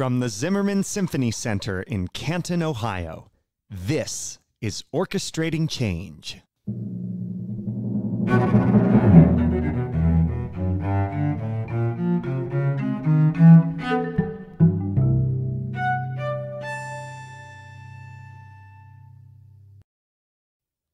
From 0.00 0.20
the 0.20 0.30
Zimmerman 0.30 0.82
Symphony 0.82 1.30
Center 1.30 1.82
in 1.82 2.08
Canton, 2.08 2.62
Ohio, 2.62 3.30
this 3.68 4.38
is 4.62 4.82
Orchestrating 4.94 5.68
Change. 5.68 6.40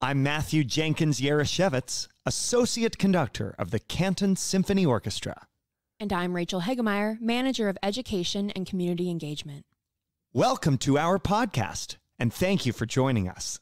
I'm 0.01 0.21
Matthew 0.21 0.65
Jenkins 0.65 1.21
Jaroszewicz, 1.21 2.09
Associate 2.25 2.97
Conductor 2.97 3.55
of 3.57 3.71
the 3.71 3.79
Canton 3.79 4.35
Symphony 4.35 4.85
Orchestra. 4.85 5.47
And 5.99 6.13
I'm 6.13 6.35
Rachel 6.35 6.61
Hegemeyer, 6.61 7.19
Manager 7.19 7.69
of 7.69 7.77
Education 7.81 8.51
and 8.51 8.67
Community 8.67 9.09
Engagement. 9.09 9.65
Welcome 10.31 10.77
to 10.79 10.99
our 10.99 11.17
podcast, 11.17 11.95
and 12.19 12.31
thank 12.31 12.67
you 12.67 12.71
for 12.71 12.85
joining 12.85 13.27
us. 13.27 13.59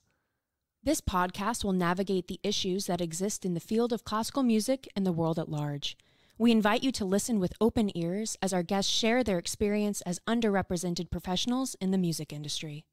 This 0.84 1.00
podcast 1.00 1.64
will 1.64 1.72
navigate 1.72 2.28
the 2.28 2.42
issues 2.44 2.88
that 2.88 3.00
exist 3.00 3.46
in 3.46 3.54
the 3.54 3.62
field 3.62 3.94
of 3.94 4.04
classical 4.04 4.44
music 4.44 4.86
and 4.98 5.06
the 5.06 5.14
world 5.14 5.40
at 5.40 5.48
large. 5.48 5.98
We 6.38 6.52
invite 6.52 6.84
you 6.84 6.92
to 6.92 7.06
listen 7.06 7.40
with 7.40 7.54
open 7.62 7.98
ears 7.98 8.36
as 8.42 8.52
our 8.52 8.64
guests 8.64 8.92
share 8.92 9.24
their 9.24 9.38
experience 9.38 10.02
as 10.02 10.20
underrepresented 10.28 11.10
professionals 11.10 11.78
in 11.80 11.92
the 11.92 11.98
music 11.98 12.34
industry. 12.34 12.84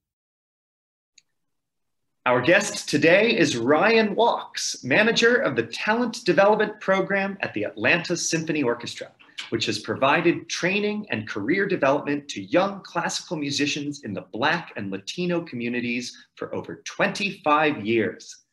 Our 2.27 2.41
guest 2.41 2.89
today 2.89 3.37
is 3.37 3.57
Ryan 3.57 4.15
Walks, 4.15 4.85
manager 4.85 5.35
of 5.35 5.57
the 5.57 5.65
Talent 5.65 6.25
Development 6.25 6.79
Program 6.79 7.37
at 7.41 7.53
the 7.55 7.65
Atlanta 7.65 8.17
Symphony 8.17 8.63
Orchestra, 8.63 9.11
which 9.53 9.67
has 9.67 9.79
provided 9.79 10.49
training 10.49 11.07
and 11.11 11.29
career 11.29 11.69
development 11.69 12.27
to 12.27 12.43
young 12.45 12.81
classical 12.85 13.37
musicians 13.37 14.01
in 14.03 14.15
the 14.15 14.25
Black 14.33 14.73
and 14.77 14.91
Latino 14.91 15.43
communities 15.43 16.17
for 16.37 16.55
over 16.55 16.77
25 16.87 17.85
years. 17.85 18.45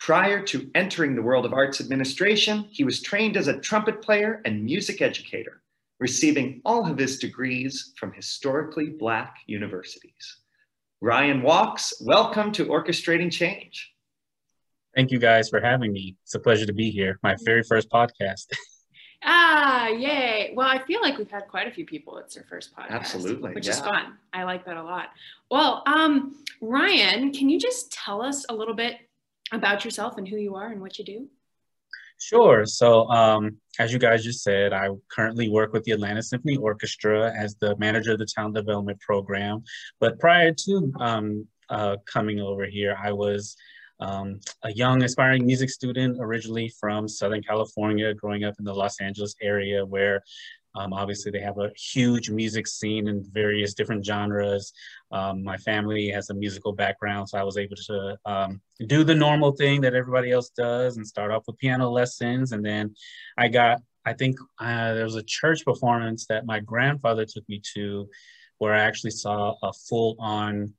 Prior 0.00 0.40
to 0.46 0.70
entering 0.74 1.14
the 1.14 1.20
world 1.20 1.44
of 1.44 1.52
arts 1.52 1.82
administration, 1.82 2.66
he 2.70 2.82
was 2.82 3.02
trained 3.02 3.36
as 3.36 3.48
a 3.48 3.60
trumpet 3.60 4.00
player 4.00 4.40
and 4.46 4.64
music 4.64 5.02
educator, 5.02 5.60
receiving 6.00 6.62
all 6.64 6.90
of 6.90 6.96
his 6.96 7.18
degrees 7.18 7.92
from 7.98 8.14
historically 8.14 8.88
Black 8.88 9.36
universities. 9.46 10.38
Ryan 11.02 11.42
Walks, 11.42 11.92
welcome 12.00 12.52
to 12.52 12.64
Orchestrating 12.64 13.30
Change. 13.30 13.92
Thank 14.96 15.10
you 15.10 15.18
guys 15.18 15.50
for 15.50 15.60
having 15.60 15.92
me. 15.92 16.16
It's 16.24 16.34
a 16.36 16.40
pleasure 16.40 16.64
to 16.64 16.72
be 16.72 16.90
here. 16.90 17.18
My 17.22 17.36
very 17.44 17.62
first 17.62 17.90
podcast. 17.90 18.46
ah, 19.24 19.88
yay. 19.88 20.52
Well, 20.54 20.68
I 20.68 20.82
feel 20.84 21.00
like 21.00 21.18
we've 21.18 21.30
had 21.30 21.48
quite 21.48 21.66
a 21.66 21.70
few 21.70 21.86
people. 21.86 22.18
It's 22.18 22.34
their 22.34 22.44
first 22.44 22.74
podcast. 22.74 22.90
Absolutely. 22.90 23.52
Which 23.52 23.66
yeah. 23.66 23.72
is 23.72 23.80
fun. 23.80 24.18
I 24.32 24.44
like 24.44 24.64
that 24.66 24.76
a 24.76 24.82
lot. 24.82 25.08
Well, 25.50 25.82
um, 25.86 26.42
Ryan, 26.60 27.32
can 27.32 27.48
you 27.48 27.58
just 27.58 27.92
tell 27.92 28.22
us 28.22 28.46
a 28.48 28.54
little 28.54 28.74
bit 28.74 28.96
about 29.52 29.84
yourself 29.84 30.18
and 30.18 30.28
who 30.28 30.36
you 30.36 30.54
are 30.54 30.70
and 30.70 30.80
what 30.80 30.98
you 30.98 31.04
do? 31.04 31.28
Sure. 32.20 32.66
So, 32.66 33.08
um, 33.10 33.56
as 33.78 33.92
you 33.92 33.98
guys 33.98 34.24
just 34.24 34.42
said, 34.42 34.72
I 34.72 34.88
currently 35.08 35.48
work 35.48 35.72
with 35.72 35.84
the 35.84 35.92
Atlanta 35.92 36.22
Symphony 36.22 36.56
Orchestra 36.56 37.32
as 37.32 37.54
the 37.56 37.76
manager 37.78 38.12
of 38.12 38.18
the 38.18 38.26
talent 38.26 38.56
development 38.56 39.00
program. 39.00 39.62
But 40.00 40.18
prior 40.18 40.52
to 40.52 40.92
um, 40.98 41.46
uh, 41.70 41.96
coming 42.06 42.40
over 42.40 42.66
here, 42.66 42.96
I 43.00 43.12
was 43.12 43.56
um, 44.00 44.40
a 44.62 44.72
young 44.72 45.02
aspiring 45.02 45.44
music 45.44 45.70
student 45.70 46.18
originally 46.20 46.72
from 46.80 47.08
Southern 47.08 47.42
California, 47.42 48.14
growing 48.14 48.44
up 48.44 48.54
in 48.58 48.64
the 48.64 48.74
Los 48.74 49.00
Angeles 49.00 49.34
area 49.42 49.84
where 49.84 50.22
um, 50.74 50.92
obviously, 50.92 51.32
they 51.32 51.40
have 51.40 51.58
a 51.58 51.70
huge 51.76 52.30
music 52.30 52.66
scene 52.66 53.08
in 53.08 53.24
various 53.32 53.74
different 53.74 54.04
genres. 54.04 54.72
Um, 55.10 55.42
my 55.42 55.56
family 55.56 56.08
has 56.08 56.30
a 56.30 56.34
musical 56.34 56.72
background, 56.72 57.28
so 57.28 57.38
I 57.38 57.42
was 57.42 57.56
able 57.56 57.76
to 57.86 58.16
um, 58.26 58.60
do 58.86 59.02
the 59.02 59.14
normal 59.14 59.52
thing 59.52 59.80
that 59.80 59.94
everybody 59.94 60.30
else 60.30 60.50
does 60.50 60.96
and 60.96 61.06
start 61.06 61.32
off 61.32 61.44
with 61.46 61.58
piano 61.58 61.90
lessons. 61.90 62.52
And 62.52 62.64
then 62.64 62.94
I 63.36 63.48
got, 63.48 63.80
I 64.04 64.12
think 64.12 64.36
uh, 64.60 64.94
there 64.94 65.04
was 65.04 65.16
a 65.16 65.22
church 65.22 65.64
performance 65.64 66.26
that 66.26 66.46
my 66.46 66.60
grandfather 66.60 67.24
took 67.24 67.48
me 67.48 67.60
to 67.74 68.08
where 68.58 68.74
I 68.74 68.80
actually 68.80 69.12
saw 69.12 69.54
a 69.62 69.72
full 69.72 70.16
on 70.18 70.74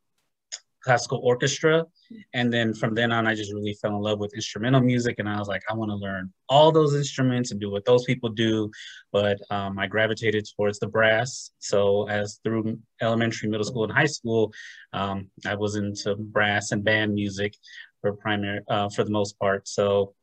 classical 0.83 1.19
orchestra. 1.23 1.85
And 2.33 2.51
then 2.51 2.73
from 2.73 2.95
then 2.95 3.11
on, 3.11 3.27
I 3.27 3.35
just 3.35 3.53
really 3.53 3.77
fell 3.81 3.95
in 3.95 4.01
love 4.01 4.19
with 4.19 4.33
instrumental 4.33 4.81
music. 4.81 5.15
And 5.19 5.29
I 5.29 5.37
was 5.37 5.47
like, 5.47 5.61
I 5.69 5.73
want 5.73 5.91
to 5.91 5.95
learn 5.95 6.31
all 6.47 6.71
those 6.71 6.95
instruments 6.95 7.51
and 7.51 7.59
do 7.59 7.69
what 7.69 7.85
those 7.85 8.05
people 8.05 8.29
do. 8.29 8.71
But 9.11 9.39
um, 9.49 9.77
I 9.77 9.87
gravitated 9.87 10.47
towards 10.55 10.79
the 10.79 10.87
brass. 10.87 11.51
So 11.59 12.07
as 12.09 12.39
through 12.43 12.79
elementary, 13.01 13.49
middle 13.49 13.65
school, 13.65 13.83
and 13.83 13.93
high 13.93 14.05
school, 14.05 14.53
um, 14.93 15.29
I 15.45 15.55
was 15.55 15.75
into 15.75 16.15
brass 16.15 16.71
and 16.71 16.83
band 16.83 17.13
music 17.13 17.55
for 18.01 18.13
primary, 18.13 18.61
uh, 18.69 18.89
for 18.89 19.03
the 19.03 19.11
most 19.11 19.37
part. 19.39 19.67
So 19.67 20.13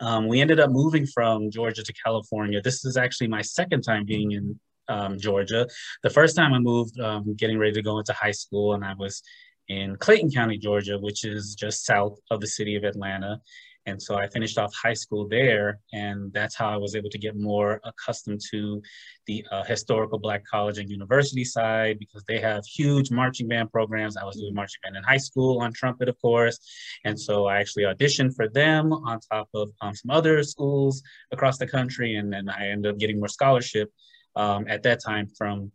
um, 0.00 0.28
we 0.28 0.40
ended 0.40 0.60
up 0.60 0.70
moving 0.70 1.06
from 1.06 1.50
Georgia 1.50 1.82
to 1.82 1.92
California. 2.04 2.60
This 2.62 2.84
is 2.84 2.96
actually 2.96 3.28
my 3.28 3.42
second 3.42 3.82
time 3.82 4.04
being 4.06 4.32
in 4.32 4.58
um, 4.88 5.18
Georgia. 5.18 5.66
The 6.02 6.10
first 6.10 6.36
time 6.36 6.52
I 6.52 6.58
moved, 6.58 6.98
um, 7.00 7.34
getting 7.36 7.58
ready 7.58 7.72
to 7.72 7.82
go 7.82 7.98
into 7.98 8.12
high 8.12 8.32
school, 8.32 8.74
and 8.74 8.84
I 8.84 8.94
was 8.94 9.22
in 9.70 9.94
Clayton 9.96 10.32
County, 10.32 10.58
Georgia, 10.58 10.98
which 10.98 11.24
is 11.24 11.54
just 11.54 11.86
south 11.86 12.18
of 12.32 12.40
the 12.40 12.46
city 12.48 12.74
of 12.74 12.82
Atlanta. 12.82 13.40
And 13.86 14.02
so 14.02 14.16
I 14.16 14.28
finished 14.28 14.58
off 14.58 14.74
high 14.74 14.94
school 14.94 15.28
there, 15.28 15.78
and 15.92 16.32
that's 16.32 16.56
how 16.56 16.68
I 16.68 16.76
was 16.76 16.94
able 16.96 17.08
to 17.10 17.18
get 17.18 17.36
more 17.36 17.80
accustomed 17.84 18.40
to 18.50 18.82
the 19.26 19.46
uh, 19.50 19.62
historical 19.62 20.18
Black 20.18 20.42
college 20.44 20.78
and 20.78 20.90
university 20.90 21.44
side 21.44 21.98
because 22.00 22.24
they 22.24 22.40
have 22.40 22.62
huge 22.66 23.12
marching 23.12 23.46
band 23.48 23.70
programs. 23.70 24.16
I 24.16 24.24
was 24.24 24.36
doing 24.36 24.54
marching 24.54 24.80
band 24.82 24.96
in 24.96 25.04
high 25.04 25.16
school 25.28 25.60
on 25.60 25.72
trumpet, 25.72 26.08
of 26.08 26.20
course. 26.20 26.58
And 27.04 27.18
so 27.18 27.46
I 27.46 27.58
actually 27.60 27.84
auditioned 27.84 28.34
for 28.34 28.48
them 28.48 28.92
on 28.92 29.20
top 29.32 29.48
of 29.54 29.70
um, 29.80 29.94
some 29.94 30.10
other 30.10 30.42
schools 30.42 31.00
across 31.30 31.58
the 31.58 31.66
country. 31.66 32.16
And 32.16 32.32
then 32.32 32.48
I 32.50 32.68
ended 32.68 32.92
up 32.92 32.98
getting 32.98 33.18
more 33.20 33.28
scholarship 33.28 33.88
um, 34.34 34.66
at 34.68 34.82
that 34.82 35.00
time 35.02 35.28
from 35.38 35.70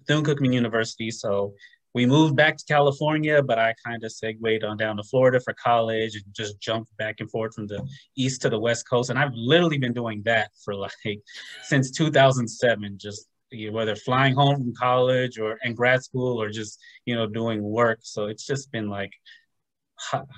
Bethune-Cookman 0.00 0.52
University. 0.52 1.10
So 1.10 1.54
we 1.94 2.06
moved 2.06 2.36
back 2.36 2.56
to 2.56 2.64
California, 2.66 3.42
but 3.42 3.58
I 3.58 3.74
kind 3.84 4.04
of 4.04 4.12
segued 4.12 4.64
on 4.64 4.76
down 4.76 4.96
to 4.98 5.02
Florida 5.02 5.40
for 5.40 5.54
college 5.54 6.14
and 6.14 6.24
just 6.34 6.60
jumped 6.60 6.94
back 6.96 7.16
and 7.20 7.30
forth 7.30 7.54
from 7.54 7.66
the 7.66 7.86
east 8.16 8.42
to 8.42 8.50
the 8.50 8.58
west 8.58 8.88
coast. 8.88 9.10
And 9.10 9.18
I've 9.18 9.34
literally 9.34 9.78
been 9.78 9.94
doing 9.94 10.22
that 10.24 10.50
for 10.64 10.74
like 10.74 10.92
since 11.64 11.90
2007, 11.90 12.98
just 12.98 13.26
you 13.50 13.70
know, 13.70 13.76
whether 13.76 13.96
flying 13.96 14.34
home 14.34 14.56
from 14.56 14.74
college 14.74 15.38
or 15.38 15.58
in 15.64 15.74
grad 15.74 16.02
school 16.02 16.40
or 16.40 16.50
just 16.50 16.78
you 17.06 17.14
know 17.14 17.26
doing 17.26 17.62
work. 17.62 18.00
So 18.02 18.26
it's 18.26 18.46
just 18.46 18.70
been 18.70 18.88
like 18.88 19.12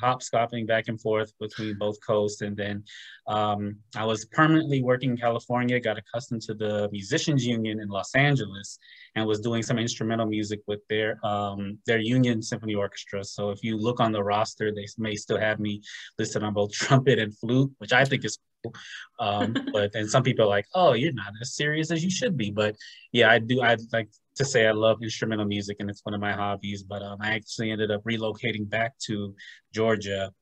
hopscotching 0.02 0.66
back 0.66 0.88
and 0.88 1.00
forth 1.00 1.32
between 1.38 1.76
both 1.78 1.96
coasts. 2.04 2.42
And 2.42 2.56
then 2.56 2.84
um, 3.26 3.76
I 3.96 4.04
was 4.04 4.24
permanently 4.26 4.82
working 4.82 5.10
in 5.10 5.16
California, 5.16 5.80
got 5.80 5.98
accustomed 5.98 6.42
to 6.42 6.54
the 6.54 6.88
Musicians 6.92 7.46
Union 7.46 7.80
in 7.80 7.88
Los 7.88 8.14
Angeles, 8.14 8.78
and 9.14 9.26
was 9.26 9.40
doing 9.40 9.62
some 9.62 9.78
instrumental 9.78 10.26
music 10.26 10.60
with 10.66 10.80
their 10.88 11.24
um, 11.24 11.78
their 11.86 11.98
union 11.98 12.42
symphony 12.42 12.74
orchestra. 12.74 13.24
So 13.24 13.50
if 13.50 13.62
you 13.62 13.76
look 13.76 14.00
on 14.00 14.12
the 14.12 14.22
roster, 14.22 14.72
they 14.72 14.86
may 14.98 15.16
still 15.16 15.38
have 15.38 15.60
me 15.60 15.82
listed 16.18 16.42
on 16.42 16.54
both 16.54 16.72
trumpet 16.80 17.18
and 17.18 17.36
flute, 17.36 17.72
which 17.78 17.92
I 17.92 18.04
think 18.04 18.24
is 18.24 18.38
cool. 18.62 18.74
Um, 19.18 19.54
but 19.72 19.92
then 19.92 20.08
some 20.08 20.22
people 20.22 20.44
are 20.46 20.48
like, 20.48 20.66
"Oh, 20.74 20.92
you're 20.94 21.12
not 21.12 21.32
as 21.40 21.54
serious 21.54 21.90
as 21.90 22.02
you 22.02 22.10
should 22.10 22.36
be." 22.36 22.50
But 22.50 22.76
yeah, 23.12 23.30
I 23.30 23.38
do. 23.38 23.62
I 23.62 23.76
like 23.92 24.08
to 24.40 24.44
say 24.46 24.66
I 24.66 24.72
love 24.72 25.02
instrumental 25.02 25.44
music 25.44 25.76
and 25.80 25.90
it's 25.90 26.02
one 26.02 26.14
of 26.14 26.20
my 26.20 26.32
hobbies, 26.32 26.82
but 26.82 27.02
um, 27.02 27.18
I 27.20 27.34
actually 27.34 27.70
ended 27.70 27.90
up 27.90 28.02
relocating 28.04 28.66
back 28.66 28.98
to 29.06 29.34
Georgia 29.74 30.32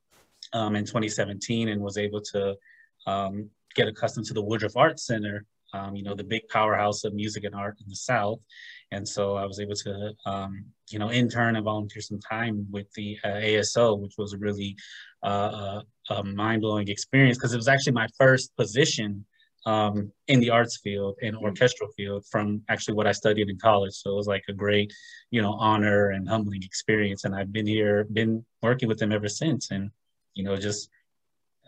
um, 0.52 0.76
in 0.76 0.84
2017 0.84 1.68
and 1.68 1.82
was 1.82 1.98
able 1.98 2.20
to 2.32 2.54
um, 3.08 3.50
get 3.74 3.88
accustomed 3.88 4.26
to 4.26 4.34
the 4.34 4.42
Woodruff 4.42 4.76
Art 4.76 5.00
Center, 5.00 5.44
um, 5.74 5.96
you 5.96 6.04
know, 6.04 6.14
the 6.14 6.22
big 6.22 6.42
powerhouse 6.48 7.02
of 7.02 7.12
music 7.12 7.42
and 7.42 7.56
art 7.56 7.76
in 7.80 7.88
the 7.88 7.96
South. 7.96 8.38
And 8.92 9.06
so 9.06 9.34
I 9.34 9.44
was 9.46 9.58
able 9.58 9.74
to, 9.74 10.12
um, 10.26 10.64
you 10.90 11.00
know, 11.00 11.10
intern 11.10 11.56
and 11.56 11.64
volunteer 11.64 12.00
some 12.00 12.20
time 12.20 12.68
with 12.70 12.86
the 12.92 13.18
uh, 13.24 13.28
ASO, 13.28 13.98
which 13.98 14.14
was 14.16 14.32
a 14.32 14.38
really 14.38 14.76
uh, 15.24 15.80
a 16.10 16.22
mind-blowing 16.22 16.86
experience 16.86 17.36
because 17.36 17.52
it 17.52 17.56
was 17.56 17.68
actually 17.68 17.94
my 17.94 18.06
first 18.16 18.56
position 18.56 19.26
um, 19.66 20.12
in 20.28 20.40
the 20.40 20.50
arts 20.50 20.78
field 20.78 21.16
and 21.22 21.36
mm-hmm. 21.36 21.44
orchestral 21.44 21.90
field 21.96 22.24
from 22.30 22.62
actually 22.68 22.94
what 22.94 23.06
I 23.06 23.12
studied 23.12 23.48
in 23.48 23.58
college. 23.58 23.94
So 23.94 24.10
it 24.10 24.16
was 24.16 24.26
like 24.26 24.44
a 24.48 24.52
great, 24.52 24.92
you 25.30 25.42
know, 25.42 25.52
honor 25.52 26.10
and 26.10 26.28
humbling 26.28 26.62
experience. 26.62 27.24
And 27.24 27.34
I've 27.34 27.52
been 27.52 27.66
here, 27.66 28.04
been 28.04 28.44
working 28.62 28.88
with 28.88 28.98
them 28.98 29.12
ever 29.12 29.28
since, 29.28 29.70
and 29.70 29.90
you 30.34 30.44
know, 30.44 30.56
just 30.56 30.90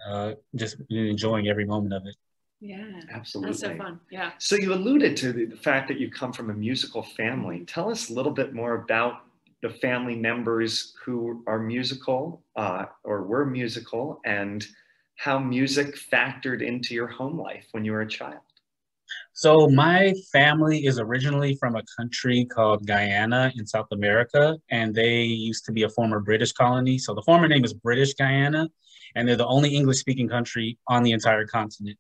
uh, 0.08 0.32
just 0.54 0.76
enjoying 0.88 1.48
every 1.48 1.66
moment 1.66 1.92
of 1.92 2.06
it. 2.06 2.16
Yeah, 2.60 3.00
absolutely. 3.10 3.52
That's 3.52 3.60
so 3.60 3.76
fun. 3.76 4.00
Yeah. 4.10 4.32
So 4.38 4.56
you 4.56 4.74
alluded 4.74 5.16
to 5.18 5.32
the, 5.32 5.46
the 5.46 5.56
fact 5.56 5.88
that 5.88 5.98
you 5.98 6.10
come 6.10 6.32
from 6.32 6.50
a 6.50 6.54
musical 6.54 7.02
family. 7.02 7.64
Tell 7.66 7.90
us 7.90 8.10
a 8.10 8.12
little 8.12 8.32
bit 8.32 8.54
more 8.54 8.74
about 8.74 9.24
the 9.62 9.70
family 9.70 10.16
members 10.16 10.94
who 11.02 11.42
are 11.46 11.58
musical 11.58 12.42
uh, 12.56 12.86
or 13.04 13.22
were 13.22 13.46
musical 13.46 14.20
and 14.24 14.66
how 15.20 15.38
music 15.38 15.98
factored 16.10 16.62
into 16.62 16.94
your 16.94 17.06
home 17.06 17.38
life 17.38 17.66
when 17.72 17.84
you 17.84 17.92
were 17.92 18.00
a 18.00 18.08
child. 18.08 18.40
So 19.34 19.68
my 19.68 20.14
family 20.32 20.86
is 20.86 20.98
originally 20.98 21.56
from 21.56 21.76
a 21.76 21.82
country 21.94 22.46
called 22.46 22.86
Guyana 22.86 23.52
in 23.54 23.66
South 23.66 23.88
America, 23.92 24.56
and 24.70 24.94
they 24.94 25.20
used 25.22 25.66
to 25.66 25.72
be 25.72 25.82
a 25.82 25.90
former 25.90 26.20
British 26.20 26.52
colony. 26.52 26.96
So 26.96 27.12
the 27.14 27.20
former 27.20 27.48
name 27.48 27.64
is 27.66 27.74
British 27.74 28.14
Guyana, 28.14 28.70
and 29.14 29.28
they're 29.28 29.36
the 29.36 29.46
only 29.46 29.74
English-speaking 29.74 30.28
country 30.30 30.78
on 30.88 31.02
the 31.02 31.12
entire 31.12 31.46
continent. 31.46 31.98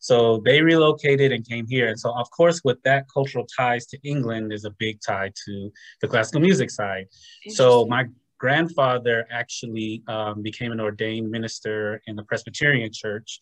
So 0.00 0.40
they 0.44 0.62
relocated 0.62 1.30
and 1.30 1.46
came 1.46 1.66
here. 1.66 1.88
And 1.88 2.00
so, 2.00 2.16
of 2.16 2.30
course, 2.30 2.62
with 2.64 2.82
that 2.84 3.04
cultural 3.12 3.46
ties 3.54 3.84
to 3.88 3.98
England 4.02 4.50
is 4.50 4.64
a 4.64 4.70
big 4.70 5.00
tie 5.06 5.30
to 5.44 5.70
the 6.00 6.08
classical 6.08 6.40
music 6.40 6.70
side. 6.70 7.06
So 7.50 7.84
my 7.86 8.06
grandfather 8.42 9.24
actually 9.30 10.02
um, 10.08 10.42
became 10.42 10.72
an 10.72 10.80
ordained 10.80 11.30
minister 11.30 12.02
in 12.08 12.16
the 12.16 12.24
Presbyterian 12.24 12.90
Church, 12.92 13.40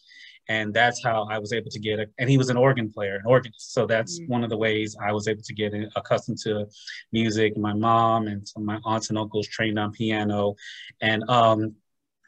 and 0.50 0.74
that's 0.74 1.02
how 1.02 1.26
I 1.30 1.38
was 1.38 1.54
able 1.54 1.70
to 1.70 1.78
get 1.78 1.98
it. 1.98 2.12
And 2.18 2.28
he 2.28 2.36
was 2.36 2.50
an 2.50 2.58
organ 2.58 2.92
player, 2.92 3.14
an 3.16 3.22
organist. 3.24 3.72
So 3.72 3.86
that's 3.86 4.20
mm-hmm. 4.20 4.30
one 4.30 4.44
of 4.44 4.50
the 4.50 4.58
ways 4.58 4.94
I 5.02 5.12
was 5.12 5.26
able 5.26 5.40
to 5.42 5.54
get 5.54 5.72
accustomed 5.96 6.36
to 6.44 6.66
music. 7.12 7.56
My 7.56 7.72
mom 7.72 8.26
and 8.26 8.46
some 8.46 8.64
of 8.64 8.66
my 8.66 8.78
aunts 8.84 9.08
and 9.08 9.18
uncles 9.18 9.48
trained 9.48 9.78
on 9.78 9.90
piano, 9.90 10.54
and 11.00 11.26
um, 11.30 11.74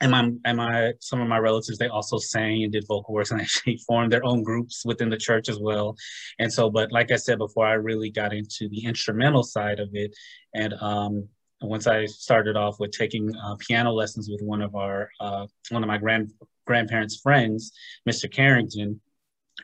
and 0.00 0.10
my 0.10 0.30
and 0.46 0.56
my 0.56 0.94
some 0.98 1.20
of 1.20 1.28
my 1.28 1.38
relatives 1.38 1.76
they 1.76 1.88
also 1.88 2.16
sang 2.16 2.62
and 2.62 2.72
did 2.72 2.86
vocal 2.88 3.12
works 3.12 3.32
and 3.32 3.40
actually 3.46 3.76
formed 3.86 4.10
their 4.10 4.24
own 4.24 4.42
groups 4.42 4.82
within 4.86 5.10
the 5.10 5.16
church 5.28 5.48
as 5.48 5.58
well 5.60 5.94
and 6.40 6.52
so 6.52 6.68
but 6.68 6.90
like 6.90 7.12
i 7.12 7.16
said 7.16 7.38
before 7.38 7.66
i 7.66 7.74
really 7.74 8.10
got 8.10 8.32
into 8.32 8.68
the 8.68 8.84
instrumental 8.84 9.44
side 9.44 9.78
of 9.78 9.90
it 9.92 10.10
and 10.54 10.74
um 10.80 11.28
once 11.62 11.86
I 11.86 12.06
started 12.06 12.56
off 12.56 12.80
with 12.80 12.90
taking 12.90 13.34
uh, 13.36 13.56
piano 13.56 13.92
lessons 13.92 14.28
with 14.30 14.42
one 14.42 14.62
of 14.62 14.74
our 14.74 15.10
uh, 15.20 15.46
one 15.70 15.82
of 15.82 15.88
my 15.88 15.98
grand 15.98 16.32
grandparents' 16.66 17.20
friends, 17.20 17.72
Mr. 18.08 18.30
Carrington, 18.30 19.00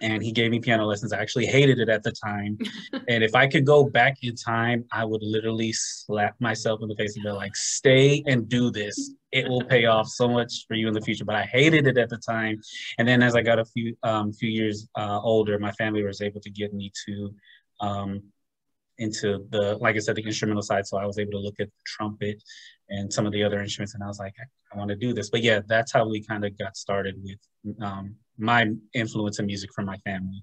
and 0.01 0.23
he 0.23 0.33
gave 0.33 0.51
me 0.51 0.61
piano 0.61 0.85
lessons. 0.85 1.13
I 1.13 1.21
actually 1.21 1.47
hated 1.47 1.79
it 1.79 1.89
at 1.89 2.03
the 2.03 2.13
time, 2.13 2.59
and 3.09 3.23
if 3.25 3.35
I 3.35 3.47
could 3.47 3.65
go 3.65 3.85
back 3.85 4.17
in 4.23 4.35
time, 4.35 4.85
I 4.93 5.05
would 5.05 5.23
literally 5.23 5.73
slap 5.73 6.35
myself 6.41 6.81
in 6.83 6.89
the 6.89 6.97
face 6.97 7.17
and 7.17 7.25
be 7.25 7.31
like, 7.31 7.57
"Stay 7.57 8.23
and 8.27 8.49
do 8.49 8.71
this. 8.71 9.15
It 9.33 9.49
will 9.49 9.65
pay 9.65 9.87
off 9.87 10.09
so 10.09 10.29
much 10.29 10.67
for 10.67 10.75
you 10.75 10.89
in 10.89 10.95
the 10.95 11.01
future." 11.01 11.25
But 11.25 11.37
I 11.37 11.45
hated 11.45 11.87
it 11.87 11.99
at 11.99 12.11
the 12.11 12.19
time, 12.19 12.61
and 12.99 13.07
then 13.07 13.23
as 13.23 13.35
I 13.35 13.43
got 13.43 13.59
a 13.59 13.65
few 13.65 13.97
um, 14.03 14.33
few 14.33 14.51
years 14.51 14.89
uh, 14.97 15.21
older, 15.21 15.59
my 15.59 15.73
family 15.73 16.05
was 16.05 16.21
able 16.21 16.41
to 16.41 16.51
get 16.51 16.73
me 16.73 16.93
to 17.07 17.35
um, 17.81 18.23
into 18.99 19.47
the, 19.51 19.77
like 19.81 19.97
I 19.97 20.01
said, 20.01 20.17
the 20.17 20.23
instrumental 20.23 20.63
side. 20.63 20.87
So 20.87 20.99
I 20.99 21.07
was 21.07 21.19
able 21.19 21.33
to 21.33 21.39
look 21.39 21.61
at 21.61 21.69
the 21.69 21.83
trumpet 21.87 22.43
and 22.89 23.13
some 23.13 23.27
of 23.27 23.33
the 23.33 23.45
other 23.45 23.61
instruments, 23.61 23.95
and 23.95 24.03
I 24.03 24.07
was 24.07 24.19
like, 24.19 24.35
I, 24.41 24.75
I 24.75 24.79
want 24.79 24.89
to 24.91 24.97
do 24.97 25.13
this. 25.13 25.31
But 25.31 25.43
yeah, 25.43 25.61
that's 25.67 25.93
how 25.93 26.09
we 26.09 26.25
kind 26.25 26.45
of 26.45 26.57
got 26.59 26.77
started 26.77 27.15
with 27.23 27.39
um, 27.83 28.15
my 28.39 28.71
influence 28.95 29.39
in 29.39 29.47
music 29.47 29.73
from 29.75 29.85
my 29.85 29.99
family. 29.99 30.43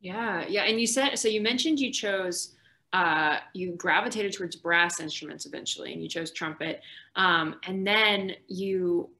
Yeah, 0.00 0.46
yeah. 0.48 0.62
And 0.62 0.80
you 0.80 0.86
said, 0.86 1.16
so 1.16 1.28
you 1.28 1.40
mentioned 1.40 1.80
you 1.80 1.92
chose, 1.92 2.54
uh, 2.92 3.38
you 3.54 3.72
gravitated 3.76 4.32
towards 4.32 4.56
brass 4.56 5.00
instruments 5.00 5.46
eventually, 5.46 5.92
and 5.92 6.02
you 6.02 6.08
chose 6.08 6.30
trumpet. 6.30 6.82
Um, 7.16 7.56
and 7.66 7.86
then 7.86 8.32
you, 8.48 9.10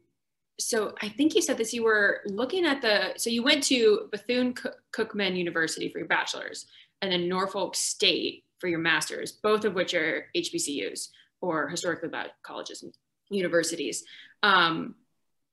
so 0.58 0.94
I 1.00 1.08
think 1.08 1.34
you 1.34 1.42
said 1.42 1.56
this, 1.56 1.72
you 1.72 1.84
were 1.84 2.20
looking 2.26 2.66
at 2.66 2.82
the, 2.82 3.14
so 3.16 3.30
you 3.30 3.42
went 3.42 3.62
to 3.64 4.08
Bethune 4.10 4.54
Cookman 4.92 5.36
University 5.36 5.88
for 5.88 5.98
your 5.98 6.08
bachelor's 6.08 6.66
and 7.02 7.10
then 7.12 7.28
Norfolk 7.28 7.74
State 7.76 8.44
for 8.58 8.68
your 8.68 8.78
master's, 8.78 9.32
both 9.32 9.64
of 9.64 9.74
which 9.74 9.94
are 9.94 10.26
HBCUs 10.36 11.08
or 11.40 11.68
historically 11.68 12.08
black 12.08 12.30
colleges 12.42 12.82
and 12.82 12.92
universities. 13.30 14.04
Um, 14.42 14.94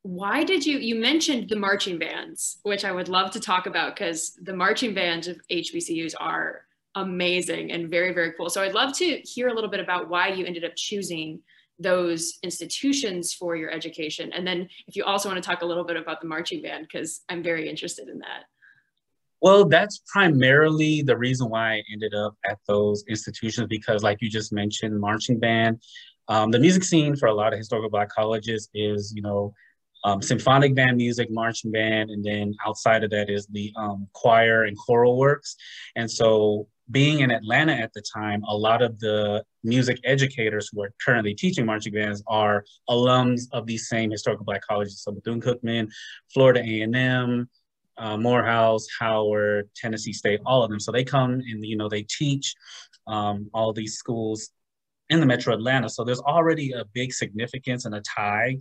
why 0.03 0.43
did 0.43 0.65
you, 0.65 0.77
you 0.77 0.95
mentioned 0.95 1.49
the 1.49 1.55
marching 1.55 1.97
bands, 1.97 2.59
which 2.63 2.85
I 2.85 2.91
would 2.91 3.09
love 3.09 3.31
to 3.31 3.39
talk 3.39 3.65
about 3.65 3.95
because 3.95 4.37
the 4.41 4.55
marching 4.55 4.93
bands 4.93 5.27
of 5.27 5.39
HBCUs 5.51 6.13
are 6.19 6.61
amazing 6.95 7.71
and 7.71 7.89
very, 7.89 8.13
very 8.13 8.33
cool. 8.33 8.49
So 8.49 8.61
I'd 8.61 8.73
love 8.73 8.93
to 8.97 9.17
hear 9.19 9.49
a 9.49 9.53
little 9.53 9.69
bit 9.69 9.79
about 9.79 10.09
why 10.09 10.29
you 10.29 10.45
ended 10.45 10.63
up 10.63 10.75
choosing 10.75 11.39
those 11.79 12.39
institutions 12.41 13.33
for 13.33 13.55
your 13.55 13.69
education. 13.69 14.33
And 14.33 14.47
then 14.47 14.67
if 14.87 14.95
you 14.95 15.03
also 15.03 15.29
want 15.29 15.41
to 15.41 15.47
talk 15.47 15.61
a 15.61 15.65
little 15.65 15.83
bit 15.83 15.95
about 15.95 16.21
the 16.21 16.27
marching 16.27 16.61
band, 16.61 16.87
because 16.91 17.21
I'm 17.29 17.43
very 17.43 17.69
interested 17.69 18.07
in 18.07 18.19
that. 18.19 18.45
Well, 19.41 19.65
that's 19.65 20.01
primarily 20.11 21.03
the 21.03 21.17
reason 21.17 21.49
why 21.49 21.75
I 21.75 21.83
ended 21.91 22.13
up 22.15 22.35
at 22.49 22.57
those 22.67 23.03
institutions 23.07 23.67
because, 23.69 24.01
like 24.03 24.17
you 24.21 24.29
just 24.29 24.51
mentioned, 24.51 24.99
marching 24.99 25.39
band. 25.39 25.81
Um, 26.27 26.51
the 26.51 26.59
music 26.59 26.83
scene 26.83 27.15
for 27.15 27.27
a 27.27 27.33
lot 27.33 27.53
of 27.53 27.59
historical 27.59 27.89
Black 27.89 28.09
colleges 28.09 28.69
is, 28.73 29.13
you 29.15 29.21
know, 29.21 29.53
um, 30.03 30.21
symphonic 30.21 30.75
band 30.75 30.97
music, 30.97 31.29
marching 31.31 31.71
band, 31.71 32.09
and 32.09 32.23
then 32.23 32.53
outside 32.65 33.03
of 33.03 33.11
that 33.11 33.29
is 33.29 33.47
the 33.47 33.71
um, 33.77 34.07
choir 34.13 34.63
and 34.63 34.77
choral 34.77 35.17
works. 35.17 35.55
And 35.95 36.09
so, 36.09 36.67
being 36.89 37.19
in 37.19 37.31
Atlanta 37.31 37.73
at 37.73 37.91
the 37.93 38.01
time, 38.01 38.41
a 38.43 38.55
lot 38.55 38.81
of 38.81 38.97
the 38.99 39.43
music 39.63 39.99
educators 40.05 40.69
who 40.71 40.81
are 40.81 40.93
currently 41.05 41.33
teaching 41.35 41.65
marching 41.65 41.93
bands 41.93 42.23
are 42.27 42.63
alums 42.89 43.41
of 43.51 43.65
these 43.65 43.89
same 43.89 44.09
historical 44.09 44.45
Black 44.45 44.61
colleges. 44.65 45.01
So 45.03 45.11
Bethune 45.11 45.41
Cookman, 45.41 45.89
Florida 46.33 46.61
A&M, 46.61 47.49
uh, 47.97 48.17
Morehouse, 48.17 48.87
Howard, 48.99 49.69
Tennessee 49.75 50.13
State, 50.13 50.39
all 50.45 50.63
of 50.63 50.69
them. 50.69 50.79
So 50.79 50.91
they 50.91 51.03
come 51.03 51.33
and 51.33 51.65
you 51.65 51.77
know 51.77 51.89
they 51.89 52.03
teach 52.03 52.55
um, 53.07 53.49
all 53.53 53.73
these 53.73 53.95
schools 53.95 54.49
in 55.09 55.19
the 55.19 55.25
Metro 55.25 55.53
Atlanta. 55.53 55.89
So 55.89 56.03
there's 56.03 56.19
already 56.19 56.73
a 56.73 56.85
big 56.93 57.13
significance 57.13 57.85
and 57.85 57.95
a 57.95 58.01
tie 58.01 58.57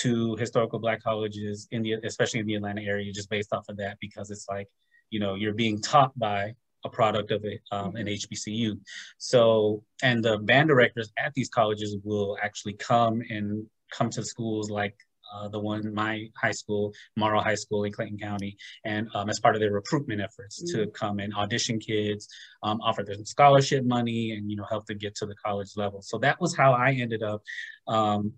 to 0.00 0.36
historical 0.36 0.78
Black 0.78 1.02
colleges 1.02 1.66
in 1.70 1.82
the 1.82 1.94
especially 2.04 2.40
in 2.40 2.46
the 2.46 2.54
Atlanta 2.54 2.82
area, 2.82 3.12
just 3.12 3.30
based 3.30 3.52
off 3.52 3.68
of 3.68 3.76
that 3.78 3.98
because 4.00 4.30
it's 4.30 4.46
like 4.48 4.68
you 5.10 5.20
know 5.20 5.34
you're 5.34 5.54
being 5.54 5.80
taught 5.80 6.16
by 6.18 6.54
a 6.84 6.88
product 6.88 7.32
of 7.32 7.44
a, 7.44 7.58
um, 7.74 7.96
an 7.96 8.06
HBCU. 8.06 8.78
So 9.18 9.82
and 10.02 10.24
the 10.24 10.38
band 10.38 10.68
directors 10.68 11.12
at 11.18 11.34
these 11.34 11.48
colleges 11.48 11.96
will 12.04 12.38
actually 12.40 12.74
come 12.74 13.22
and 13.28 13.66
come 13.90 14.10
to 14.10 14.22
schools 14.22 14.70
like 14.70 14.96
uh, 15.34 15.48
the 15.48 15.58
one 15.58 15.94
my 15.94 16.26
high 16.36 16.52
school, 16.52 16.92
Morrow 17.16 17.40
High 17.40 17.54
School 17.54 17.84
in 17.84 17.92
Clayton 17.92 18.18
County, 18.18 18.56
and 18.84 19.08
um, 19.14 19.28
as 19.28 19.40
part 19.40 19.54
of 19.54 19.60
their 19.60 19.72
recruitment 19.72 20.20
efforts 20.20 20.62
mm-hmm. 20.62 20.84
to 20.84 20.90
come 20.90 21.18
and 21.18 21.34
audition 21.34 21.78
kids, 21.78 22.28
um, 22.62 22.80
offer 22.80 23.02
them 23.02 23.24
scholarship 23.24 23.84
money, 23.84 24.32
and 24.32 24.50
you 24.50 24.56
know 24.56 24.66
help 24.68 24.86
them 24.86 24.98
get 24.98 25.14
to 25.16 25.26
the 25.26 25.34
college 25.36 25.70
level. 25.76 26.02
So 26.02 26.18
that 26.18 26.40
was 26.40 26.56
how 26.56 26.72
I 26.72 26.92
ended 26.92 27.22
up 27.22 27.42
um, 27.86 28.32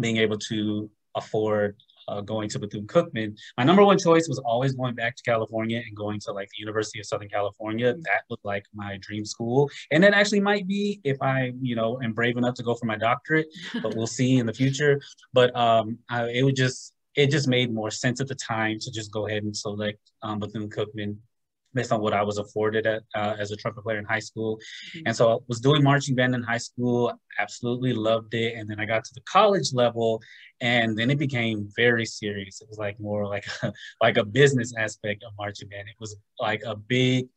being 0.00 0.16
able 0.18 0.38
to 0.38 0.90
afford 1.14 1.76
uh, 2.08 2.20
going 2.20 2.48
to 2.50 2.58
Bethune 2.58 2.86
Cookman. 2.86 3.36
My 3.56 3.64
number 3.64 3.84
one 3.84 3.98
choice 3.98 4.28
was 4.28 4.38
always 4.44 4.74
going 4.74 4.94
back 4.94 5.16
to 5.16 5.22
California 5.22 5.82
and 5.86 5.96
going 5.96 6.20
to 6.20 6.32
like 6.32 6.48
the 6.48 6.60
University 6.60 6.98
of 7.00 7.06
Southern 7.06 7.28
California. 7.28 7.94
Mm. 7.94 8.02
That 8.02 8.22
was 8.28 8.38
like 8.44 8.64
my 8.74 8.98
dream 9.00 9.24
school, 9.24 9.70
and 9.90 10.04
it 10.04 10.14
actually 10.14 10.40
might 10.40 10.66
be 10.66 11.00
if 11.04 11.20
I, 11.20 11.52
you 11.60 11.76
know, 11.76 12.00
am 12.02 12.12
brave 12.12 12.36
enough 12.36 12.54
to 12.54 12.62
go 12.62 12.74
for 12.74 12.86
my 12.86 12.96
doctorate. 12.96 13.46
but 13.82 13.94
we'll 13.94 14.06
see 14.06 14.38
in 14.38 14.46
the 14.46 14.52
future. 14.52 15.00
But 15.32 15.54
um, 15.56 15.98
I, 16.08 16.28
it 16.28 16.42
would 16.42 16.56
just 16.56 16.92
it 17.14 17.30
just 17.30 17.48
made 17.48 17.72
more 17.72 17.90
sense 17.90 18.20
at 18.20 18.28
the 18.28 18.34
time 18.34 18.78
to 18.80 18.90
just 18.90 19.12
go 19.12 19.26
ahead 19.26 19.42
and 19.42 19.56
select 19.56 19.98
um, 20.22 20.38
Bethune 20.38 20.70
Cookman 20.70 21.16
based 21.74 21.92
on 21.92 22.00
what 22.00 22.12
I 22.12 22.22
was 22.22 22.38
afforded 22.38 22.86
at, 22.86 23.02
uh, 23.14 23.34
as 23.38 23.50
a 23.50 23.56
trumpet 23.56 23.82
player 23.82 23.98
in 23.98 24.04
high 24.04 24.18
school. 24.18 24.56
Mm-hmm. 24.56 25.02
And 25.06 25.16
so 25.16 25.32
I 25.32 25.38
was 25.48 25.60
doing 25.60 25.82
marching 25.82 26.14
band 26.14 26.34
in 26.34 26.42
high 26.42 26.58
school, 26.58 27.12
absolutely 27.38 27.92
loved 27.92 28.34
it. 28.34 28.54
And 28.56 28.68
then 28.68 28.80
I 28.80 28.84
got 28.84 29.04
to 29.04 29.14
the 29.14 29.22
college 29.22 29.72
level 29.72 30.20
and 30.60 30.96
then 30.96 31.10
it 31.10 31.18
became 31.18 31.68
very 31.76 32.06
serious. 32.06 32.60
It 32.60 32.68
was 32.68 32.78
like 32.78 32.98
more 33.00 33.26
like 33.26 33.46
a, 33.62 33.72
like 34.00 34.16
a 34.16 34.24
business 34.24 34.72
aspect 34.78 35.24
of 35.24 35.32
marching 35.38 35.68
band. 35.68 35.88
It 35.88 35.96
was 36.00 36.16
like 36.38 36.62
a 36.64 36.76
big 36.76 37.28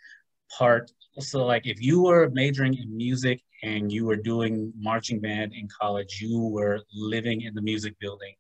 part. 0.57 0.91
So 1.19 1.45
like 1.45 1.65
if 1.65 1.81
you 1.81 2.03
were 2.03 2.29
majoring 2.31 2.75
in 2.75 2.95
music 2.95 3.41
and 3.63 3.91
you 3.91 4.05
were 4.05 4.17
doing 4.17 4.73
marching 4.77 5.19
band 5.21 5.53
in 5.53 5.67
college, 5.81 6.19
you 6.21 6.39
were 6.39 6.81
living 6.93 7.41
in 7.41 7.53
the 7.55 7.61
music 7.61 7.95
building 7.99 8.33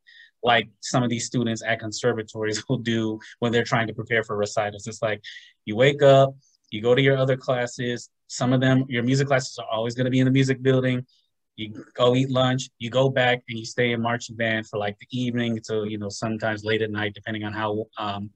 like 0.45 0.69
some 0.81 1.03
of 1.03 1.09
these 1.09 1.25
students 1.25 1.63
at 1.63 1.79
conservatories 1.79 2.63
will 2.69 2.77
do 2.77 3.19
when 3.39 3.51
they're 3.51 3.63
trying 3.63 3.87
to 3.87 3.93
prepare 3.93 4.23
for 4.23 4.37
recitals. 4.37 4.87
It's 4.87 5.01
like 5.01 5.21
you 5.65 5.75
wake 5.75 6.03
up, 6.03 6.35
you 6.69 6.81
go 6.81 6.95
to 6.95 7.01
your 7.01 7.17
other 7.17 7.35
classes. 7.35 8.09
Some 8.27 8.53
of 8.53 8.61
them, 8.61 8.85
your 8.87 9.03
music 9.03 9.27
classes 9.27 9.57
are 9.57 9.67
always 9.71 9.95
going 9.95 10.05
to 10.05 10.11
be 10.11 10.19
in 10.19 10.25
the 10.25 10.31
music 10.31 10.61
building. 10.61 11.05
You 11.55 11.85
go 11.95 12.15
eat 12.15 12.29
lunch, 12.29 12.69
you 12.79 12.89
go 12.89 13.09
back 13.09 13.41
and 13.49 13.57
you 13.57 13.65
stay 13.65 13.93
in 13.93 14.01
marching 14.01 14.35
band 14.35 14.67
for 14.67 14.77
like 14.77 14.97
the 14.99 15.07
evening 15.11 15.59
to, 15.67 15.85
you 15.85 15.97
know, 15.97 16.09
sometimes 16.09 16.63
late 16.63 16.81
at 16.81 16.91
night, 16.91 17.13
depending 17.13 17.43
on 17.43 17.53
how 17.53 17.85
um, 17.97 18.29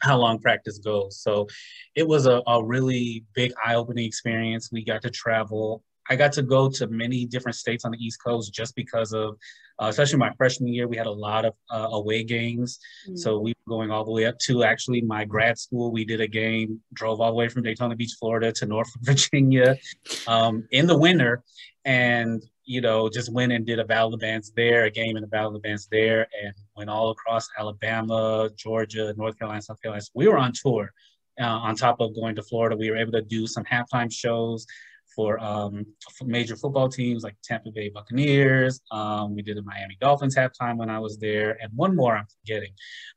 how 0.00 0.16
long 0.16 0.38
practice 0.38 0.78
goes. 0.78 1.20
So 1.20 1.48
it 1.94 2.06
was 2.06 2.26
a, 2.26 2.40
a 2.46 2.64
really 2.64 3.24
big 3.34 3.52
eye-opening 3.64 4.04
experience. 4.04 4.70
We 4.72 4.84
got 4.84 5.02
to 5.02 5.10
travel 5.10 5.82
I 6.10 6.16
got 6.16 6.32
to 6.32 6.42
go 6.42 6.68
to 6.68 6.86
many 6.88 7.24
different 7.26 7.56
states 7.56 7.84
on 7.84 7.92
the 7.92 8.04
East 8.04 8.22
Coast 8.22 8.52
just 8.52 8.74
because 8.74 9.12
of, 9.12 9.38
uh, 9.82 9.88
especially 9.88 10.18
my 10.18 10.30
freshman 10.36 10.72
year, 10.72 10.86
we 10.86 10.96
had 10.96 11.06
a 11.06 11.10
lot 11.10 11.44
of 11.44 11.54
uh, 11.70 11.88
away 11.90 12.22
games. 12.22 12.78
Mm-hmm. 13.04 13.16
So 13.16 13.40
we 13.40 13.52
were 13.66 13.76
going 13.76 13.90
all 13.90 14.04
the 14.04 14.12
way 14.12 14.26
up 14.26 14.38
to 14.46 14.62
actually 14.62 15.00
my 15.00 15.24
grad 15.24 15.58
school. 15.58 15.90
We 15.90 16.04
did 16.04 16.20
a 16.20 16.28
game, 16.28 16.80
drove 16.94 17.20
all 17.20 17.32
the 17.32 17.36
way 17.36 17.48
from 17.48 17.62
Daytona 17.62 17.96
Beach, 17.96 18.14
Florida 18.18 18.52
to 18.52 18.66
Norfolk, 18.66 18.94
Virginia 19.02 19.76
um, 20.28 20.68
in 20.70 20.86
the 20.86 20.96
winter. 20.96 21.42
And, 21.84 22.40
you 22.64 22.80
know, 22.80 23.08
just 23.08 23.32
went 23.32 23.50
and 23.50 23.66
did 23.66 23.80
a 23.80 23.84
Battle 23.84 24.14
of 24.14 24.20
the 24.20 24.24
Bands 24.24 24.52
there, 24.54 24.84
a 24.84 24.90
game 24.90 25.16
in 25.16 25.22
the 25.22 25.26
Battle 25.26 25.48
of 25.48 25.54
the 25.54 25.68
Bands 25.68 25.88
there, 25.90 26.28
and 26.44 26.54
went 26.76 26.88
all 26.88 27.10
across 27.10 27.48
Alabama, 27.58 28.50
Georgia, 28.56 29.12
North 29.16 29.36
Carolina, 29.36 29.62
South 29.62 29.82
Carolina. 29.82 30.02
So 30.02 30.12
we 30.14 30.28
were 30.28 30.38
on 30.38 30.52
tour 30.54 30.92
uh, 31.40 31.46
on 31.46 31.74
top 31.74 32.00
of 32.00 32.14
going 32.14 32.36
to 32.36 32.42
Florida, 32.42 32.76
we 32.76 32.90
were 32.90 32.96
able 32.96 33.12
to 33.12 33.22
do 33.22 33.46
some 33.46 33.64
halftime 33.64 34.12
shows 34.12 34.66
for, 35.14 35.38
um, 35.42 35.86
major 36.24 36.56
football 36.56 36.88
teams 36.88 37.22
like 37.22 37.36
Tampa 37.42 37.70
Bay 37.70 37.88
Buccaneers. 37.88 38.80
Um, 38.90 39.34
we 39.34 39.42
did 39.42 39.58
a 39.58 39.62
Miami 39.62 39.96
Dolphins 40.00 40.36
halftime 40.36 40.76
when 40.76 40.90
I 40.90 40.98
was 40.98 41.18
there, 41.18 41.58
and 41.60 41.70
one 41.74 41.96
more 41.96 42.16
I'm 42.16 42.26
forgetting. 42.40 42.72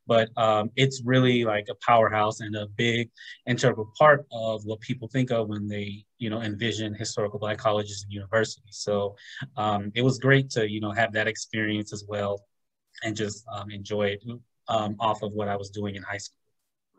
But 0.06 0.30
um, 0.36 0.70
it's 0.76 1.02
really 1.04 1.44
like 1.44 1.66
a 1.70 1.74
powerhouse 1.86 2.40
and 2.40 2.54
a 2.56 2.66
big 2.66 3.10
integral 3.46 3.92
part 3.98 4.26
of 4.32 4.64
what 4.64 4.80
people 4.80 5.08
think 5.08 5.30
of 5.30 5.48
when 5.48 5.66
they, 5.68 6.04
you 6.18 6.30
know, 6.30 6.42
envision 6.42 6.94
historical 6.94 7.38
Black 7.38 7.58
colleges 7.58 8.02
and 8.02 8.12
universities. 8.12 8.78
So 8.78 9.16
um, 9.56 9.92
it 9.94 10.02
was 10.02 10.18
great 10.18 10.50
to, 10.50 10.68
you 10.68 10.80
know, 10.80 10.92
have 10.92 11.12
that 11.12 11.28
experience 11.28 11.92
as 11.92 12.04
well, 12.08 12.44
and 13.04 13.16
just 13.16 13.44
um, 13.52 13.70
enjoy 13.70 14.08
it 14.08 14.22
um, 14.68 14.96
off 14.98 15.22
of 15.22 15.32
what 15.32 15.48
I 15.48 15.56
was 15.56 15.70
doing 15.70 15.96
in 15.96 16.02
high 16.02 16.18
school. 16.18 16.35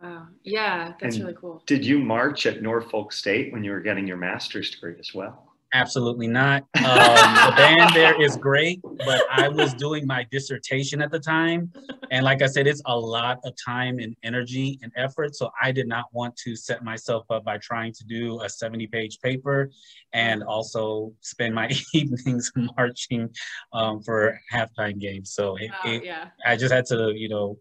Wow. 0.01 0.27
Yeah, 0.44 0.94
that's 1.00 1.16
And 1.16 1.25
really 1.25 1.38
cool. 1.39 1.63
Did 1.66 1.86
you 1.86 2.00
march 2.00 2.46
at 2.46 2.62
Norfolk 2.62 3.12
State 3.12 3.51
when 3.51 3.63
you 3.63 3.72
were 3.72 3.80
getting 3.80 4.08
your 4.08 4.18
master's 4.18 4.70
degree 4.70 4.96
as 5.00 5.13
well? 5.13 5.48
Absolutely 5.74 6.27
not. 6.27 6.63
Um, 6.77 6.86
the 6.86 7.54
band 7.58 7.94
there 7.94 8.22
is 8.22 8.38
great, 8.38 8.80
but 8.82 9.24
I 9.30 9.50
was 9.50 9.74
doing 9.74 10.08
my 10.08 10.25
dissertation 10.32 11.01
at 11.01 11.12
the 11.12 11.20
time. 11.20 11.74
And 12.10 12.24
like 12.24 12.42
I 12.42 12.48
said, 12.48 12.68
it's 12.68 12.82
a 12.86 12.98
lot 12.98 13.39
of 13.44 13.54
time 13.66 14.00
and 14.00 14.16
energy 14.24 14.80
and 14.82 14.94
effort. 14.96 15.36
So 15.36 15.50
I 15.62 15.74
did 15.74 15.88
not 15.88 16.06
want 16.13 16.38
to 16.38 16.56
set 16.56 16.84
myself 16.84 17.25
up 17.30 17.44
by 17.44 17.58
trying 17.58 17.92
to 17.94 18.06
do 18.06 18.42
a 18.42 18.50
70 18.50 18.88
page 18.88 19.20
paper 19.22 19.70
and 20.13 20.42
also 20.42 21.12
spend 21.20 21.54
my 21.54 21.70
evenings 21.94 22.50
marching 22.77 23.30
um, 23.74 24.01
for 24.01 24.39
halftime 24.54 25.00
games. 25.00 25.34
So 25.34 25.58
it, 25.58 25.72
Wow, 25.72 25.92
it, 25.92 26.06
yeah. 26.06 26.30
I 26.46 26.56
just 26.56 26.74
had 26.74 26.86
to, 26.86 27.12
you 27.13 27.27
know, 27.27 27.58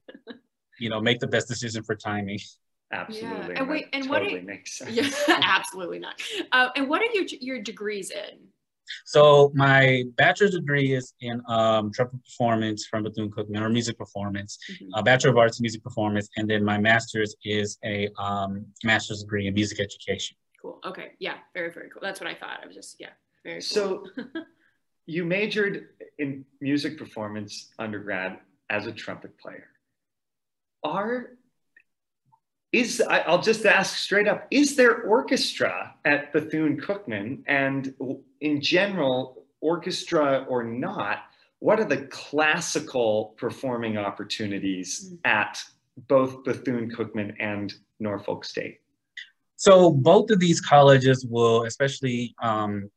you 0.78 0.88
know, 0.90 1.00
make 1.00 1.20
the 1.20 1.26
best 1.26 1.48
decision 1.48 1.82
for 1.82 1.94
timing. 1.94 2.38
Absolutely. 2.92 3.56
And 3.56 3.68
wait, 3.68 3.90
that 3.92 3.98
and 3.98 4.08
what 4.10 4.20
totally 4.20 4.40
do- 4.40 4.46
makes 4.46 4.72
sense. 4.78 4.90
Yeah, 4.92 5.10
absolutely 5.42 5.98
not. 5.98 6.20
Uh, 6.52 6.68
and 6.76 6.88
what 6.88 7.02
are 7.02 7.12
your 7.14 7.24
your 7.40 7.60
degrees 7.62 8.10
in? 8.10 8.38
So 9.04 9.50
my 9.54 10.04
bachelor's 10.16 10.52
degree 10.52 10.92
is 10.94 11.12
in 11.20 11.42
um, 11.48 11.90
trumpet 11.92 12.22
performance 12.24 12.86
from 12.86 13.02
Bethune 13.02 13.30
Cookman 13.32 13.60
or 13.60 13.68
music 13.68 13.98
performance, 13.98 14.58
Mhm. 14.70 14.90
a 14.94 15.02
bachelor 15.02 15.30
of 15.32 15.38
arts 15.38 15.58
in 15.58 15.64
music 15.64 15.82
performance, 15.82 16.28
and 16.36 16.48
then 16.48 16.62
my 16.64 16.78
master's 16.78 17.34
is 17.44 17.78
a 17.84 18.08
um, 18.16 18.64
master's 18.84 19.22
degree 19.22 19.48
in 19.48 19.54
music 19.54 19.80
education. 19.80 20.36
Cool. 20.62 20.78
Okay. 20.86 21.12
Yeah. 21.18 21.38
Very 21.54 21.72
very 21.72 21.90
cool. 21.90 22.00
That's 22.00 22.20
what 22.20 22.28
I 22.30 22.34
thought. 22.34 22.60
I 22.62 22.66
was 22.66 22.76
just 22.76 22.96
yeah. 23.00 23.10
Very 23.42 23.56
cool. 23.56 23.62
So 23.62 24.06
you 25.06 25.24
majored 25.24 25.88
in 26.18 26.44
music 26.60 26.96
performance 26.96 27.72
undergrad 27.80 28.38
as 28.70 28.86
a 28.86 28.92
trumpet 28.92 29.36
player. 29.38 29.68
Are 30.86 31.32
is 32.72 33.00
I- 33.00 33.20
I'll 33.20 33.42
just 33.42 33.64
ask 33.66 33.96
straight 33.96 34.28
up: 34.28 34.46
Is 34.50 34.76
there 34.76 35.02
orchestra 35.02 35.94
at 36.04 36.32
Bethune 36.32 36.80
Cookman, 36.80 37.42
and 37.46 37.94
in 38.40 38.60
general, 38.60 39.44
orchestra 39.60 40.44
or 40.48 40.62
not? 40.62 41.24
What 41.58 41.80
are 41.80 41.84
the 41.84 42.06
classical 42.08 43.34
performing 43.38 43.96
opportunities 43.96 45.10
Mm. 45.10 45.18
at 45.24 45.64
both 45.96 46.44
Bethune 46.44 46.90
Cookman 46.90 47.34
and 47.40 47.72
Norfolk 47.98 48.44
State? 48.44 48.80
So 49.56 49.90
both 49.90 50.30
of 50.30 50.38
these 50.38 50.60
colleges 50.60 51.24
will, 51.24 51.64
especially 51.64 52.34
um, 52.42 52.90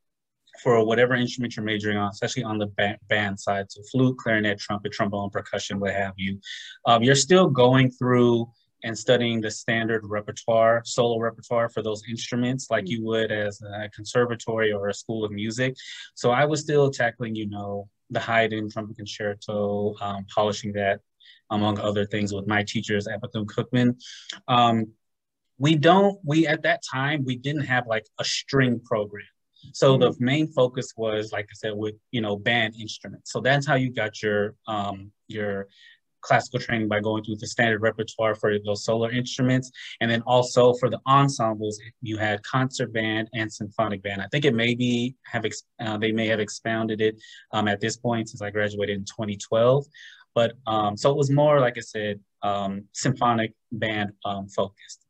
for 0.63 0.85
whatever 0.85 1.15
instrument 1.15 1.55
you're 1.55 1.65
majoring 1.65 1.97
on, 1.97 2.09
especially 2.09 2.43
on 2.43 2.57
the 2.57 2.67
ba- 2.77 2.97
band 3.07 3.39
side, 3.39 3.71
so 3.71 3.81
flute, 3.91 4.17
clarinet, 4.17 4.59
trumpet, 4.59 4.91
trombone, 4.91 5.29
percussion, 5.29 5.79
what 5.79 5.93
have 5.93 6.13
you, 6.17 6.39
um, 6.85 7.03
you're 7.03 7.15
still 7.15 7.49
going 7.49 7.89
through 7.91 8.49
and 8.83 8.97
studying 8.97 9.41
the 9.41 9.51
standard 9.51 10.01
repertoire, 10.05 10.81
solo 10.85 11.19
repertoire 11.19 11.69
for 11.69 11.81
those 11.81 12.01
instruments, 12.09 12.69
like 12.69 12.87
you 12.87 13.03
would 13.03 13.31
as 13.31 13.61
a 13.61 13.89
conservatory 13.89 14.71
or 14.71 14.87
a 14.87 14.93
school 14.93 15.25
of 15.25 15.31
music. 15.31 15.75
So 16.15 16.31
I 16.31 16.45
was 16.45 16.61
still 16.61 16.89
tackling, 16.89 17.35
you 17.35 17.47
know, 17.49 17.89
the 18.09 18.19
Haydn 18.19 18.69
trumpet 18.69 18.95
concerto, 18.95 19.95
um, 20.01 20.25
polishing 20.33 20.71
that, 20.73 21.01
among 21.51 21.79
other 21.79 22.05
things, 22.05 22.33
with 22.33 22.47
my 22.47 22.63
teachers 22.63 23.07
at 23.07 23.21
Bethune 23.21 23.45
Cookman. 23.45 24.01
Um, 24.47 24.87
we 25.57 25.75
don't 25.75 26.17
we 26.23 26.47
at 26.47 26.63
that 26.63 26.81
time 26.89 27.23
we 27.25 27.35
didn't 27.35 27.65
have 27.65 27.85
like 27.85 28.05
a 28.17 28.23
string 28.23 28.79
program 28.79 29.25
so 29.73 29.97
the 29.97 30.13
main 30.19 30.47
focus 30.47 30.93
was 30.97 31.31
like 31.31 31.45
i 31.45 31.55
said 31.55 31.73
with 31.75 31.95
you 32.11 32.21
know 32.21 32.35
band 32.35 32.75
instruments. 32.79 33.31
So 33.31 33.41
that's 33.41 33.65
how 33.67 33.75
you 33.75 33.91
got 33.91 34.21
your 34.21 34.55
um 34.67 35.11
your 35.27 35.67
classical 36.21 36.59
training 36.59 36.89
by 36.89 36.99
going 36.99 37.23
through 37.23 37.37
the 37.37 37.47
standard 37.47 37.81
repertoire 37.81 38.35
for 38.35 38.51
those 38.65 38.83
solo 38.83 39.09
instruments. 39.09 39.71
And 40.01 40.11
then 40.11 40.21
also 40.23 40.73
for 40.73 40.89
the 40.89 40.99
ensembles 41.07 41.79
you 42.01 42.17
had 42.17 42.43
concert 42.43 42.91
band 42.91 43.29
and 43.33 43.51
symphonic 43.51 44.03
band. 44.03 44.21
I 44.21 44.27
think 44.27 44.43
it 44.43 44.53
may 44.53 44.75
be 44.75 45.15
have 45.25 45.45
uh, 45.79 45.97
they 45.97 46.11
may 46.11 46.27
have 46.27 46.41
expounded 46.41 46.99
it 46.99 47.15
um, 47.53 47.67
at 47.67 47.79
this 47.79 47.97
point 47.97 48.29
since 48.29 48.41
i 48.41 48.49
graduated 48.49 48.97
in 48.97 49.05
2012 49.05 49.85
but 50.35 50.53
um, 50.67 50.95
so 50.95 51.09
it 51.09 51.17
was 51.17 51.31
more 51.31 51.59
like 51.59 51.77
i 51.77 51.81
said 51.81 52.19
um, 52.43 52.83
symphonic 52.93 53.53
band 53.71 54.11
um, 54.25 54.47
focused 54.47 55.05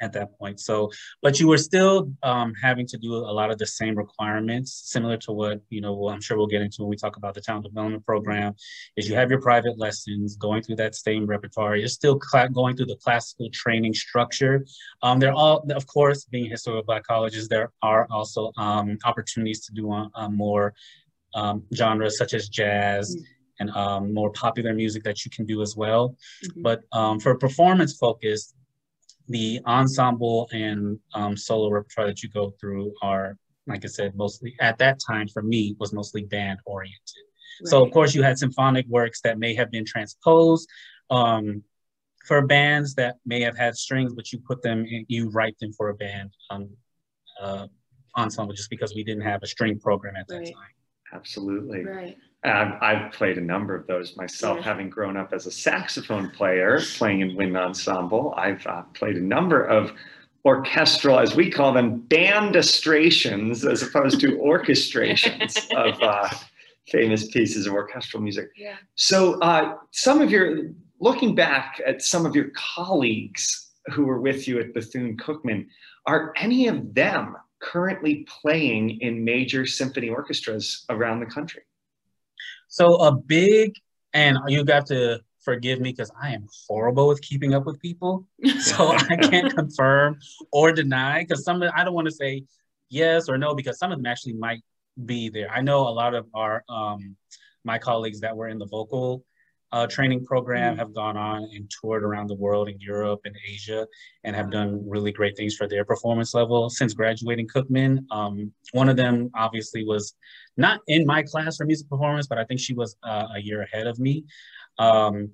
at 0.00 0.12
that 0.12 0.36
point. 0.38 0.60
So, 0.60 0.90
but 1.22 1.38
you 1.38 1.48
were 1.48 1.58
still 1.58 2.12
um, 2.22 2.52
having 2.62 2.86
to 2.86 2.98
do 2.98 3.14
a 3.14 3.32
lot 3.40 3.50
of 3.50 3.58
the 3.58 3.66
same 3.66 3.94
requirements, 3.96 4.82
similar 4.86 5.16
to 5.18 5.32
what 5.32 5.60
you 5.70 5.80
know. 5.80 6.08
I'm 6.08 6.20
sure 6.20 6.36
we'll 6.36 6.46
get 6.46 6.62
into 6.62 6.82
when 6.82 6.90
we 6.90 6.96
talk 6.96 7.16
about 7.16 7.34
the 7.34 7.40
talent 7.40 7.64
development 7.64 8.04
program. 8.04 8.54
Is 8.96 9.08
you 9.08 9.14
have 9.14 9.30
your 9.30 9.40
private 9.40 9.78
lessons, 9.78 10.36
going 10.36 10.62
through 10.62 10.76
that 10.76 10.94
same 10.94 11.26
repertoire. 11.26 11.76
You're 11.76 11.88
still 11.88 12.20
going 12.52 12.76
through 12.76 12.86
the 12.86 12.96
classical 12.96 13.48
training 13.52 13.94
structure. 13.94 14.64
Um, 15.02 15.18
they're 15.18 15.32
all, 15.32 15.64
of 15.70 15.86
course, 15.86 16.24
being 16.24 16.50
historical 16.50 16.84
black 16.84 17.04
colleges. 17.04 17.48
There 17.48 17.70
are 17.82 18.06
also 18.10 18.52
um, 18.56 18.98
opportunities 19.04 19.64
to 19.66 19.72
do 19.72 20.08
more 20.30 20.74
um, 21.34 21.62
genres 21.74 22.18
such 22.18 22.34
as 22.34 22.48
jazz. 22.48 23.16
Mm. 23.16 23.22
And 23.60 23.68
um, 23.72 24.14
more 24.14 24.32
popular 24.32 24.72
music 24.72 25.02
that 25.02 25.22
you 25.22 25.30
can 25.30 25.44
do 25.44 25.60
as 25.60 25.76
well. 25.76 26.16
Mhm. 26.46 26.62
But 26.62 26.80
um, 26.92 27.20
for 27.20 27.34
performance 27.34 27.94
focused, 27.94 28.54
the 29.30 29.60
ensemble 29.64 30.48
and 30.52 30.98
um, 31.14 31.36
solo 31.36 31.70
repertoire 31.70 32.08
that 32.08 32.22
you 32.22 32.28
go 32.30 32.52
through 32.60 32.92
are, 33.00 33.36
like 33.66 33.84
I 33.84 33.88
said, 33.88 34.16
mostly 34.16 34.54
at 34.60 34.76
that 34.78 34.98
time 35.04 35.28
for 35.28 35.42
me 35.42 35.76
was 35.78 35.92
mostly 35.92 36.24
band 36.24 36.58
oriented. 36.66 37.24
So 37.64 37.84
of 37.84 37.92
course 37.92 38.14
you 38.14 38.22
had 38.22 38.38
symphonic 38.38 38.86
works 38.88 39.20
that 39.22 39.38
may 39.38 39.54
have 39.54 39.70
been 39.70 39.84
transposed 39.84 40.68
um, 41.10 41.62
for 42.26 42.44
bands 42.46 42.94
that 42.94 43.16
may 43.24 43.40
have 43.40 43.56
had 43.56 43.76
strings, 43.76 44.14
but 44.14 44.32
you 44.32 44.40
put 44.40 44.62
them, 44.62 44.84
in, 44.84 45.04
you 45.08 45.30
write 45.30 45.58
them 45.60 45.72
for 45.74 45.90
a 45.90 45.94
band 45.94 46.30
um, 46.50 46.68
uh, 47.40 47.66
ensemble 48.16 48.54
just 48.54 48.70
because 48.70 48.94
we 48.94 49.04
didn't 49.04 49.22
have 49.22 49.42
a 49.42 49.46
string 49.46 49.78
program 49.78 50.16
at 50.16 50.26
that 50.28 50.38
Right. 50.38 50.54
time. 50.54 50.74
Absolutely. 51.12 51.84
Right. 51.84 52.16
Um, 52.42 52.78
I've 52.80 53.12
played 53.12 53.36
a 53.36 53.40
number 53.42 53.74
of 53.74 53.86
those 53.86 54.16
myself, 54.16 54.58
Yeah. 54.58 54.64
having 54.64 54.88
grown 54.88 55.16
up 55.16 55.32
as 55.34 55.46
a 55.46 55.50
saxophone 55.50 56.30
player, 56.30 56.80
playing 56.96 57.20
in 57.20 57.36
wind 57.36 57.56
ensemble. 57.56 58.32
I've 58.36 58.66
uh, 58.66 58.82
played 58.94 59.16
a 59.16 59.20
number 59.20 59.62
of 59.62 59.92
orchestral, 60.46 61.18
as 61.18 61.34
we 61.36 61.50
call 61.50 61.74
them, 61.74 62.00
bandestrations, 62.08 63.70
as 63.70 63.82
opposed 63.82 64.20
to 64.20 64.38
orchestrations 64.38 65.70
of 65.74 66.00
uh, 66.02 66.30
famous 66.88 67.28
pieces 67.28 67.66
of 67.66 67.74
orchestral 67.74 68.22
music. 68.22 68.48
Yeah. 68.56 68.76
So, 68.94 69.38
uh, 69.40 69.76
some 69.90 70.22
of 70.22 70.30
your, 70.30 70.70
looking 70.98 71.34
back 71.34 71.80
at 71.86 72.00
some 72.00 72.24
of 72.24 72.34
your 72.34 72.50
colleagues 72.54 73.70
who 73.92 74.06
were 74.06 74.20
with 74.20 74.48
you 74.48 74.58
at 74.60 74.72
Bethune 74.72 75.16
Cookman, 75.18 75.66
are 76.06 76.32
any 76.36 76.68
of 76.68 76.94
them 76.94 77.36
currently 77.60 78.26
playing 78.40 78.98
in 79.02 79.22
major 79.22 79.66
symphony 79.66 80.08
orchestras 80.08 80.86
around 80.88 81.20
the 81.20 81.26
country? 81.26 81.62
So 82.70 82.94
a 82.96 83.12
big, 83.12 83.74
and 84.14 84.38
you 84.48 84.64
got 84.64 84.86
to 84.86 85.20
forgive 85.40 85.80
me 85.80 85.90
because 85.90 86.10
I 86.20 86.32
am 86.32 86.46
horrible 86.68 87.08
with 87.08 87.20
keeping 87.20 87.52
up 87.54 87.66
with 87.66 87.78
people. 87.80 88.26
So 88.60 88.88
I 88.92 89.16
can't 89.16 89.54
confirm 89.54 90.18
or 90.52 90.72
deny 90.72 91.20
because 91.20 91.44
some 91.44 91.62
of 91.62 91.70
I 91.76 91.82
don't 91.84 91.94
want 91.94 92.06
to 92.08 92.14
say 92.14 92.44
yes 92.88 93.28
or 93.28 93.36
no 93.38 93.54
because 93.54 93.78
some 93.78 93.90
of 93.92 93.98
them 93.98 94.06
actually 94.06 94.34
might 94.34 94.62
be 95.06 95.28
there. 95.30 95.50
I 95.50 95.60
know 95.62 95.88
a 95.88 95.94
lot 96.02 96.14
of 96.14 96.26
our 96.34 96.62
um, 96.68 97.16
my 97.64 97.78
colleagues 97.78 98.20
that 98.20 98.36
were 98.36 98.48
in 98.48 98.58
the 98.58 98.66
vocal 98.66 99.24
uh, 99.72 99.86
training 99.86 100.24
program 100.24 100.74
Mhm. 100.74 100.78
have 100.78 100.92
gone 100.94 101.16
on 101.16 101.44
and 101.54 101.70
toured 101.70 102.02
around 102.02 102.26
the 102.26 102.34
world 102.34 102.68
in 102.68 102.78
Europe 102.80 103.20
and 103.24 103.36
Asia 103.48 103.86
and 104.24 104.34
have 104.34 104.50
done 104.50 104.86
really 104.88 105.12
great 105.12 105.36
things 105.36 105.54
for 105.56 105.68
their 105.68 105.84
performance 105.84 106.34
level 106.34 106.68
since 106.68 106.92
graduating 106.92 107.46
Cookman. 107.48 108.04
Um, 108.10 108.52
one 108.72 108.88
of 108.88 108.96
them 108.96 109.30
obviously 109.34 109.84
was 109.84 110.14
not 110.56 110.80
in 110.86 111.06
my 111.06 111.22
class 111.22 111.56
for 111.56 111.64
music 111.64 111.88
performance, 111.88 112.26
but 112.26 112.38
I 112.38 112.44
think 112.44 112.60
she 112.60 112.74
was 112.74 112.96
uh, 113.02 113.28
a 113.34 113.40
year 113.40 113.62
ahead 113.62 113.86
of 113.86 113.98
me. 113.98 114.24
Um, 114.78 115.30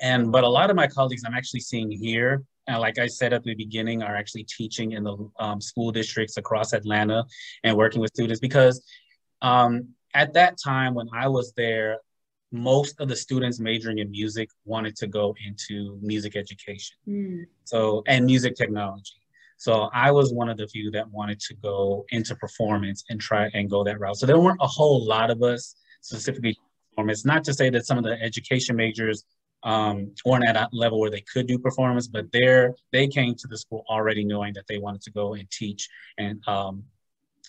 and 0.00 0.30
but 0.30 0.44
a 0.44 0.48
lot 0.48 0.70
of 0.70 0.76
my 0.76 0.86
colleagues 0.86 1.22
I'm 1.26 1.34
actually 1.34 1.60
seeing 1.60 1.90
here, 1.90 2.42
and 2.66 2.78
like 2.80 2.98
I 2.98 3.06
said 3.06 3.32
at 3.32 3.44
the 3.44 3.54
beginning, 3.54 4.02
are 4.02 4.16
actually 4.16 4.44
teaching 4.44 4.92
in 4.92 5.04
the 5.04 5.16
um, 5.38 5.60
school 5.60 5.90
districts 5.90 6.36
across 6.36 6.72
Atlanta 6.72 7.24
and 7.64 7.76
working 7.76 8.00
with 8.00 8.10
students 8.10 8.40
because 8.40 8.82
um, 9.42 9.88
at 10.14 10.32
that 10.34 10.58
time 10.62 10.94
when 10.94 11.08
I 11.14 11.28
was 11.28 11.52
there, 11.56 11.98
most 12.52 13.00
of 13.00 13.08
the 13.08 13.16
students 13.16 13.58
majoring 13.58 13.98
in 13.98 14.10
music 14.10 14.48
wanted 14.64 14.96
to 14.96 15.06
go 15.06 15.34
into 15.46 15.98
music 16.02 16.36
education. 16.36 16.96
Mm. 17.08 17.46
So, 17.64 18.02
and 18.06 18.24
music 18.24 18.54
technology. 18.56 19.14
So 19.56 19.88
I 19.92 20.10
was 20.10 20.32
one 20.32 20.48
of 20.48 20.56
the 20.58 20.66
few 20.68 20.90
that 20.92 21.10
wanted 21.10 21.40
to 21.40 21.54
go 21.54 22.04
into 22.10 22.34
performance 22.36 23.04
and 23.08 23.20
try 23.20 23.50
and 23.54 23.70
go 23.70 23.84
that 23.84 23.98
route. 23.98 24.16
So 24.16 24.26
there 24.26 24.38
weren't 24.38 24.60
a 24.60 24.66
whole 24.66 25.04
lot 25.06 25.30
of 25.30 25.42
us 25.42 25.76
specifically 26.00 26.58
performance. 26.94 27.24
Not 27.24 27.44
to 27.44 27.54
say 27.54 27.70
that 27.70 27.86
some 27.86 27.98
of 27.98 28.04
the 28.04 28.20
education 28.22 28.76
majors 28.76 29.24
um, 29.62 30.12
weren't 30.24 30.46
at 30.48 30.56
a 30.56 30.68
level 30.72 31.00
where 31.00 31.10
they 31.10 31.22
could 31.22 31.46
do 31.46 31.58
performance, 31.58 32.06
but 32.06 32.30
they're 32.32 32.74
they 32.92 33.08
came 33.08 33.34
to 33.34 33.48
the 33.48 33.58
school 33.58 33.84
already 33.88 34.24
knowing 34.24 34.54
that 34.54 34.66
they 34.68 34.78
wanted 34.78 35.02
to 35.02 35.10
go 35.10 35.34
and 35.34 35.50
teach 35.50 35.88
and 36.18 36.46
um, 36.46 36.84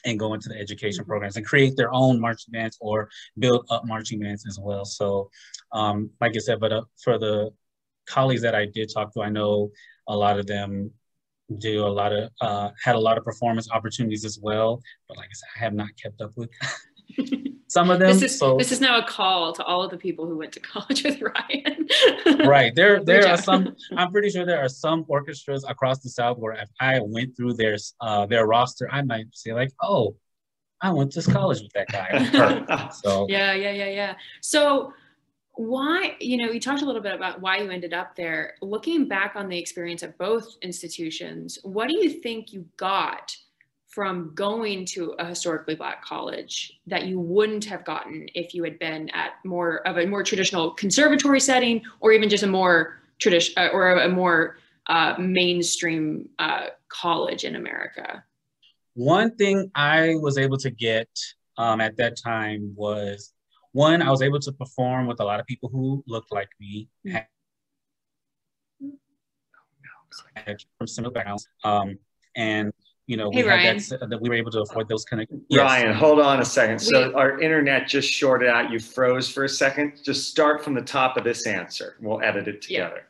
and 0.06 0.20
go 0.20 0.34
into 0.34 0.50
the 0.50 0.58
education 0.58 1.04
Mm-hmm. 1.04 1.10
programs 1.10 1.36
and 1.38 1.46
create 1.46 1.76
their 1.76 1.94
own 1.94 2.20
marching 2.20 2.52
bands 2.52 2.78
or 2.82 3.10
build 3.38 3.66
up 3.70 3.86
marching 3.86 4.20
bands 4.20 4.46
as 4.48 4.60
well. 4.62 4.86
So, 4.86 5.30
um, 5.74 6.10
like 6.22 6.36
I 6.36 6.40
said, 6.40 6.60
but 6.60 6.72
uh, 6.72 6.84
for 7.04 7.18
the 7.20 7.52
colleagues 8.08 8.42
that 8.44 8.56
I 8.56 8.66
did 8.66 8.92
talk 8.94 9.14
to, 9.14 9.22
I 9.22 9.30
know 9.30 9.72
a 10.08 10.16
lot 10.16 10.40
of 10.40 10.48
them 10.48 10.92
do 11.58 11.86
a 11.86 11.88
lot 11.88 12.12
of 12.14 12.30
uh, 12.42 12.70
had 12.84 12.96
a 12.96 13.00
lot 13.00 13.18
of 13.18 13.24
performance 13.24 13.70
opportunities 13.72 14.26
as 14.26 14.40
well. 14.42 14.82
But 15.08 15.18
like 15.18 15.28
I 15.30 15.34
said, 15.34 15.48
I 15.56 15.60
have 15.64 15.74
not 15.74 15.90
kept 16.02 16.22
up 16.22 16.32
with 16.36 16.50
some 17.68 17.90
of 17.90 18.00
them. 18.00 18.10
This 18.10 18.22
is 18.22 18.38
so 18.40 18.58
this 18.58 18.72
is 18.72 18.82
now 18.82 19.00
a 19.00 19.04
call 19.06 19.54
to 19.54 19.64
all 19.64 19.84
of 19.84 19.92
the 19.92 19.98
people 19.98 20.26
who 20.28 20.38
went 20.38 20.52
to 20.54 20.60
college 20.74 21.04
with 21.04 21.22
Ryan. 21.22 21.88
right 22.48 22.76
there 22.76 23.04
there 23.04 23.28
are 23.28 23.38
some 23.38 23.74
i'm 23.96 24.12
pretty 24.12 24.30
sure 24.30 24.46
there 24.46 24.60
are 24.64 24.68
some 24.70 25.06
orchestras 25.08 25.64
across 25.68 26.00
the 26.00 26.10
south 26.10 26.38
where 26.38 26.54
if 26.54 26.70
i 26.82 27.00
went 27.02 27.36
through 27.36 27.54
their 27.54 27.78
uh 28.02 28.26
their 28.26 28.46
roster 28.46 28.90
i 28.92 29.02
might 29.02 29.26
say 29.32 29.54
like 29.54 29.72
oh 29.82 30.16
i 30.82 30.92
went 30.92 31.12
to 31.12 31.22
college 31.32 31.62
with 31.62 31.72
that 31.74 31.88
guy 31.88 32.90
so 32.90 33.26
Yeah, 33.30 33.54
yeah, 33.54 33.72
yeah, 33.72 33.90
yeah. 33.90 34.16
So 34.42 34.92
why, 35.58 36.16
you 36.20 36.38
know, 36.38 36.52
you 36.52 36.60
talked 36.60 36.82
a 36.82 36.86
little 36.86 37.02
bit 37.02 37.16
about 37.16 37.42
why 37.42 37.58
you 37.58 37.70
ended 37.70 37.94
up 37.94 38.16
there. 38.16 38.54
Looking 38.62 39.08
back 39.08 39.34
on 39.36 39.50
the 39.50 39.58
experience 39.58 40.04
at 40.04 40.18
both 40.18 40.56
institutions, 40.62 41.60
what 41.64 41.88
do 41.88 41.96
you 41.96 42.10
think 42.10 42.54
you 42.54 42.66
got 42.78 43.36
from 43.88 44.32
going 44.36 44.86
to 44.86 45.16
a 45.18 45.26
historically 45.26 45.74
black 45.74 46.04
college 46.04 46.80
that 46.86 47.06
you 47.08 47.20
wouldn't 47.20 47.66
have 47.66 47.84
gotten 47.84 48.28
if 48.36 48.54
you 48.54 48.64
had 48.64 48.78
been 48.78 49.10
at 49.10 49.34
more 49.44 49.78
of 49.88 49.98
a 49.98 50.06
more 50.06 50.24
traditional 50.24 50.72
conservatory 50.72 51.40
setting 51.40 51.82
or 52.02 52.12
even 52.12 52.30
just 52.30 52.44
a 52.44 52.48
more 52.48 53.00
tradition 53.18 53.54
uh, 53.58 53.70
or 53.74 53.94
a 53.94 54.10
more 54.10 54.58
uh, 54.86 55.16
mainstream 55.18 56.30
uh, 56.38 56.68
college 56.90 57.44
in 57.44 57.56
America? 57.56 58.24
one 58.98 59.36
thing 59.36 59.70
i 59.76 60.16
was 60.22 60.40
able 60.40 60.58
to 60.58 60.72
get 60.72 61.08
um, 61.58 61.80
at 61.80 61.96
that 61.98 62.18
time 62.18 62.74
was 62.76 63.32
one 63.78 64.02
i 64.02 64.10
was 64.10 64.22
able 64.24 64.40
to 64.48 64.52
perform 64.52 65.06
with 65.08 65.20
a 65.20 65.24
lot 65.24 65.40
of 65.40 65.46
people 65.46 65.70
who 65.70 66.04
looked 66.08 66.32
like 66.32 66.50
me 66.60 66.90
had- 67.06 67.28
had 70.36 70.58
from 70.78 70.88
similar 70.88 71.14
backgrounds 71.14 71.48
um, 71.64 71.98
and 72.36 72.72
you 73.06 73.18
know 73.18 73.30
we 73.30 73.42
Hey, 73.42 73.68
had 73.68 73.80
that, 73.80 74.10
that 74.10 74.20
we 74.22 74.30
were 74.30 74.36
able 74.36 74.52
to 74.52 74.62
afford 74.62 74.88
those 74.90 75.06
kind 75.06 75.28
connections 75.28 75.58
Ryan, 75.58 75.94
hold 75.94 76.20
on 76.20 76.40
a 76.42 76.46
second. 76.46 76.80
So 76.80 77.10
We- 77.10 77.14
our 77.14 77.40
internet 77.40 77.88
just 77.88 78.10
shorted 78.10 78.50
out. 78.50 78.70
You 78.72 78.80
froze 78.80 79.30
for 79.30 79.44
a 79.46 79.50
second. 79.50 80.04
Just 80.04 80.30
start 80.30 80.64
from 80.64 80.74
the 80.74 80.82
top 80.82 81.16
of 81.18 81.24
this 81.24 81.48
answer. 81.48 81.96
We'll 82.02 82.22
edit 82.22 82.48
it 82.48 82.66
Yeah. 82.70 82.86
together. 82.90 83.04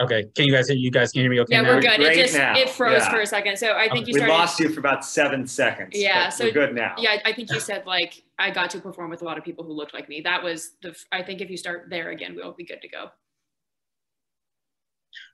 Okay, 0.00 0.20
can 0.34 0.46
you 0.46 0.52
guys 0.52 0.68
hear? 0.68 0.76
You 0.76 0.90
guys 0.90 1.10
can 1.12 1.22
hear 1.22 1.30
me 1.30 1.40
okay 1.40 1.54
Yeah, 1.56 1.62
now? 1.62 1.74
we're 1.74 1.80
good. 1.82 2.00
It 2.00 2.14
just 2.14 2.34
now. 2.36 2.56
it 2.56 2.70
froze 2.70 3.02
Yeah. 3.02 3.10
for 3.10 3.20
a 3.20 3.26
second. 3.26 3.56
So 3.58 3.72
I 3.76 3.88
think 3.90 4.06
you 4.06 4.14
we 4.14 4.20
started. 4.20 4.32
lost 4.32 4.60
you 4.60 4.68
for 4.70 4.80
about 4.80 5.04
seven 5.04 5.46
seconds. 5.46 5.90
Yeah, 5.94 6.26
but 6.26 6.30
so- 6.30 6.44
we're 6.44 6.52
good 6.52 6.74
now. 6.74 6.94
Yeah, 6.98 7.16
I 7.24 7.32
think 7.32 7.50
you 7.50 7.60
said 7.60 7.84
like 7.86 8.22
I 8.40 8.50
got 8.50 8.70
to 8.70 8.80
perform 8.80 9.10
with 9.10 9.22
a 9.22 9.24
lot 9.24 9.38
of 9.38 9.44
people 9.44 9.64
who 9.64 9.72
looked 9.72 9.94
like 9.94 10.08
me. 10.08 10.22
That 10.22 10.42
was 10.42 10.72
the. 10.82 10.94
I 11.12 11.22
think 11.22 11.40
if 11.40 11.50
you 11.50 11.56
start 11.56 11.86
there 11.90 12.10
again, 12.10 12.34
we'll 12.34 12.54
be 12.54 12.64
good 12.64 12.82
to 12.82 12.88
go. 12.88 13.06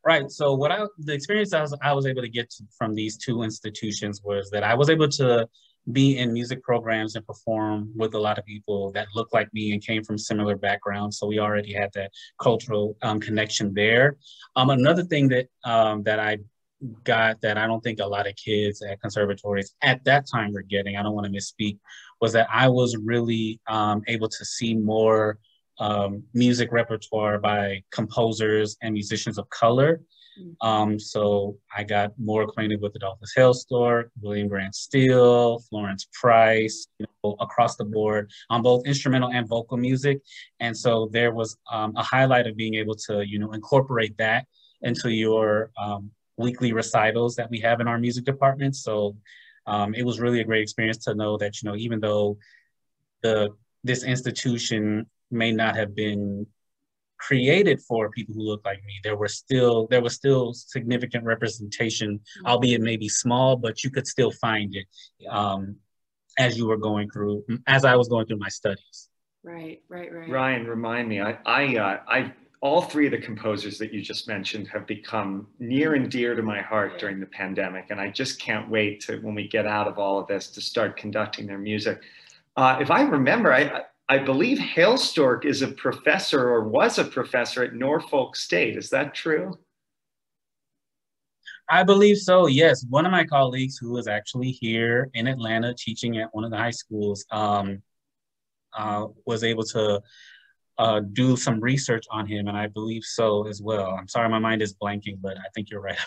Right. 0.05 0.31
So 0.31 0.55
what 0.55 0.71
I 0.73 0.85
the 0.99 1.15
experience 1.15 1.53
I 1.53 1.61
was 1.61 1.77
I 1.83 1.93
was 1.93 2.07
able 2.07 2.23
to 2.23 2.29
get 2.29 2.51
to, 2.51 2.65
from 2.77 2.95
these 2.95 3.17
two 3.17 3.43
institutions 3.43 4.23
was 4.25 4.51
that 4.51 4.63
I 4.63 4.75
was 4.75 4.91
able 4.91 5.09
to 5.09 5.49
be 5.93 6.19
in 6.19 6.33
music 6.33 6.63
programs 6.65 7.15
and 7.15 7.25
perform 7.25 7.93
with 7.95 8.15
a 8.15 8.19
lot 8.19 8.39
of 8.39 8.45
people 8.45 8.91
that 8.93 9.07
looked 9.15 9.33
like 9.33 9.53
me 9.53 9.73
and 9.73 9.85
came 9.85 10.03
from 10.03 10.19
similar 10.19 10.57
backgrounds. 10.57 11.19
So 11.19 11.29
we 11.29 11.39
already 11.39 11.73
had 11.73 11.91
that 11.95 12.11
cultural 12.41 12.97
um, 13.03 13.21
connection 13.21 13.73
there. 13.73 14.17
Um, 14.57 14.71
another 14.71 15.05
thing 15.05 15.29
that 15.29 15.47
um, 15.65 16.03
that 16.05 16.19
I 16.19 16.39
got 17.05 17.41
that 17.41 17.57
I 17.57 17.67
don't 17.67 17.81
think 17.81 18.01
a 18.01 18.07
lot 18.07 18.27
of 18.27 18.35
kids 18.37 18.83
at 18.83 19.01
conservatories 19.01 19.75
at 19.83 20.05
that 20.05 20.27
time 20.31 20.53
were 20.53 20.63
getting, 20.63 20.97
I 20.97 21.03
don't 21.03 21.15
want 21.15 21.27
to 21.27 21.33
misspeak, 21.33 21.79
was 22.21 22.33
that 22.33 22.49
I 22.53 22.69
was 22.69 22.97
really 22.97 23.61
um, 23.69 24.03
able 24.07 24.29
to 24.29 24.45
see 24.45 24.75
more 24.75 25.39
um, 25.79 26.23
music 26.33 26.73
repertoire 26.73 27.39
by 27.39 27.83
composers 27.93 28.77
and 28.83 28.95
musicians 28.95 29.39
of 29.39 29.49
color. 29.51 30.01
Um, 30.61 30.99
so 30.99 31.57
I 31.75 31.83
got 31.83 32.13
more 32.19 32.43
acquainted 32.43 32.81
with 32.81 32.95
Adolphus 32.95 33.33
Hailstork, 33.37 34.11
William 34.21 34.49
Grant 34.49 34.75
Still, 34.75 35.61
Florence 35.71 36.09
Price, 36.13 36.89
you 36.99 37.07
know, 37.25 37.37
across 37.41 37.77
the 37.77 37.85
board 37.85 38.31
on 38.51 38.63
both 38.63 38.87
instrumental 38.87 39.31
and 39.31 39.49
vocal 39.49 39.77
music. 39.77 40.21
And 40.61 40.77
so 40.77 41.09
there 41.11 41.33
was 41.33 41.57
um, 41.73 41.95
a 41.97 42.03
highlight 42.03 42.47
of 42.47 42.57
being 42.57 42.75
able 42.75 42.95
to, 43.07 43.27
you 43.27 43.39
know, 43.39 43.53
incorporate 43.53 44.17
that 44.19 44.47
into 44.83 45.11
your 45.11 45.71
um, 45.83 46.11
weekly 46.37 46.73
recitals 46.73 47.35
that 47.37 47.51
we 47.51 47.61
have 47.61 47.81
in 47.81 47.89
our 47.89 47.99
music 47.99 48.25
department. 48.25 48.77
So 48.77 49.17
um, 49.67 49.95
it 49.95 50.05
was 50.05 50.21
really 50.21 50.41
a 50.41 50.45
great 50.45 50.63
experience 50.63 50.99
to 51.05 51.15
know 51.15 51.37
that, 51.39 51.61
you 51.61 51.69
know, 51.69 51.77
even 51.77 52.01
though 52.01 52.39
the 53.23 53.51
this 53.85 54.05
institution 54.05 55.07
may 55.31 55.53
not 55.53 55.77
have 55.77 55.95
been 55.95 56.47
created 57.19 57.81
for 57.81 58.11
people 58.11 58.35
who 58.35 58.43
look 58.43 58.63
like 58.65 58.85
me 58.85 59.01
there 59.03 59.17
were 59.17 59.29
still 59.29 59.87
there 59.89 60.03
was 60.03 60.15
still 60.15 60.53
significant 60.53 61.25
representation 61.25 62.21
albeit 62.45 62.83
maybe 62.83 63.09
small 63.09 63.57
but 63.57 63.83
you 63.83 63.91
could 63.91 64.07
still 64.07 64.31
find 64.33 64.77
it 64.77 64.87
um, 65.31 65.77
as 66.39 66.59
you 66.59 66.67
were 66.67 66.77
going 66.77 67.09
through 67.09 67.43
as 67.67 67.87
i 67.87 67.97
was 67.97 68.07
going 68.09 68.27
through 68.27 68.37
my 68.37 68.51
studies 68.51 69.09
Right, 69.47 69.81
right, 69.89 70.13
right. 70.13 70.29
Ryan, 70.29 70.67
remind 70.67 71.09
me. 71.09 71.21
I, 71.21 71.39
I, 71.47 71.77
uh, 71.77 71.99
I, 72.09 72.33
all 72.67 72.83
three 72.83 73.07
of 73.07 73.13
the 73.13 73.19
composers 73.19 73.79
that 73.79 73.95
you 73.95 74.03
just 74.03 74.27
mentioned 74.27 74.67
have 74.67 74.89
become 74.89 75.47
near 75.61 75.95
and 75.95 76.11
dear 76.11 76.35
to 76.35 76.43
my 76.43 76.61
heart 76.61 76.99
during 76.99 77.21
the 77.21 77.27
pandemic, 77.27 77.87
and 77.91 78.01
I 78.01 78.11
just 78.11 78.41
can't 78.41 78.69
wait 78.69 79.01
to 79.03 79.19
when 79.19 79.37
we 79.37 79.47
get 79.47 79.69
out 79.69 79.87
of 79.87 80.01
all 80.01 80.19
of 80.19 80.27
this 80.27 80.49
to 80.49 80.61
start 80.61 80.97
conducting 80.97 81.47
their 81.47 81.59
music. 81.59 82.01
Uh, 82.57 82.77
if 82.81 82.91
I 82.91 83.03
remember, 83.03 83.55
I, 83.55 83.83
I 84.09 84.19
believe 84.19 84.59
Hailstork 84.59 85.45
is 85.45 85.63
a 85.63 85.69
professor 85.69 86.51
or 86.51 86.69
was 86.69 86.99
a 86.99 87.05
professor 87.05 87.63
at 87.63 87.75
Norfolk 87.75 88.35
State. 88.35 88.77
Is 88.77 88.91
that 88.91 89.15
true? 89.15 89.57
i 91.69 91.83
believe 91.83 92.17
so 92.17 92.47
yes 92.47 92.87
one 92.91 93.05
of 93.05 93.11
my 93.11 93.25
colleagues 93.25 93.77
who 93.77 93.97
is 93.97 94.07
actually 94.07 94.53
here 94.53 95.11
in 95.15 95.27
atlanta 95.27 95.75
teaching 95.77 96.17
at 96.19 96.33
one 96.33 96.45
of 96.45 96.53
the 96.53 96.57
high 96.57 96.71
schools 96.71 97.27
um, 97.33 97.83
uh, 98.79 99.07
was 99.25 99.43
able 99.43 99.65
to 99.65 100.01
uh, 100.79 101.01
do 101.13 101.37
some 101.37 101.59
research 101.61 102.05
on 102.11 102.27
him 102.27 102.49
and 102.49 102.57
i 102.57 102.67
believe 102.67 103.03
so 103.05 103.47
as 103.47 103.63
well 103.63 103.91
i'm 103.99 104.09
sorry 104.09 104.29
my 104.29 104.39
mind 104.39 104.61
is 104.63 104.75
blanking 104.75 105.17
but 105.21 105.37
i 105.39 105.49
think 105.55 105.71
you're 105.71 105.81
right 105.81 105.99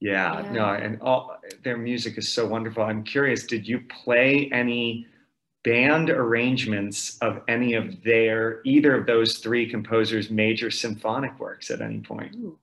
Yeah, 0.00 0.42
Yeah. 0.42 0.52
no, 0.52 0.66
and 0.74 1.00
all 1.00 1.38
their 1.62 1.78
music 1.78 2.18
is 2.18 2.28
so 2.30 2.46
wonderful. 2.46 2.82
I'm 2.82 3.04
curious, 3.04 3.44
did 3.46 3.66
you 3.66 3.80
play 4.04 4.50
any 4.52 5.06
band 5.62 6.10
arrangements 6.10 7.16
of 7.22 7.40
any 7.48 7.72
of 7.72 8.02
their 8.02 8.60
either 8.66 8.94
of 8.98 9.06
those 9.06 9.38
three 9.38 9.66
composers' 9.70 10.28
major 10.30 10.70
symphonic 10.70 11.38
works 11.40 11.70
at 11.70 11.80
any 11.80 12.00
point? 12.00 12.34
Ooh. 12.36 12.58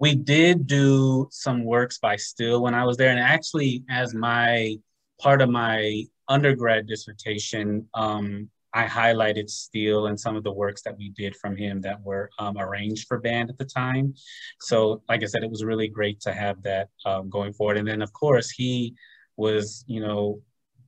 we 0.00 0.16
did 0.16 0.66
do 0.66 1.28
some 1.30 1.64
works 1.64 1.98
by 1.98 2.16
Still 2.16 2.62
when 2.62 2.74
I 2.74 2.84
was 2.84 2.96
there, 2.96 3.10
and 3.10 3.20
actually, 3.20 3.84
as 3.88 4.14
my 4.14 4.76
part 5.20 5.40
of 5.42 5.48
my 5.48 6.02
undergrad 6.28 6.86
dissertation, 6.88 7.88
um, 7.94 8.50
I 8.74 8.86
highlighted 8.86 9.48
Still 9.48 10.06
and 10.08 10.18
some 10.18 10.36
of 10.36 10.42
the 10.42 10.52
works 10.52 10.82
that 10.82 10.98
we 10.98 11.10
did 11.10 11.36
from 11.36 11.56
him 11.56 11.80
that 11.82 12.02
were 12.02 12.28
um, 12.38 12.58
arranged 12.58 13.06
for 13.06 13.18
band 13.18 13.48
at 13.48 13.56
the 13.56 13.64
time. 13.64 14.14
So, 14.60 15.02
like 15.08 15.22
I 15.22 15.26
said, 15.26 15.44
it 15.44 15.50
was 15.50 15.64
really 15.64 15.88
great 15.88 16.20
to 16.22 16.32
have 16.32 16.60
that 16.62 16.88
um, 17.06 17.30
going 17.30 17.52
forward. 17.52 17.78
And 17.78 17.86
then, 17.86 18.02
of 18.02 18.12
course, 18.12 18.50
he 18.50 18.94
was, 19.36 19.84
you 19.86 20.00
know, 20.00 20.40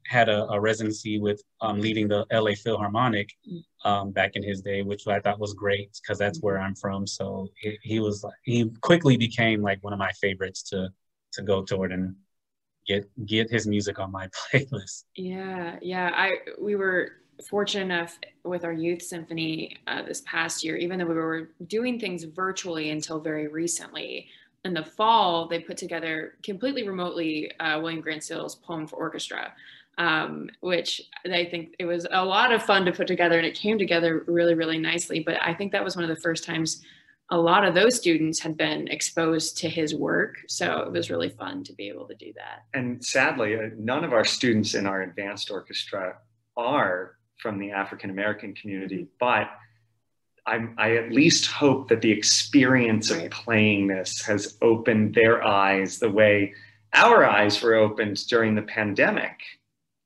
had 0.09 0.29
a, 0.29 0.47
a 0.51 0.61
residency 0.61 1.19
with 1.19 1.43
um, 1.61 1.81
leading 1.81 2.09
the 2.09 2.27
LA 2.33 2.53
Philharmonic 2.55 3.31
um, 3.85 4.11
back 4.11 4.33
in 4.35 4.43
his 4.43 4.61
day, 4.61 4.83
which 4.83 5.07
I 5.07 5.21
thought 5.21 5.39
was 5.39 5.55
great 5.55 5.99
because 6.03 6.19
that's 6.19 6.41
where 6.41 6.59
I'm 6.59 6.75
from. 6.75 7.07
So 7.07 7.49
he, 7.57 7.79
he 7.83 8.01
was 8.01 8.25
he 8.45 8.71
quickly 8.81 9.17
became 9.17 9.63
like 9.63 9.83
one 9.83 9.93
of 9.93 9.99
my 9.99 10.13
favorites 10.13 10.63
to 10.71 10.89
to 11.33 11.43
go 11.43 11.63
toward 11.63 11.93
and 11.93 12.17
get 12.87 13.09
get 13.27 13.51
his 13.51 13.67
music 13.67 13.99
on 13.99 14.11
my 14.13 14.29
playlist. 14.53 15.05
Yeah, 15.15 15.77
yeah. 15.83 16.11
I 16.15 16.39
we 16.61 16.77
were 16.77 17.13
fortunate 17.49 17.85
enough 17.85 18.19
with 18.45 18.65
our 18.65 18.73
youth 18.73 19.03
symphony 19.03 19.77
uh, 19.87 20.03
this 20.03 20.23
past 20.27 20.65
year, 20.65 20.77
even 20.77 20.99
though 20.99 21.07
we 21.07 21.15
were 21.15 21.51
doing 21.67 21.99
things 21.99 22.25
virtually 22.25 22.91
until 22.91 23.21
very 23.21 23.49
recently. 23.49 24.29
In 24.65 24.75
the 24.75 24.85
fall, 24.85 25.47
they 25.47 25.61
put 25.61 25.77
together 25.77 26.35
completely 26.43 26.89
remotely 26.89 27.51
uh, 27.61 27.81
William 27.81 28.01
Grant 28.01 28.25
Still's 28.25 28.57
poem 28.57 28.87
for 28.87 28.97
orchestra. 28.97 29.53
um, 29.99 30.51
which 30.61 31.01
I 31.25 31.45
think 31.47 31.75
it 31.79 31.87
was 31.87 32.07
a 32.11 32.25
lot 32.25 32.53
of 32.53 32.63
fun 32.63 32.85
to 32.85 32.93
put 32.93 33.07
together 33.07 33.39
and 33.39 33.47
it 33.47 33.55
came 33.55 33.79
together 33.79 34.25
really, 34.27 34.55
really 34.55 34.79
nicely. 34.79 35.21
But 35.21 35.43
I 35.43 35.55
think 35.55 35.73
that 35.73 35.85
was 35.85 35.97
one 35.97 36.05
of 36.05 36.15
the 36.15 36.21
first 36.21 36.45
times 36.45 36.83
a 37.31 37.39
lot 37.39 37.65
of 37.65 37.75
those 37.75 37.97
students 37.97 38.39
had 38.39 38.57
been 38.57 38.87
exposed 38.89 39.57
to 39.59 39.69
his 39.69 39.95
work. 39.95 40.37
So 40.49 40.81
it 40.81 40.93
was 40.93 41.11
really 41.11 41.31
fun 41.31 41.65
to 41.65 41.73
be 41.73 41.89
able 41.89 42.07
to 42.07 42.15
do 42.15 42.33
that. 42.37 42.65
And 42.75 43.05
sadly, 43.05 43.57
uh, 43.57 43.71
none 43.77 44.05
of 44.05 44.13
our 44.13 44.25
students 44.25 44.75
in 44.75 44.87
our 44.87 45.03
advanced 45.03 45.51
orchestra 45.51 46.19
are 46.57 47.17
from 47.39 47.59
the 47.59 47.71
African 47.71 48.11
American 48.11 48.55
community, 48.55 49.07
but 49.21 49.49
I'm, 50.47 50.75
i 50.79 50.97
at 50.97 51.11
least 51.11 51.47
hope 51.47 51.89
that 51.89 52.01
the 52.01 52.11
experience 52.11 53.11
of 53.11 53.31
playing 53.31 53.89
this 53.89 54.23
has 54.23 54.57
opened 54.63 55.15
their 55.15 55.43
eyes 55.43 55.99
the 55.99 56.11
way 56.11 56.55
our 56.95 57.25
eyes 57.25 57.61
were 57.63 57.75
opened 57.75 58.27
during 58.29 58.55
the 58.55 58.63
pandemic 58.63 59.41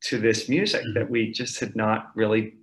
to 0.02 0.18
this 0.18 0.48
music 0.48 0.82
mm-hmm. 0.82 0.94
that 0.94 1.10
we 1.10 1.30
just 1.30 1.60
had 1.60 1.76
not 1.76 2.10
really 2.14 2.54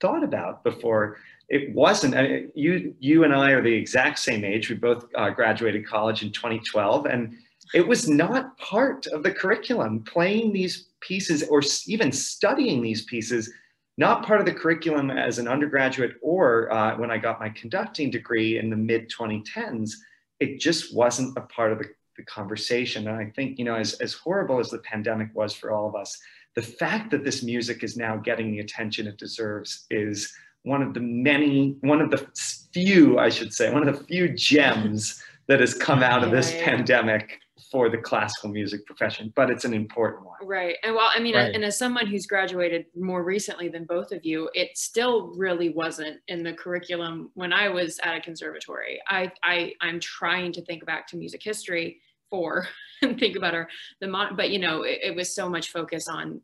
thought 0.00 0.24
about 0.24 0.64
before. 0.64 1.18
It 1.48 1.74
wasn't 1.74 2.14
uh, 2.14 2.48
you 2.54 2.94
you 2.98 3.24
and 3.24 3.34
i 3.34 3.50
are 3.50 3.62
the 3.62 3.72
exact 3.72 4.18
same 4.18 4.44
age. 4.44 4.70
We 4.70 4.76
both 4.76 5.06
uh, 5.14 5.30
graduated 5.30 5.86
college 5.86 6.22
in 6.22 6.32
2012 6.32 7.06
and 7.06 7.34
it 7.74 7.86
was 7.86 8.08
not 8.08 8.56
part 8.58 9.06
of 9.08 9.22
the 9.22 9.32
curriculum. 9.32 10.04
Playing 10.04 10.52
these 10.52 10.88
pieces 11.00 11.42
or 11.44 11.60
even 11.86 12.12
studying 12.12 12.80
these 12.82 13.02
pieces 13.02 13.52
not 13.96 14.26
part 14.26 14.40
of 14.40 14.46
the 14.46 14.52
curriculum 14.52 15.10
as 15.10 15.38
an 15.38 15.46
undergraduate 15.48 16.16
or 16.22 16.72
uh, 16.72 16.96
when 16.96 17.10
i 17.10 17.18
got 17.18 17.40
my 17.40 17.48
conducting 17.50 18.10
degree 18.10 18.58
in 18.58 18.70
the 18.70 18.76
mid 18.76 19.10
2010s 19.10 19.92
it 20.40 20.58
just 20.58 20.94
wasn't 20.94 21.36
a 21.38 21.40
part 21.42 21.70
of 21.72 21.78
the, 21.78 21.86
the 22.16 22.24
conversation. 22.24 23.08
And 23.08 23.16
i 23.16 23.30
think 23.36 23.58
you 23.58 23.64
know 23.64 23.76
as, 23.76 23.94
as 23.94 24.14
horrible 24.14 24.58
as 24.58 24.70
the 24.70 24.78
pandemic 24.78 25.28
was 25.34 25.54
for 25.54 25.70
all 25.70 25.88
of 25.88 25.94
us 25.94 26.18
the 26.54 26.62
fact 26.62 27.10
that 27.10 27.24
this 27.24 27.42
music 27.42 27.82
is 27.82 27.96
now 27.96 28.16
getting 28.16 28.52
the 28.52 28.60
attention 28.60 29.06
it 29.06 29.18
deserves 29.18 29.86
is 29.90 30.32
one 30.64 30.82
of 30.82 30.94
the 30.94 31.00
many, 31.00 31.76
one 31.82 32.00
of 32.00 32.10
the 32.10 32.26
few, 32.72 33.18
I 33.18 33.28
should 33.28 33.52
say, 33.52 33.72
one 33.72 33.86
of 33.86 33.98
the 33.98 34.04
few 34.04 34.28
gems 34.30 35.22
that 35.46 35.60
has 35.60 35.74
come 35.74 36.02
out 36.02 36.24
of 36.24 36.30
this 36.30 36.52
pandemic 36.62 37.38
for 37.74 37.90
the 37.90 37.98
classical 37.98 38.50
music 38.50 38.86
profession, 38.86 39.32
but 39.34 39.50
it's 39.50 39.64
an 39.64 39.74
important 39.74 40.24
one. 40.24 40.36
Right. 40.44 40.76
And 40.84 40.94
well, 40.94 41.10
I 41.12 41.18
mean, 41.18 41.34
right. 41.34 41.52
and 41.52 41.64
as 41.64 41.76
someone 41.76 42.06
who's 42.06 42.24
graduated 42.24 42.86
more 42.94 43.24
recently 43.24 43.68
than 43.68 43.82
both 43.82 44.12
of 44.12 44.24
you, 44.24 44.48
it 44.54 44.78
still 44.78 45.34
really 45.36 45.70
wasn't 45.70 46.20
in 46.28 46.44
the 46.44 46.52
curriculum 46.52 47.32
when 47.34 47.52
I 47.52 47.68
was 47.68 47.98
at 48.04 48.14
a 48.14 48.20
conservatory. 48.20 49.00
I, 49.08 49.32
I 49.42 49.72
I'm 49.80 49.98
trying 49.98 50.52
to 50.52 50.62
think 50.62 50.86
back 50.86 51.08
to 51.08 51.16
music 51.16 51.42
history 51.42 52.00
for 52.30 52.68
and 53.02 53.18
think 53.18 53.34
about 53.34 53.54
our 53.54 53.68
the 54.00 54.06
mon- 54.06 54.36
but 54.36 54.50
you 54.50 54.60
know, 54.60 54.82
it, 54.82 55.00
it 55.02 55.16
was 55.16 55.34
so 55.34 55.48
much 55.48 55.72
focus 55.72 56.06
on 56.06 56.42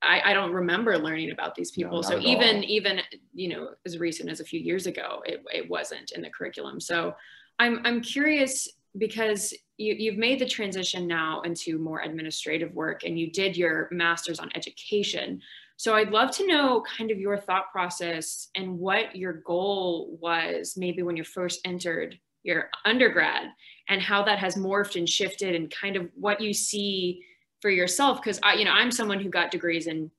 I, 0.00 0.22
I 0.26 0.32
don't 0.32 0.52
remember 0.52 0.96
learning 0.96 1.32
about 1.32 1.56
these 1.56 1.72
people. 1.72 1.96
No, 1.96 2.02
so 2.02 2.20
even 2.20 2.58
all. 2.58 2.64
even 2.68 3.00
you 3.34 3.48
know 3.48 3.70
as 3.84 3.98
recent 3.98 4.30
as 4.30 4.38
a 4.38 4.44
few 4.44 4.60
years 4.60 4.86
ago, 4.86 5.24
it, 5.26 5.42
it 5.52 5.68
wasn't 5.68 6.12
in 6.12 6.22
the 6.22 6.30
curriculum. 6.30 6.80
So 6.80 7.16
I'm 7.58 7.80
I'm 7.84 8.00
curious 8.00 8.68
because 8.98 9.52
you, 9.76 9.94
you've 9.94 10.18
made 10.18 10.38
the 10.38 10.46
transition 10.46 11.06
now 11.06 11.42
into 11.42 11.78
more 11.78 12.00
administrative 12.00 12.72
work 12.74 13.04
and 13.04 13.18
you 13.18 13.30
did 13.30 13.56
your 13.56 13.88
master's 13.90 14.40
on 14.40 14.50
education. 14.54 15.40
So 15.76 15.94
I'd 15.94 16.10
love 16.10 16.30
to 16.32 16.46
know 16.46 16.82
kind 16.96 17.10
of 17.10 17.18
your 17.18 17.36
thought 17.36 17.70
process 17.70 18.48
and 18.54 18.78
what 18.78 19.14
your 19.14 19.34
goal 19.34 20.16
was 20.20 20.74
maybe 20.76 21.02
when 21.02 21.16
you 21.16 21.24
first 21.24 21.60
entered 21.64 22.18
your 22.46 22.70
undergrad 22.84 23.48
and 23.88 24.00
how 24.00 24.22
that 24.22 24.38
has 24.38 24.54
morphed 24.54 24.96
and 24.96 25.08
shifted 25.08 25.54
and 25.54 25.70
kind 25.70 25.96
of 25.96 26.08
what 26.14 26.40
you 26.40 26.54
see 26.54 27.22
for 27.60 27.70
yourself 27.70 28.22
because 28.22 28.38
i 28.42 28.54
you 28.54 28.64
know 28.64 28.70
i'm 28.70 28.90
someone 28.90 29.20
who 29.20 29.28
got 29.28 29.50
degrees 29.50 29.88
in 29.88 30.10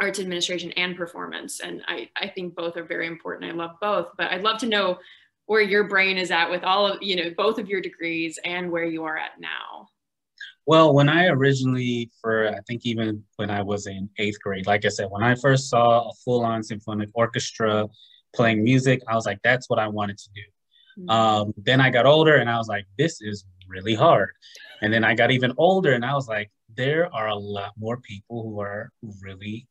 arts 0.00 0.18
administration 0.18 0.72
and 0.72 0.96
performance 0.96 1.60
and 1.60 1.82
i 1.86 2.08
i 2.16 2.26
think 2.26 2.54
both 2.54 2.76
are 2.76 2.84
very 2.84 3.06
important 3.06 3.50
i 3.50 3.54
love 3.54 3.72
both 3.80 4.08
but 4.16 4.30
i'd 4.32 4.42
love 4.42 4.58
to 4.58 4.66
know 4.66 4.98
where 5.46 5.60
your 5.60 5.84
brain 5.84 6.16
is 6.18 6.30
at 6.30 6.50
with 6.50 6.64
all 6.64 6.86
of 6.86 7.02
you 7.02 7.16
know 7.16 7.30
both 7.36 7.58
of 7.58 7.68
your 7.68 7.80
degrees 7.80 8.38
and 8.44 8.70
where 8.70 8.84
you 8.84 9.04
are 9.04 9.16
at 9.16 9.40
now? 9.40 9.88
Well 10.66 10.94
when 10.94 11.08
i 11.08 11.26
originally 11.26 12.10
for 12.20 12.48
i 12.48 12.58
think 12.66 12.86
even 12.86 13.22
when 13.36 13.50
i 13.50 13.60
was 13.60 13.86
in 13.86 14.08
eighth 14.18 14.40
grade 14.40 14.66
like 14.66 14.84
i 14.86 14.88
said 14.88 15.08
when 15.10 15.22
i 15.22 15.34
first 15.34 15.68
saw 15.68 16.08
a 16.08 16.12
full-on 16.24 16.62
symphonic 16.62 17.10
orchestra 17.12 17.86
playing 18.34 18.64
music 18.64 19.02
i 19.06 19.14
was 19.14 19.26
like 19.26 19.38
that's 19.44 19.68
what 19.68 19.78
i 19.78 19.86
wanted 19.86 20.16
to 20.16 20.28
do. 20.34 20.40
Mm-hmm. 21.02 21.10
um, 21.10 21.54
then 21.58 21.82
i 21.82 21.90
got 21.90 22.06
older 22.06 22.36
and 22.36 22.48
i 22.48 22.56
was 22.56 22.68
like 22.68 22.86
this 22.96 23.20
is 23.20 23.44
really 23.68 23.94
hard. 23.94 24.30
And 24.80 24.92
then 24.92 25.04
i 25.04 25.14
got 25.14 25.30
even 25.30 25.52
older 25.58 25.92
and 25.92 26.04
i 26.04 26.14
was 26.14 26.28
like 26.28 26.50
there 26.74 27.14
are 27.14 27.28
a 27.28 27.36
lot 27.36 27.72
more 27.76 27.98
people 27.98 28.42
who 28.42 28.60
are 28.60 28.90
really 29.20 29.66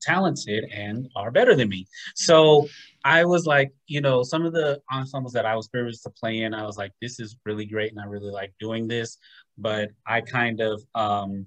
talented 0.00 0.64
and 0.72 1.08
are 1.16 1.30
better 1.30 1.54
than 1.54 1.68
me. 1.68 1.86
So 2.14 2.68
I 3.04 3.24
was 3.24 3.46
like, 3.46 3.72
you 3.86 4.00
know, 4.00 4.22
some 4.22 4.44
of 4.44 4.52
the 4.52 4.80
ensembles 4.92 5.32
that 5.34 5.46
I 5.46 5.56
was 5.56 5.68
privileged 5.68 6.02
to 6.04 6.10
play 6.10 6.42
in, 6.42 6.54
I 6.54 6.64
was 6.64 6.76
like, 6.76 6.92
this 7.00 7.20
is 7.20 7.36
really 7.44 7.66
great 7.66 7.92
and 7.92 8.00
I 8.00 8.04
really 8.04 8.30
like 8.30 8.52
doing 8.60 8.88
this. 8.88 9.18
But 9.58 9.90
I 10.06 10.20
kind 10.20 10.60
of 10.60 10.82
um, 10.94 11.46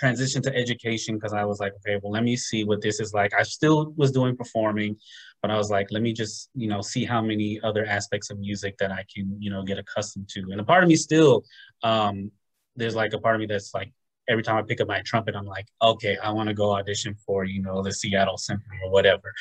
transitioned 0.00 0.42
to 0.44 0.56
education 0.56 1.16
because 1.16 1.32
I 1.32 1.44
was 1.44 1.60
like, 1.60 1.72
okay, 1.76 1.98
well, 2.02 2.12
let 2.12 2.24
me 2.24 2.36
see 2.36 2.64
what 2.64 2.80
this 2.80 3.00
is 3.00 3.12
like. 3.12 3.32
I 3.34 3.42
still 3.42 3.92
was 3.96 4.12
doing 4.12 4.36
performing, 4.36 4.96
but 5.42 5.50
I 5.50 5.56
was 5.56 5.70
like, 5.70 5.88
let 5.90 6.02
me 6.02 6.12
just, 6.12 6.50
you 6.54 6.68
know, 6.68 6.80
see 6.80 7.04
how 7.04 7.20
many 7.20 7.60
other 7.62 7.84
aspects 7.84 8.30
of 8.30 8.38
music 8.38 8.78
that 8.78 8.90
I 8.90 9.04
can, 9.14 9.36
you 9.38 9.50
know, 9.50 9.62
get 9.62 9.78
accustomed 9.78 10.28
to. 10.30 10.40
And 10.50 10.60
a 10.60 10.64
part 10.64 10.82
of 10.82 10.88
me 10.88 10.96
still, 10.96 11.44
um, 11.82 12.30
there's 12.76 12.94
like 12.94 13.12
a 13.12 13.18
part 13.18 13.34
of 13.34 13.40
me 13.40 13.46
that's 13.46 13.74
like 13.74 13.92
every 14.30 14.44
time 14.44 14.56
I 14.56 14.62
pick 14.62 14.80
up 14.80 14.88
my 14.88 15.02
trumpet, 15.02 15.34
I'm 15.34 15.44
like, 15.44 15.66
okay, 15.82 16.16
I 16.22 16.30
want 16.30 16.48
to 16.48 16.54
go 16.54 16.72
audition 16.72 17.14
for, 17.26 17.44
you 17.44 17.60
know, 17.60 17.82
the 17.82 17.92
Seattle 17.92 18.38
Symphony 18.38 18.78
or 18.84 18.90
whatever. 18.90 19.34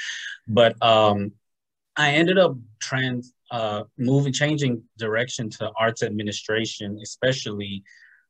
But 0.48 0.82
um, 0.84 1.32
I 1.96 2.12
ended 2.12 2.40
up 2.40 2.56
trans 2.82 3.34
uh, 3.52 3.84
moving, 3.98 4.34
changing 4.34 4.84
direction 4.98 5.50
to 5.52 5.72
arts 5.80 6.02
administration, 6.02 7.00
especially 7.04 7.84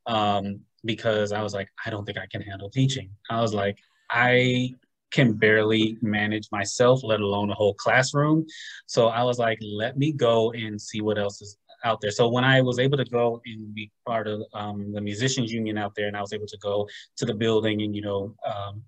um, 0.06 0.60
because 0.84 1.32
I 1.32 1.42
was 1.42 1.54
like, 1.54 1.70
I 1.86 1.90
don't 1.90 2.06
think 2.06 2.18
I 2.18 2.28
can 2.30 2.42
handle 2.42 2.70
teaching. 2.70 3.10
I 3.30 3.42
was 3.42 3.54
like, 3.54 3.78
I 4.10 4.76
can 5.12 5.34
barely 5.34 5.98
manage 6.02 6.50
myself, 6.52 7.02
let 7.04 7.20
alone 7.22 7.50
a 7.50 7.56
whole 7.56 7.74
classroom. 7.74 8.46
So 8.86 9.08
I 9.08 9.24
was 9.24 9.40
like, 9.40 9.60
let 9.62 9.98
me 9.98 10.12
go 10.12 10.52
and 10.52 10.80
see 10.80 11.02
what 11.02 11.18
else 11.18 11.42
is 11.42 11.58
out 11.84 12.02
there. 12.02 12.12
So 12.12 12.30
when 12.30 12.44
I 12.44 12.62
was 12.62 12.80
able 12.80 12.98
to 12.98 13.06
go 13.06 13.42
and 13.46 13.74
be 13.74 13.92
part 14.06 14.28
of 14.28 14.42
um, 14.54 14.92
the 14.94 15.02
musicians 15.02 15.52
union 15.52 15.78
out 15.78 15.94
there, 15.96 16.08
and 16.08 16.18
I 16.18 16.22
was 16.22 16.34
able 16.34 16.48
to 16.48 16.58
go 16.58 16.88
to 17.18 17.26
the 17.26 17.34
building 17.34 17.82
and 17.82 17.96
you 17.96 18.02
know 18.02 18.36
um, 18.46 18.84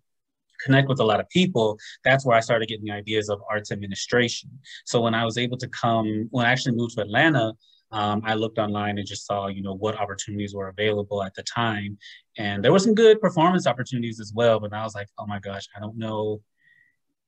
connect 0.64 0.88
with 0.88 1.00
a 1.00 1.04
lot 1.04 1.20
of 1.20 1.30
people, 1.30 1.78
that's 2.04 2.26
where 2.26 2.38
I 2.38 2.40
started 2.40 2.68
getting 2.68 2.86
the 2.86 2.92
ideas 2.92 3.30
of 3.30 3.42
arts 3.50 3.72
administration. 3.72 4.50
So 4.86 5.02
when 5.02 5.16
I 5.16 5.26
was 5.26 5.38
able 5.38 5.58
to 5.58 5.68
come, 5.70 6.28
when 6.32 6.46
I 6.46 6.52
actually 6.52 6.76
moved 6.76 6.96
to 6.96 7.02
Atlanta, 7.02 7.54
um, 7.92 8.22
I 8.24 8.36
looked 8.36 8.58
online 8.58 8.98
and 8.98 9.08
just 9.08 9.26
saw, 9.26 9.48
you 9.48 9.62
know, 9.62 9.74
what 9.74 10.00
opportunities 10.00 10.56
were 10.56 10.70
available 10.70 11.24
at 11.24 11.34
the 11.36 11.44
time, 11.44 11.98
and 12.38 12.64
there 12.64 12.72
were 12.72 12.80
some 12.80 12.96
good 12.96 13.20
performance 13.20 13.68
opportunities 13.68 14.20
as 14.20 14.32
well. 14.34 14.60
But 14.60 14.74
I 14.74 14.84
was 14.84 14.96
like, 14.96 15.08
oh 15.18 15.26
my 15.28 15.40
gosh, 15.40 15.68
I 15.76 15.80
don't 15.80 15.98
know, 15.98 16.42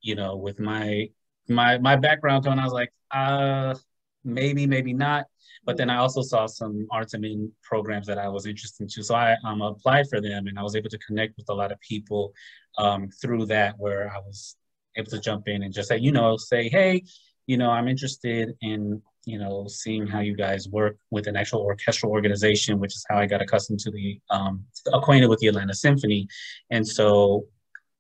you 0.02 0.16
know, 0.16 0.38
with 0.38 0.60
my 0.60 1.10
my 1.50 1.78
my 1.80 1.96
background 1.96 2.46
tone, 2.46 2.60
I 2.60 2.64
was 2.64 2.74
like, 2.74 2.94
uh, 3.12 3.76
maybe, 4.24 4.66
maybe 4.66 4.94
not. 4.94 5.26
But 5.66 5.78
then 5.78 5.90
I 5.90 5.98
also 5.98 6.22
saw 6.22 6.46
some 6.46 6.88
arts 6.92 7.14
and 7.14 7.52
programs 7.62 8.08
that 8.08 8.18
I 8.18 8.28
was 8.28 8.46
interested 8.46 8.84
in. 8.84 9.04
So 9.04 9.16
I 9.16 9.38
um, 9.46 9.62
applied 9.62 10.10
for 10.10 10.20
them 10.20 10.48
and 10.48 10.60
I 10.60 10.64
was 10.64 10.76
able 10.76 10.90
to 10.90 10.98
connect 10.98 11.38
with 11.38 11.50
a 11.50 11.54
lot 11.54 11.72
of 11.72 11.80
people 11.80 12.34
um, 12.78 13.10
through 13.22 13.46
that 13.48 13.76
where 13.78 14.12
I 14.14 14.20
was 14.20 14.58
able 14.96 15.12
to 15.12 15.20
jump 15.20 15.48
in 15.48 15.64
and 15.64 15.74
just 15.74 15.90
say, 15.90 15.98
you 15.98 16.12
know, 16.12 16.38
say, 16.38 16.70
hey, 16.70 17.04
you 17.48 17.58
know, 17.58 17.70
I'm 17.70 17.88
interested 17.88 18.56
in, 18.62 19.02
you 19.26 19.40
know, 19.40 19.68
seeing 19.68 20.06
how 20.06 20.20
you 20.20 20.36
guys 20.36 20.68
work 20.68 20.98
with 21.12 21.28
an 21.28 21.38
actual 21.38 21.62
orchestral 21.62 22.12
organization, 22.12 22.80
which 22.80 22.94
is 22.94 23.06
how 23.10 23.18
I 23.18 23.26
got 23.26 23.42
accustomed 23.42 23.80
to 23.82 23.92
the, 23.92 24.20
um, 24.30 24.66
acquainted 24.92 25.28
with 25.28 25.40
the 25.40 25.48
Atlanta 25.48 25.74
Symphony. 25.74 26.28
And 26.72 26.86
so 26.86 27.46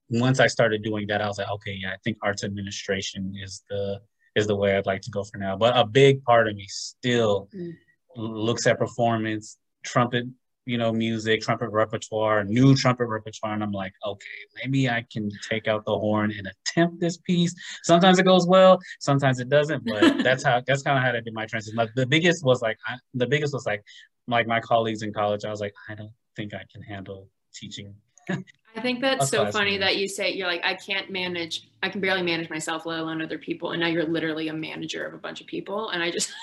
once 0.10 0.40
I 0.40 0.48
started 0.48 0.84
doing 0.84 1.08
that, 1.08 1.22
I 1.22 1.28
was 1.28 1.38
like, 1.38 1.50
okay, 1.50 1.78
yeah, 1.82 1.92
I 1.92 1.98
think 2.04 2.18
arts 2.22 2.44
administration 2.44 3.34
is 3.42 3.64
the 3.70 4.02
is 4.36 4.48
the 4.48 4.56
way 4.56 4.76
I'd 4.76 4.86
like 4.86 5.02
to 5.02 5.12
go 5.12 5.24
for 5.24 5.38
now. 5.38 5.56
But 5.56 5.78
a 5.78 5.86
big 5.86 6.24
part 6.24 6.48
of 6.48 6.56
me 6.56 6.66
still 6.68 7.50
mm. 7.56 7.74
looks 8.16 8.66
at 8.68 8.80
performance, 8.80 9.58
trumpet, 9.84 10.26
you 10.66 10.78
know, 10.78 10.92
music, 10.92 11.42
trumpet 11.42 11.70
repertoire, 11.70 12.44
new 12.44 12.76
trumpet 12.76 13.06
repertoire, 13.06 13.54
and 13.54 13.64
I'm 13.64 13.72
like, 13.72 13.94
okay, 14.06 14.26
maybe 14.64 14.90
I 14.90 15.06
can 15.12 15.30
take 15.50 15.68
out 15.68 15.86
the 15.86 15.98
horn 15.98 16.32
and 16.32 16.48
attempt 16.48 17.00
this 17.00 17.18
piece. 17.18 17.54
Sometimes 17.84 18.18
it 18.20 18.24
goes 18.24 18.48
well, 18.48 18.80
sometimes 19.00 19.40
it 19.40 19.50
doesn't, 19.50 19.86
but 19.86 20.18
that's 20.24 20.44
how 20.44 20.62
that's 20.66 20.82
kind 20.82 20.98
of 20.98 21.04
how 21.04 21.10
I 21.10 21.20
did 21.20 21.34
my 21.34 21.46
transition. 21.46 21.76
Like 21.76 21.94
the 21.96 22.06
biggest 22.06 22.46
was 22.46 22.62
like 22.62 22.78
I, 22.88 22.96
the 23.14 23.28
biggest 23.28 23.54
was 23.54 23.66
like 23.66 23.84
like 24.28 24.48
my 24.48 24.62
colleagues 24.62 25.02
in 25.02 25.14
college. 25.14 25.44
I 25.46 25.50
was 25.50 25.60
like, 25.60 25.74
I 25.90 25.96
don't 25.96 26.14
think 26.36 26.54
I 26.54 26.64
can 26.72 26.82
handle 26.82 27.28
teaching 27.54 27.94
I 28.76 28.82
think 28.82 29.02
that's 29.02 29.30
so 29.30 29.52
funny 29.52 29.78
that 29.78 29.98
you 29.98 30.08
say 30.08 30.32
you're 30.32 30.48
like, 30.48 30.62
I 30.64 30.74
can't 30.74 31.10
manage, 31.12 31.68
I 31.84 31.90
can 31.90 32.02
barely 32.02 32.24
manage 32.24 32.50
myself, 32.50 32.86
let 32.86 33.00
alone 33.00 33.22
other 33.22 33.38
people. 33.38 33.72
And 33.72 33.82
now 33.82 33.88
you're 33.88 34.06
literally 34.06 34.48
a 34.48 34.54
manager 34.54 35.06
of 35.06 35.14
a 35.14 35.18
bunch 35.18 35.42
of 35.42 35.48
people. 35.48 35.90
And 35.90 36.02
I 36.02 36.10
just 36.10 36.34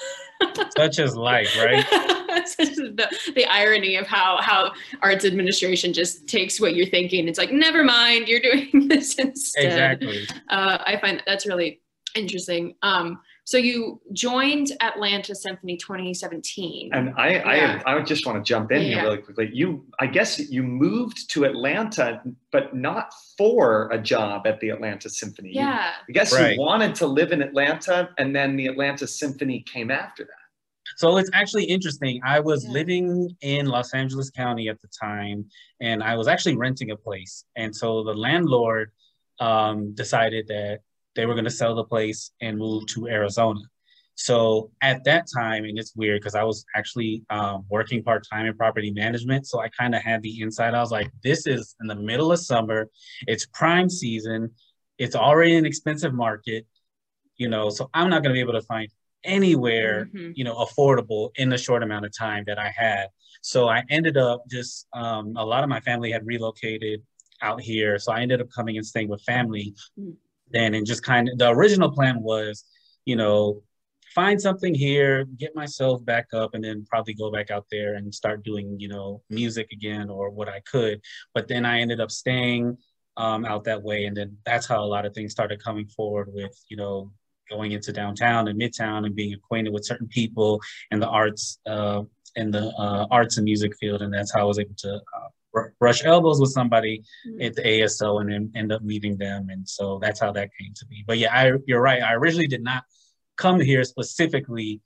such 0.76 0.98
as 0.98 1.16
life, 1.16 1.56
right? 1.58 1.84
the, 2.58 3.08
the 3.34 3.46
irony 3.46 3.96
of 3.96 4.06
how 4.06 4.40
how 4.40 4.72
arts 5.02 5.24
administration 5.24 5.92
just 5.92 6.26
takes 6.28 6.60
what 6.60 6.74
you're 6.74 6.86
thinking. 6.86 7.28
It's 7.28 7.38
like, 7.38 7.52
never 7.52 7.82
mind, 7.82 8.28
you're 8.28 8.40
doing 8.40 8.70
this 8.88 9.16
instead. 9.16 9.64
Exactly. 9.64 10.26
Uh, 10.48 10.78
I 10.86 10.98
find 11.00 11.22
that's 11.26 11.46
really 11.46 11.80
interesting. 12.14 12.74
Um, 12.82 13.20
so 13.50 13.58
you 13.58 14.00
joined 14.12 14.70
Atlanta 14.80 15.34
Symphony 15.34 15.76
2017. 15.76 16.90
And 16.92 17.12
I, 17.16 17.30
Yeah. 17.30 17.82
I, 17.84 17.96
I 17.96 18.00
just 18.02 18.24
want 18.24 18.38
to 18.38 18.48
jump 18.48 18.70
in 18.70 18.82
Yeah. 18.82 18.86
here 18.94 19.02
really 19.02 19.18
quickly. 19.18 19.50
You, 19.52 19.84
I 19.98 20.06
guess 20.06 20.38
you 20.38 20.62
moved 20.62 21.28
to 21.32 21.42
Atlanta, 21.46 22.22
but 22.52 22.76
not 22.76 23.12
for 23.36 23.88
a 23.90 23.98
job 23.98 24.46
at 24.46 24.60
the 24.60 24.68
Atlanta 24.68 25.10
Symphony. 25.10 25.48
You- 25.48 25.62
yeah. 25.62 25.94
I 26.08 26.12
guess 26.12 26.32
Right. 26.32 26.54
you 26.54 26.60
wanted 26.60 26.94
to 26.96 27.08
live 27.08 27.32
in 27.32 27.42
Atlanta, 27.42 28.10
and 28.18 28.28
then 28.36 28.54
the 28.54 28.68
Atlanta 28.68 29.04
Symphony 29.08 29.64
came 29.74 29.90
after 29.90 30.22
that. 30.22 30.44
So 30.98 31.16
it's 31.16 31.30
actually 31.32 31.64
interesting. 31.64 32.20
I 32.24 32.38
was 32.38 32.64
Yeah. 32.64 32.70
living 32.70 33.36
in 33.40 33.66
Los 33.66 33.92
Angeles 33.94 34.30
County 34.30 34.68
at 34.68 34.80
the 34.80 34.88
time, 35.06 35.44
and 35.80 36.04
I 36.04 36.14
was 36.14 36.28
actually 36.28 36.54
renting 36.54 36.92
a 36.92 36.96
place. 36.96 37.44
And 37.56 37.74
so 37.74 38.04
the 38.04 38.14
landlord 38.14 38.92
um, 39.40 39.92
decided 39.94 40.46
that 40.48 40.80
they 41.16 41.27
were 41.27 41.35
going 41.35 41.44
to 41.44 41.51
sell 41.51 41.75
the 41.75 41.85
place 41.85 42.33
and 42.40 42.59
move 42.59 42.87
to 42.87 43.09
Arizona. 43.09 43.61
So 44.14 44.70
at 44.83 45.03
that 45.05 45.27
time, 45.35 45.64
and 45.64 45.79
it's 45.79 45.96
weird 45.96 46.20
because 46.20 46.35
I 46.35 46.42
was 46.44 46.64
actually 46.77 47.23
um, 47.31 47.64
working 47.70 48.03
part 48.03 48.25
time 48.31 48.46
in 48.46 48.55
property 48.57 48.90
management. 48.90 49.46
So 49.46 49.61
I 49.61 49.68
kind 49.70 49.94
of 49.94 50.03
had 50.03 50.23
the 50.23 50.40
insight. 50.40 50.75
I 50.75 50.81
was 50.81 50.90
like, 50.90 51.11
this 51.25 51.46
is 51.46 51.75
in 51.81 51.87
the 51.87 51.94
middle 51.94 52.31
of 52.31 52.38
summer, 52.38 52.88
it's 53.27 53.46
prime 53.46 53.88
season, 53.88 54.51
it's 54.99 55.16
already 55.16 55.57
an 55.57 55.64
expensive 55.64 56.12
market, 56.12 56.66
you 57.37 57.49
know, 57.49 57.70
so 57.70 57.88
I'm 57.94 58.11
not 58.11 58.23
going 58.23 58.35
to 58.35 58.37
be 58.37 58.40
able 58.40 58.61
to 58.61 58.66
find 58.66 58.88
anywhere 59.25 60.09
Mhm. 60.14 60.33
you 60.35 60.44
know 60.44 60.55
affordable 60.64 61.29
in 61.37 61.51
the 61.51 61.59
short 61.59 61.83
amount 61.83 62.07
of 62.07 62.16
time 62.16 62.42
that 62.46 62.59
i 62.59 62.70
had 62.75 63.09
so 63.42 63.68
i 63.68 63.83
ended 63.90 64.16
up 64.16 64.42
just 64.49 64.87
um, 64.94 65.35
a 65.37 65.44
lot 65.44 65.62
of 65.62 65.68
my 65.68 65.79
family 65.81 66.11
had 66.11 66.25
relocated 66.27 67.03
out 67.42 67.61
here 67.61 67.99
so 67.99 68.12
i 68.12 68.23
ended 68.23 68.40
up 68.40 68.46
coming 68.57 68.79
and 68.79 68.87
staying 68.87 69.11
with 69.11 69.20
family 69.25 69.75
Mm. 69.99 70.14
Then 70.50 70.74
and 70.74 70.86
just 70.86 71.02
kind 71.02 71.28
of 71.28 71.38
the 71.38 71.48
original 71.48 71.90
plan 71.90 72.20
was 72.22 72.64
you 73.04 73.16
know 73.16 73.62
find 74.14 74.40
something 74.40 74.74
here 74.74 75.24
get 75.38 75.54
myself 75.54 76.04
back 76.04 76.26
up 76.34 76.54
and 76.54 76.64
then 76.64 76.84
probably 76.88 77.14
go 77.14 77.30
back 77.30 77.50
out 77.50 77.66
there 77.70 77.94
and 77.94 78.14
start 78.14 78.42
doing 78.42 78.76
you 78.78 78.88
know 78.88 79.22
music 79.30 79.68
again 79.72 80.10
or 80.10 80.30
what 80.30 80.48
i 80.48 80.60
could. 80.60 81.00
But 81.34 81.48
then 81.48 81.64
i 81.64 81.80
ended 81.80 82.00
up 82.00 82.10
staying 82.10 82.76
um, 83.16 83.44
out 83.44 83.64
that 83.64 83.82
way. 83.82 84.06
And 84.06 84.16
then 84.16 84.36
that's 84.44 84.66
how 84.66 84.82
a 84.82 84.86
lot 84.86 85.04
of 85.04 85.14
things 85.14 85.32
started 85.32 85.62
coming 85.62 85.86
forward 85.86 86.28
with 86.32 86.56
you 86.68 86.76
know 86.76 87.12
going 87.48 87.72
into 87.72 87.92
downtown 87.92 88.48
and 88.48 88.60
midtown 88.60 89.04
and 89.06 89.14
being 89.14 89.34
acquainted 89.34 89.72
with 89.72 89.84
certain 89.84 90.06
people 90.08 90.60
in 90.90 91.00
the 91.00 91.08
arts 91.08 91.58
uh, 91.66 92.02
in 92.36 92.50
the 92.50 92.68
uh, 92.78 93.06
arts 93.10 93.36
and 93.36 93.44
music 93.44 93.72
field. 93.78 94.02
And 94.02 94.12
that's 94.12 94.32
how 94.32 94.40
i 94.40 94.44
was 94.44 94.58
able 94.58 94.74
to 94.78 94.94
uh, 94.94 95.28
br- 95.52 95.68
brush 95.78 96.04
elbows 96.04 96.40
with 96.40 96.50
somebody 96.50 97.02
Mhm. 97.26 97.46
at 97.46 97.54
the 97.54 97.62
aso 97.62 98.20
and 98.20 98.30
then 98.30 98.52
end 98.54 98.72
up 98.72 98.82
meeting 98.82 99.16
them 99.16 99.48
and 99.50 99.68
so 99.68 99.98
that's 100.02 100.20
how 100.20 100.32
that 100.32 100.50
came 100.58 100.72
to 100.74 100.86
be 100.86 101.04
but 101.06 101.18
yeah 101.18 101.32
I, 101.34 101.52
you're 101.66 101.80
right 101.82 102.02
i 102.02 102.14
originally 102.14 102.46
did 102.46 102.62
not 102.62 102.84
come 103.36 103.60
here 103.60 103.84
specifically 103.84 104.80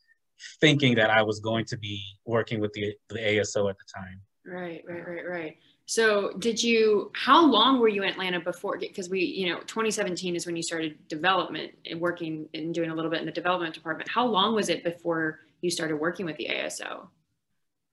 thinking 0.60 0.94
that 0.96 1.10
i 1.10 1.22
was 1.22 1.40
going 1.40 1.64
to 1.66 1.76
be 1.78 2.02
working 2.24 2.60
with 2.60 2.72
the, 2.72 2.94
the 3.10 3.18
aso 3.18 3.68
at 3.70 3.76
the 3.78 3.84
time 3.94 4.20
Right, 4.46 4.84
right, 4.86 5.08
right, 5.08 5.26
right. 5.26 5.56
So 5.86 6.32
did 6.38 6.62
you, 6.62 7.10
how 7.14 7.42
long 7.46 7.78
were 7.80 7.88
you 7.88 8.02
in 8.02 8.10
Atlanta 8.10 8.40
before? 8.40 8.76
Because 8.78 9.08
we, 9.08 9.20
you 9.24 9.48
know, 9.48 9.60
2017 9.60 10.36
is 10.36 10.44
when 10.44 10.54
you 10.54 10.62
started 10.62 10.98
development 11.08 11.72
and 11.90 11.98
working 11.98 12.46
and 12.52 12.74
doing 12.74 12.90
a 12.90 12.94
little 12.94 13.10
bit 13.10 13.20
in 13.20 13.26
the 13.26 13.32
development 13.32 13.72
department. 13.72 14.10
How 14.10 14.26
long 14.26 14.54
was 14.54 14.68
it 14.68 14.84
before 14.84 15.40
you 15.62 15.70
started 15.70 15.96
working 15.96 16.26
with 16.26 16.36
the 16.36 16.48
ASO? 16.50 17.08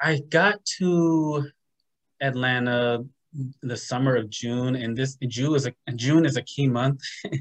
I 0.02 0.20
got 0.30 0.66
to 0.80 1.50
Atlanta 2.22 3.04
the 3.62 3.78
summer 3.78 4.16
of 4.18 4.30
June, 4.30 4.76
and 4.76 4.96
this 4.96 5.18
June 5.28 5.56
is 5.56 5.66
a 5.66 5.74
June 5.96 6.26
is 6.26 6.38
a 6.38 6.42
key 6.42 6.68
month. 6.68 7.02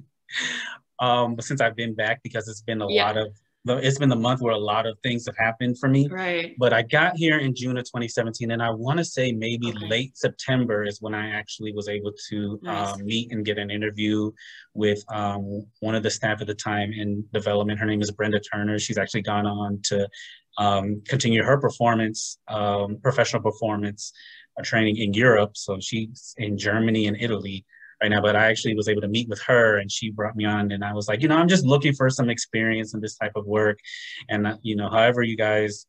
um, 1.00 1.36
since 1.40 1.60
I've 1.60 1.76
been 1.76 1.94
back 1.94 2.22
because 2.22 2.46
it's 2.48 2.62
been 2.62 2.80
a 2.82 2.90
Yeah. 2.92 3.06
lot 3.06 3.16
of 3.16 3.28
it's 3.66 3.98
been 3.98 4.08
the 4.08 4.16
month 4.16 4.40
where 4.40 4.54
a 4.54 4.58
lot 4.58 4.86
of 4.86 4.96
things 5.02 5.26
have 5.26 5.36
happened 5.36 5.78
for 5.78 5.86
me. 5.86 6.08
Right. 6.08 6.54
But 6.58 6.72
I 6.72 6.80
got 6.80 7.16
here 7.16 7.38
in 7.38 7.54
June 7.54 7.76
of 7.76 7.84
2017, 7.84 8.52
and 8.52 8.62
I 8.62 8.70
want 8.70 8.98
to 8.98 9.04
say 9.04 9.32
maybe 9.32 9.68
Okay. 9.68 9.86
late 9.86 10.16
September 10.16 10.82
is 10.84 11.02
when 11.02 11.14
I 11.14 11.28
actually 11.32 11.74
was 11.74 11.86
able 11.86 12.12
to 12.30 12.58
Nice. 12.62 12.94
um, 12.94 13.04
meet 13.04 13.32
and 13.32 13.44
get 13.44 13.58
an 13.58 13.70
interview 13.70 14.30
with 14.72 15.04
um, 15.12 15.66
one 15.80 15.94
of 15.94 16.02
the 16.02 16.08
staff 16.10 16.40
at 16.40 16.46
the 16.46 16.54
time 16.54 16.90
in 16.94 17.22
development. 17.34 17.78
Her 17.80 17.84
name 17.86 18.00
is 18.00 18.10
Brenda 18.10 18.40
Turner. 18.40 18.78
She's 18.78 18.96
actually 18.96 19.22
gone 19.22 19.46
on 19.46 19.80
to 19.84 20.08
um, 20.56 21.02
continue 21.06 21.42
her 21.42 21.58
performance, 21.58 22.38
um, 22.48 22.96
professional 23.02 23.42
performance 23.42 24.12
uh, 24.60 24.64
training 24.64 24.96
in 24.98 25.14
Europe. 25.14 25.56
So 25.56 25.78
she's 25.80 26.34
in 26.38 26.58
Germany 26.58 27.06
and 27.06 27.16
Italy 27.20 27.64
right 28.02 28.10
now. 28.10 28.20
But 28.20 28.36
I 28.36 28.46
actually 28.46 28.74
was 28.74 28.88
able 28.88 29.02
to 29.02 29.08
meet 29.08 29.28
with 29.28 29.40
her, 29.42 29.78
and 29.78 29.90
she 29.90 30.10
brought 30.10 30.36
me 30.36 30.44
on, 30.44 30.72
and 30.72 30.84
I 30.84 30.92
was 30.92 31.08
like, 31.08 31.22
you 31.22 31.28
know, 31.28 31.36
I'm 31.36 31.48
just 31.48 31.64
looking 31.64 31.94
for 31.94 32.08
some 32.10 32.30
experience 32.30 32.94
in 32.94 33.00
this 33.00 33.16
type 33.16 33.32
of 33.36 33.46
work, 33.46 33.78
and 34.28 34.46
uh, 34.46 34.56
you 34.62 34.76
know, 34.76 34.88
however 34.88 35.22
you 35.22 35.36
guys 35.36 35.86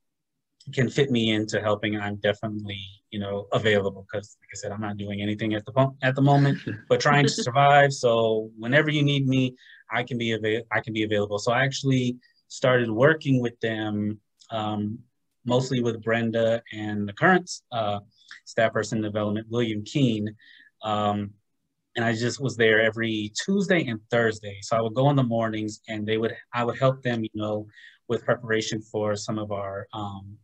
can 0.74 0.90
fit 0.90 1.10
me 1.10 1.32
into 1.32 1.60
helping, 1.60 2.00
I'm 2.00 2.18
definitely, 2.18 2.80
you 3.10 3.20
know, 3.20 3.48
available 3.52 4.06
because, 4.10 4.38
like 4.40 4.50
I 4.54 4.58
said, 4.58 4.72
I'm 4.72 4.82
not 4.82 4.98
doing 4.98 5.22
anything 5.22 5.54
at 5.54 5.66
the 5.66 5.92
at 6.02 6.16
the 6.16 6.22
moment, 6.22 6.60
but 6.90 7.00
trying 7.00 7.26
to 7.26 7.32
survive. 7.32 7.92
So 7.94 8.52
whenever 8.58 8.90
you 8.90 9.04
need 9.04 9.28
me, 9.28 9.56
I 9.92 10.04
can 10.04 10.18
be 10.18 10.34
avail- 10.34 10.64
I 10.72 10.80
can 10.80 10.94
be 10.94 11.04
available. 11.04 11.40
So 11.40 11.52
I 11.52 11.64
actually 11.64 12.18
started 12.48 12.92
working 12.92 13.42
with 13.42 13.60
them, 13.62 14.20
um, 14.50 15.00
mostly 15.46 15.82
with 15.82 16.04
Brenda 16.04 16.62
and 16.72 17.08
the 17.08 17.14
current 17.14 17.50
uh, 17.72 18.00
staff 18.46 18.74
person 18.74 19.00
in 19.00 19.04
development, 19.04 19.48
William 19.50 19.84
Keene. 19.84 20.36
Um, 20.84 21.32
and 21.96 22.06
I 22.06 22.14
just 22.14 22.40
was 22.40 22.56
there 22.56 22.82
every 22.82 23.32
Tuesday 23.44 23.86
and 23.88 24.00
Thursday. 24.10 24.60
So 24.62 24.78
I 24.78 24.82
would 24.82 24.94
go 24.94 25.10
in 25.10 25.16
the 25.16 25.24
mornings, 25.24 25.82
and 25.90 26.08
they 26.08 26.18
would 26.18 26.36
I 26.54 26.64
would 26.64 26.80
help 26.80 27.02
them, 27.02 27.24
you 27.24 27.30
know, 27.34 27.68
with 28.08 28.24
preparation 28.24 28.82
for 28.82 29.16
some 29.16 29.38
of 29.38 29.52
our 29.52 29.88
um, 29.94 30.38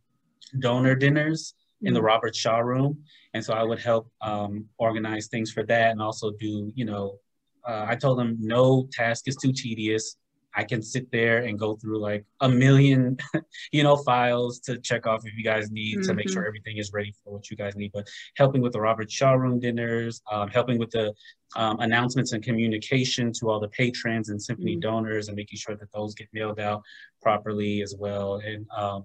donor 0.58 0.94
dinners 0.94 1.54
in 1.82 1.94
the 1.94 2.02
Robert 2.02 2.34
Shaw 2.34 2.58
Room, 2.58 3.02
and 3.34 3.44
so 3.44 3.54
I 3.54 3.62
would 3.62 3.78
help 3.78 4.10
um, 4.20 4.66
organize 4.78 5.28
things 5.28 5.50
for 5.52 5.64
that, 5.64 5.92
and 5.92 6.02
also 6.02 6.32
do, 6.38 6.72
you 6.74 6.84
know, 6.84 7.18
uh, 7.66 7.86
I 7.88 7.94
told 7.94 8.18
them 8.18 8.36
no 8.40 8.88
task 8.92 9.28
is 9.28 9.36
too 9.36 9.52
tedious. 9.52 10.16
I 10.58 10.64
can 10.64 10.82
sit 10.82 11.08
there 11.12 11.44
and 11.44 11.56
go 11.56 11.76
through 11.76 12.00
like 12.00 12.24
a 12.40 12.48
million, 12.48 13.16
you 13.72 13.84
know, 13.84 13.96
files 13.96 14.58
to 14.66 14.76
check 14.80 15.06
off 15.06 15.24
if 15.24 15.32
you 15.38 15.44
guys 15.44 15.70
need 15.70 16.02
to 16.02 16.14
make 16.14 16.28
sure 16.28 16.44
everything 16.44 16.78
is 16.78 16.92
ready 16.92 17.14
for 17.22 17.32
what 17.32 17.48
you 17.48 17.56
guys 17.56 17.76
need. 17.76 17.92
But 17.94 18.08
helping 18.36 18.60
with 18.60 18.72
the 18.72 18.80
Robert 18.80 19.08
Shaw 19.08 19.34
Room 19.34 19.60
dinners, 19.60 20.20
um, 20.32 20.48
helping 20.48 20.76
with 20.76 20.90
the 20.90 21.14
um, 21.54 21.78
announcements 21.78 22.32
and 22.32 22.42
communication 22.42 23.32
to 23.34 23.48
all 23.48 23.60
the 23.60 23.68
patrons 23.68 24.30
and 24.30 24.42
symphony 24.42 24.76
Mhm. 24.76 24.80
donors, 24.80 25.28
and 25.28 25.36
making 25.36 25.58
sure 25.58 25.76
that 25.76 25.92
those 25.92 26.12
get 26.16 26.28
mailed 26.32 26.58
out 26.58 26.82
properly 27.22 27.80
as 27.80 27.94
well, 27.96 28.40
and 28.44 28.66
um, 28.76 29.04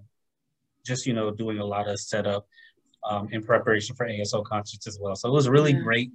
just 0.84 1.06
you 1.06 1.14
know 1.14 1.30
doing 1.30 1.60
a 1.60 1.66
lot 1.66 1.88
of 1.88 2.00
setup 2.00 2.48
um, 3.08 3.30
in 3.32 3.44
preparation 3.44 3.96
for 3.96 4.08
ASO 4.08 4.44
concerts 4.44 4.88
as 4.88 4.98
well. 5.00 5.16
So 5.16 5.30
it 5.30 5.34
was 5.34 5.48
really 5.50 5.74
Yeah. 5.74 5.82
great, 5.82 6.12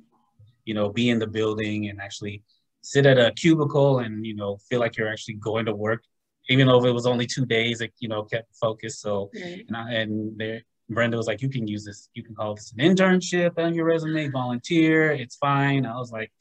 you 0.64 0.74
know, 0.74 0.88
be 0.90 1.10
in 1.10 1.20
the 1.20 1.28
building 1.28 1.88
and 1.90 2.00
actually 2.00 2.42
sit 2.82 3.06
at 3.06 3.18
a 3.18 3.32
cubicle 3.32 3.98
and 4.00 4.24
you 4.24 4.34
know 4.34 4.58
feel 4.68 4.80
like 4.80 4.96
you're 4.96 5.08
actually 5.08 5.34
going 5.34 5.66
to 5.66 5.74
work, 5.74 6.02
even 6.48 6.66
though 6.66 6.84
it 6.84 6.92
was 6.94 7.06
only 7.06 7.26
two 7.26 7.44
days, 7.46 7.80
it 7.80 7.92
you 7.98 8.08
know 8.08 8.22
kept 8.22 8.54
focused. 8.56 9.00
So 9.00 9.30
Right. 9.34 9.64
and, 9.68 9.76
I, 9.76 9.92
and 9.94 10.38
there, 10.38 10.62
Brenda 10.90 11.16
was 11.16 11.26
like, 11.26 11.42
you 11.42 11.48
can 11.50 11.66
use 11.66 11.84
this, 11.84 12.08
you 12.14 12.22
can 12.22 12.34
call 12.34 12.54
this 12.54 12.72
an 12.76 12.84
internship 12.84 13.58
on 13.58 13.74
your 13.74 13.84
resume, 13.84 14.28
volunteer, 14.28 15.10
it's 15.12 15.36
fine. 15.36 15.84
I 15.84 15.96
was 15.98 16.10
like, 16.10 16.32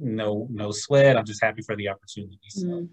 no, 0.00 0.46
no 0.50 0.70
sweat. 0.72 1.16
I'm 1.16 1.26
just 1.26 1.42
happy 1.42 1.62
for 1.62 1.76
the 1.76 1.88
opportunity. 1.88 2.38
So. 2.48 2.66
Mm. 2.66 2.88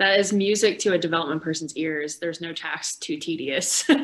That 0.00 0.18
is 0.18 0.32
music 0.32 0.78
to 0.80 0.94
a 0.94 0.98
development 0.98 1.42
person's 1.42 1.76
ears. 1.76 2.18
There's 2.18 2.40
no 2.40 2.52
task 2.54 3.00
too 3.00 3.18
tedious. 3.18 3.84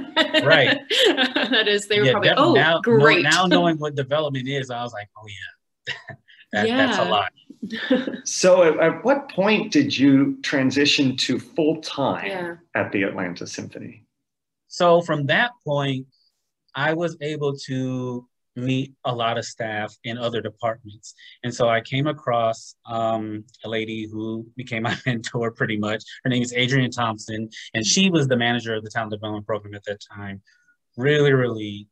Right. 0.44 0.78
that 1.06 1.64
is, 1.66 1.88
they 1.88 1.98
were 1.98 2.06
Yeah, 2.06 2.12
probably, 2.12 2.30
oh, 2.36 2.52
now, 2.52 2.74
no- 2.74 2.80
great. 2.82 3.22
now 3.22 3.46
knowing 3.46 3.76
what 3.78 3.94
development 3.94 4.46
is, 4.48 4.70
I 4.70 4.82
was 4.82 4.92
like, 4.92 5.08
oh 5.18 5.26
yeah, 5.26 6.14
that, 6.52 6.66
that's 6.66 6.98
a 6.98 7.02
Yeah. 7.02 7.08
lot. 7.08 7.32
So, 8.24 8.62
at, 8.62 8.78
at 8.78 9.04
what 9.04 9.28
point 9.30 9.72
did 9.72 9.96
you 9.96 10.40
transition 10.42 11.16
to 11.18 11.38
full 11.38 11.80
time 11.80 12.26
yeah. 12.26 12.54
at 12.74 12.92
the 12.92 13.02
Atlanta 13.04 13.46
Symphony? 13.46 14.04
So 14.68 15.00
from 15.00 15.26
that 15.26 15.52
point, 15.64 16.06
I 16.74 16.92
was 16.94 17.16
able 17.20 17.56
to 17.66 18.28
meet 18.56 18.94
a 19.04 19.14
lot 19.14 19.38
of 19.38 19.44
staff 19.44 19.94
in 20.04 20.18
other 20.18 20.40
departments. 20.40 21.14
And 21.44 21.54
so 21.54 21.68
I 21.68 21.80
came 21.80 22.06
across 22.06 22.74
um, 22.86 23.44
a 23.64 23.68
lady 23.68 24.06
who 24.10 24.46
became 24.56 24.82
my 24.82 24.96
mentor 25.06 25.50
pretty 25.50 25.76
much. 25.76 26.04
Her 26.24 26.30
name 26.30 26.42
is 26.42 26.54
Adrienne 26.54 26.90
Thompson, 26.90 27.48
and 27.74 27.84
she 27.86 28.10
was 28.10 28.28
the 28.28 28.36
manager 28.36 28.74
of 28.74 28.84
the 28.84 28.90
talent 28.90 29.12
development 29.12 29.46
program 29.46 29.74
at 29.74 29.84
that 29.84 30.00
time. 30.14 30.42
Really, 30.96 31.32
really 31.32 31.88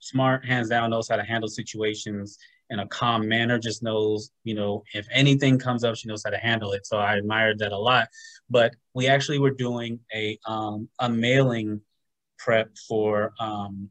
smart, 0.00 0.44
hands 0.44 0.68
down, 0.68 0.90
knows 0.90 1.08
how 1.08 1.16
to 1.16 1.24
handle 1.24 1.48
situations 1.48 2.38
in 2.74 2.80
a 2.80 2.88
calm 2.88 3.26
manner, 3.26 3.58
just 3.58 3.82
knows, 3.82 4.30
you 4.42 4.54
know, 4.54 4.82
if 4.92 5.06
anything 5.10 5.58
comes 5.58 5.84
up, 5.84 5.96
she 5.96 6.08
knows 6.08 6.22
how 6.24 6.30
to 6.30 6.38
handle 6.38 6.72
it. 6.72 6.84
So 6.86 6.98
I 6.98 7.16
admired 7.16 7.60
that 7.60 7.72
a 7.72 7.78
lot. 7.78 8.08
But 8.50 8.74
we 8.92 9.06
actually 9.06 9.38
were 9.38 9.52
doing 9.52 10.00
a, 10.12 10.38
um, 10.44 10.88
a 10.98 11.08
mailing 11.08 11.80
prep 12.38 12.68
for 12.88 13.32
um, 13.40 13.88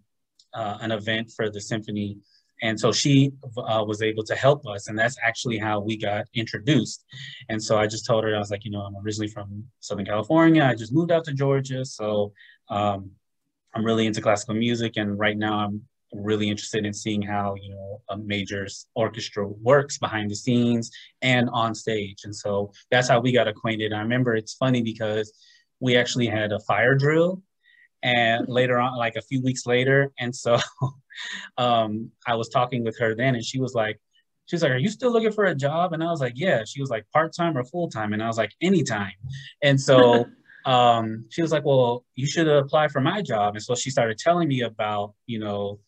uh, 0.54 0.78
an 0.82 0.91
event 0.91 1.32
for 1.36 1.50
the 1.50 1.62
symphony. 1.62 2.17
And 2.62 2.80
so 2.80 2.91
she 2.91 3.32
uh, 3.58 3.84
was 3.88 4.02
able 4.02 4.24
to 4.24 4.36
help 4.36 4.65
us, 4.67 4.88
and 4.88 4.98
that's 4.98 5.17
actually 5.22 5.58
how 5.58 5.80
we 5.80 5.98
got 5.98 6.26
introduced. 6.34 7.04
And 7.50 7.62
so 7.62 7.78
I 7.78 7.88
just 7.88 8.06
told 8.06 8.24
her, 8.24 8.36
I 8.36 8.39
was 8.39 8.52
like, 8.52 8.63
you 8.63 8.72
know, 8.72 8.82
I'm 8.82 8.96
originally 9.04 9.28
from 9.28 9.65
Southern 9.80 10.06
California. 10.06 10.63
I 10.63 10.76
just 10.76 10.93
moved 10.93 11.12
out 11.12 11.26
to 11.26 11.34
Georgia, 11.34 11.84
so 11.84 12.32
um, 12.69 13.12
I'm 13.74 13.84
really 13.84 14.06
into 14.06 14.22
classical 14.22 14.56
music, 14.56 14.93
and 14.96 15.19
right 15.19 15.38
now 15.38 15.56
I'm 15.60 15.82
really 16.13 16.49
interested 16.49 16.86
in 16.86 16.93
seeing 16.93 17.21
how 17.21 17.56
you 17.62 17.71
know 17.71 18.02
a 18.10 18.17
major 18.17 18.67
orchestra 18.95 19.47
works 19.47 19.97
behind 19.97 20.30
the 20.30 20.36
scenes 20.36 20.91
and 21.21 21.49
on 21.52 21.73
stage. 21.73 22.19
And 22.23 22.36
so 22.36 22.71
that's 22.91 23.10
how 23.10 23.19
we 23.19 23.32
got 23.32 23.47
acquainted. 23.47 23.93
I 23.93 23.99
remember 23.99 24.36
it's 24.36 24.54
funny 24.54 24.82
because 24.82 25.34
we 25.80 25.95
actually 25.95 26.28
had 26.28 26.52
a 26.52 26.60
fire 26.62 26.95
drill 26.95 27.41
and 28.04 28.47
later 28.47 28.80
on 28.80 28.97
like 28.97 29.15
a 29.15 29.21
few 29.21 29.41
weeks 29.41 29.65
later. 29.65 30.12
And 30.19 30.36
so 30.36 30.58
um, 31.58 32.10
i 32.28 32.36
was 32.36 32.49
talking 32.49 32.84
with 32.84 32.97
her 32.99 33.15
then 33.15 33.36
and 33.36 33.45
she 33.45 33.60
was 33.60 33.73
like 33.76 33.99
she 34.47 34.56
was 34.56 34.63
like 34.63 34.71
are 34.71 34.78
you 34.78 34.89
still 34.89 35.12
looking 35.12 35.32
for 35.32 35.45
a 35.45 35.56
job? 35.56 35.93
And 35.93 36.04
i 36.04 36.08
was 36.08 36.21
like 36.21 36.34
yeah. 36.36 36.63
She 36.65 36.82
was 36.82 36.89
like 36.89 37.06
part-time 37.12 37.58
or 37.58 37.63
full-time? 37.63 38.13
And 38.13 38.21
i 38.21 38.28
was 38.28 38.38
like 38.38 38.52
anytime. 38.62 39.13
And 39.62 39.80
so 39.80 40.26
um, 40.65 41.26
she 41.30 41.41
was 41.41 41.52
like 41.52 41.65
well 41.65 42.06
you 42.15 42.28
should 42.28 42.47
apply 42.47 42.88
for 42.88 43.02
my 43.02 43.21
job. 43.21 43.56
And 43.56 43.63
so 43.63 43.76
she 43.76 43.89
started 43.89 44.17
telling 44.17 44.47
me 44.47 44.62
about 44.62 45.13
you 45.26 45.39
know 45.39 45.80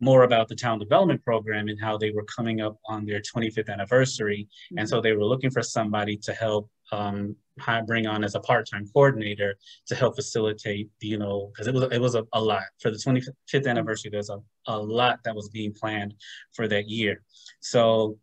more 0.00 0.22
about 0.22 0.48
the 0.48 0.54
talent 0.54 0.82
development 0.82 1.22
program 1.24 1.68
and 1.68 1.80
how 1.80 1.98
they 1.98 2.10
were 2.10 2.24
coming 2.24 2.60
up 2.60 2.76
on 2.86 3.04
their 3.04 3.20
25th 3.20 3.68
anniversary. 3.68 4.48
Mm-hmm. 4.48 4.78
And 4.78 4.88
so 4.88 5.00
they 5.00 5.12
were 5.12 5.24
looking 5.24 5.50
for 5.50 5.62
somebody 5.62 6.16
to 6.18 6.32
help 6.32 6.70
um, 6.92 7.36
bring 7.86 8.06
on 8.06 8.24
as 8.24 8.34
a 8.34 8.40
part-time 8.40 8.86
coordinator 8.92 9.56
to 9.86 9.94
help 9.94 10.16
facilitate, 10.16 10.88
you 11.00 11.18
know, 11.18 11.50
because 11.52 11.66
it 11.66 11.74
was 11.74 11.84
it 11.92 12.00
was 12.00 12.14
a, 12.14 12.24
a, 12.32 12.40
lot 12.40 12.62
for 12.80 12.90
the 12.90 12.96
25th 12.96 13.66
anniversary. 13.66 14.10
There's 14.10 14.30
a, 14.30 14.40
a 14.66 14.78
lot 14.78 15.18
that 15.24 15.34
was 15.34 15.48
being 15.48 15.74
planned 15.74 16.14
for 16.54 16.68
that 16.68 16.88
year. 16.88 17.22
So 17.60 18.18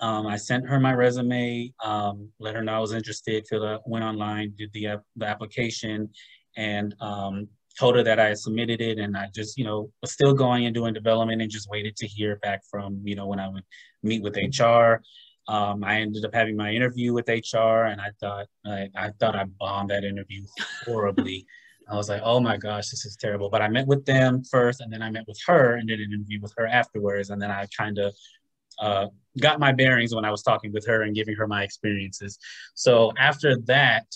um, 0.00 0.26
I 0.26 0.36
sent 0.36 0.68
her 0.68 0.80
my 0.80 0.92
resume, 0.92 1.72
um, 1.82 2.28
let 2.40 2.54
her 2.54 2.62
know 2.62 2.74
I 2.74 2.78
was 2.80 2.92
interested, 2.92 3.46
filled 3.46 3.64
out, 3.64 3.88
went 3.88 4.04
online, 4.04 4.54
did 4.56 4.72
the, 4.72 5.00
the 5.16 5.26
application, 5.26 6.10
and 6.56 6.94
um, 7.00 7.48
told 7.78 7.96
her 7.96 8.02
that 8.02 8.20
I 8.20 8.34
submitted 8.34 8.80
it 8.80 8.98
and 8.98 9.16
I 9.16 9.28
just, 9.34 9.58
you 9.58 9.64
know, 9.64 9.90
was 10.00 10.12
still 10.12 10.34
going 10.34 10.66
and 10.66 10.74
doing 10.74 10.94
development 10.94 11.42
and 11.42 11.50
just 11.50 11.68
waited 11.70 11.96
to 11.96 12.06
hear 12.06 12.36
back 12.36 12.62
from, 12.70 13.00
you 13.04 13.14
know, 13.14 13.26
when 13.26 13.40
I 13.40 13.48
would 13.48 13.64
meet 14.02 14.22
with 14.22 14.36
HR. 14.36 15.02
Um, 15.46 15.84
I 15.84 16.00
ended 16.00 16.24
up 16.24 16.34
having 16.34 16.56
my 16.56 16.70
interview 16.70 17.12
with 17.12 17.28
HR 17.28 17.86
and 17.86 18.00
I 18.00 18.10
thought, 18.20 18.46
I, 18.64 18.88
I 18.96 19.10
thought 19.20 19.36
I 19.36 19.44
bombed 19.58 19.90
that 19.90 20.04
interview 20.04 20.44
horribly. 20.84 21.46
I 21.90 21.96
was 21.96 22.08
like, 22.08 22.22
oh 22.24 22.40
my 22.40 22.56
gosh, 22.56 22.88
this 22.88 23.04
is 23.04 23.16
terrible. 23.16 23.50
But 23.50 23.60
I 23.60 23.68
met 23.68 23.86
with 23.86 24.06
them 24.06 24.42
first 24.44 24.80
and 24.80 24.92
then 24.92 25.02
I 25.02 25.10
met 25.10 25.24
with 25.28 25.38
her 25.46 25.74
and 25.74 25.86
did 25.86 26.00
an 26.00 26.12
interview 26.12 26.40
with 26.40 26.54
her 26.56 26.66
afterwards. 26.66 27.30
And 27.30 27.42
then 27.42 27.50
I 27.50 27.66
kind 27.76 27.98
of 27.98 28.14
uh, 28.80 29.06
got 29.40 29.60
my 29.60 29.72
bearings 29.72 30.14
when 30.14 30.24
I 30.24 30.30
was 30.30 30.42
talking 30.42 30.72
with 30.72 30.86
her 30.86 31.02
and 31.02 31.14
giving 31.14 31.36
her 31.36 31.46
my 31.46 31.62
experiences. 31.62 32.38
So 32.74 33.12
after 33.18 33.56
that, 33.64 34.06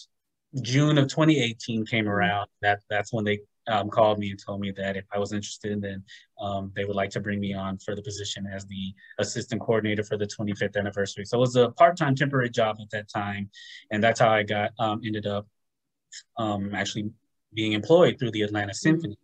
June 0.62 0.98
of 0.98 1.08
2018 1.08 1.86
came 1.86 2.08
around. 2.08 2.48
That 2.62 2.80
that's 2.88 3.12
when 3.12 3.24
they 3.24 3.40
um, 3.68 3.90
called 3.90 4.18
me 4.18 4.30
and 4.30 4.40
told 4.42 4.60
me 4.60 4.72
that 4.72 4.96
if 4.96 5.04
I 5.12 5.18
was 5.18 5.32
interested, 5.32 5.80
then 5.82 6.02
um, 6.40 6.72
they 6.74 6.84
would 6.84 6.96
like 6.96 7.10
to 7.10 7.20
bring 7.20 7.38
me 7.38 7.52
on 7.52 7.78
for 7.78 7.94
the 7.94 8.02
position 8.02 8.46
as 8.46 8.64
the 8.66 8.94
assistant 9.18 9.60
coordinator 9.60 10.02
for 10.02 10.16
the 10.16 10.26
25th 10.26 10.76
anniversary. 10.76 11.24
So 11.26 11.36
it 11.36 11.40
was 11.40 11.56
a 11.56 11.70
part-time 11.70 12.14
temporary 12.14 12.50
job 12.50 12.78
at 12.80 12.90
that 12.90 13.08
time, 13.08 13.50
and 13.90 14.02
that's 14.02 14.20
how 14.20 14.30
I 14.30 14.42
got 14.42 14.70
um, 14.78 15.02
ended 15.04 15.26
up 15.26 15.46
um, 16.38 16.74
actually 16.74 17.10
being 17.52 17.72
employed 17.72 18.18
through 18.18 18.30
the 18.30 18.42
Atlanta 18.42 18.74
Symphony. 18.74 19.18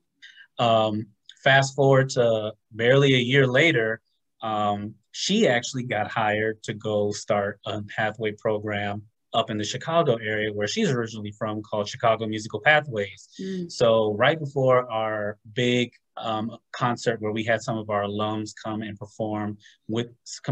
Um, 0.58 1.06
fast 1.42 1.74
forward 1.74 2.10
to 2.10 2.52
barely 2.72 3.14
a 3.14 3.18
year 3.18 3.46
later, 3.46 4.00
um, 4.42 4.94
she 5.12 5.48
actually 5.48 5.84
got 5.84 6.10
hired 6.10 6.62
to 6.64 6.74
go 6.74 7.12
start 7.12 7.60
a 7.64 7.82
pathway 7.82 8.32
program 8.32 9.02
up 9.34 9.50
in 9.50 9.58
the 9.58 9.64
Chicago 9.64 10.16
area 10.16 10.52
where 10.52 10.66
she's 10.68 10.90
originally 10.90 11.32
from 11.32 11.62
called 11.62 11.88
Chicago 11.88 12.26
Musical 12.26 12.60
Pathways. 12.60 13.28
Mm. 13.40 13.70
So 13.70 14.14
right 14.14 14.38
before 14.38 14.90
our 14.90 15.38
big 15.52 15.92
um, 16.16 16.56
concert 16.72 17.20
where 17.20 17.32
we 17.32 17.44
had 17.44 17.60
some 17.60 17.76
of 17.76 17.90
our 17.90 18.04
alums 18.04 18.50
come 18.64 18.82
and 18.82 18.96
perform 18.98 19.58
with 19.88 20.08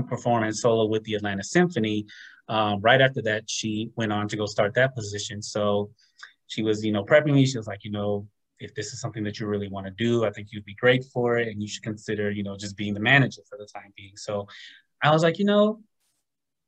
perform 0.09 0.45
in 0.45 0.53
solo 0.53 0.87
with 0.87 1.05
the 1.05 1.15
Atlanta 1.15 1.45
Symphony. 1.45 2.07
Um, 2.49 2.81
right 2.81 3.01
after 3.01 3.23
that, 3.23 3.45
she 3.49 3.91
went 3.97 4.13
on 4.13 4.29
to 4.29 4.37
go 4.37 4.47
start 4.47 4.75
that 4.75 4.95
position. 4.95 5.41
So 5.41 5.91
she 6.49 6.63
was, 6.63 6.85
you 6.85 6.93
know, 6.93 7.05
prepping 7.05 7.35
me. 7.35 7.47
She 7.47 7.57
was 7.57 7.69
like, 7.69 7.85
you 7.85 7.93
know, 7.93 8.27
if 8.59 8.75
this 8.75 8.93
is 8.93 9.01
something 9.01 9.25
that 9.25 9.39
you 9.39 9.47
really 9.47 9.69
want 9.69 9.87
to 9.87 9.93
do, 9.93 10.25
I 10.25 10.31
think 10.31 10.49
you'd 10.51 10.65
be 10.65 10.75
great 10.75 11.05
for 11.13 11.39
it, 11.39 11.49
and 11.49 11.63
you 11.63 11.69
should 11.69 11.83
consider, 11.83 12.31
you 12.31 12.43
know, 12.43 12.57
just 12.57 12.77
being 12.77 12.95
the 12.95 13.01
manager 13.01 13.43
for 13.49 13.57
the 13.59 13.67
time 13.67 13.93
being. 13.97 14.17
So 14.17 14.47
I 15.03 15.11
was 15.11 15.23
like, 15.23 15.39
you 15.39 15.45
know, 15.45 15.81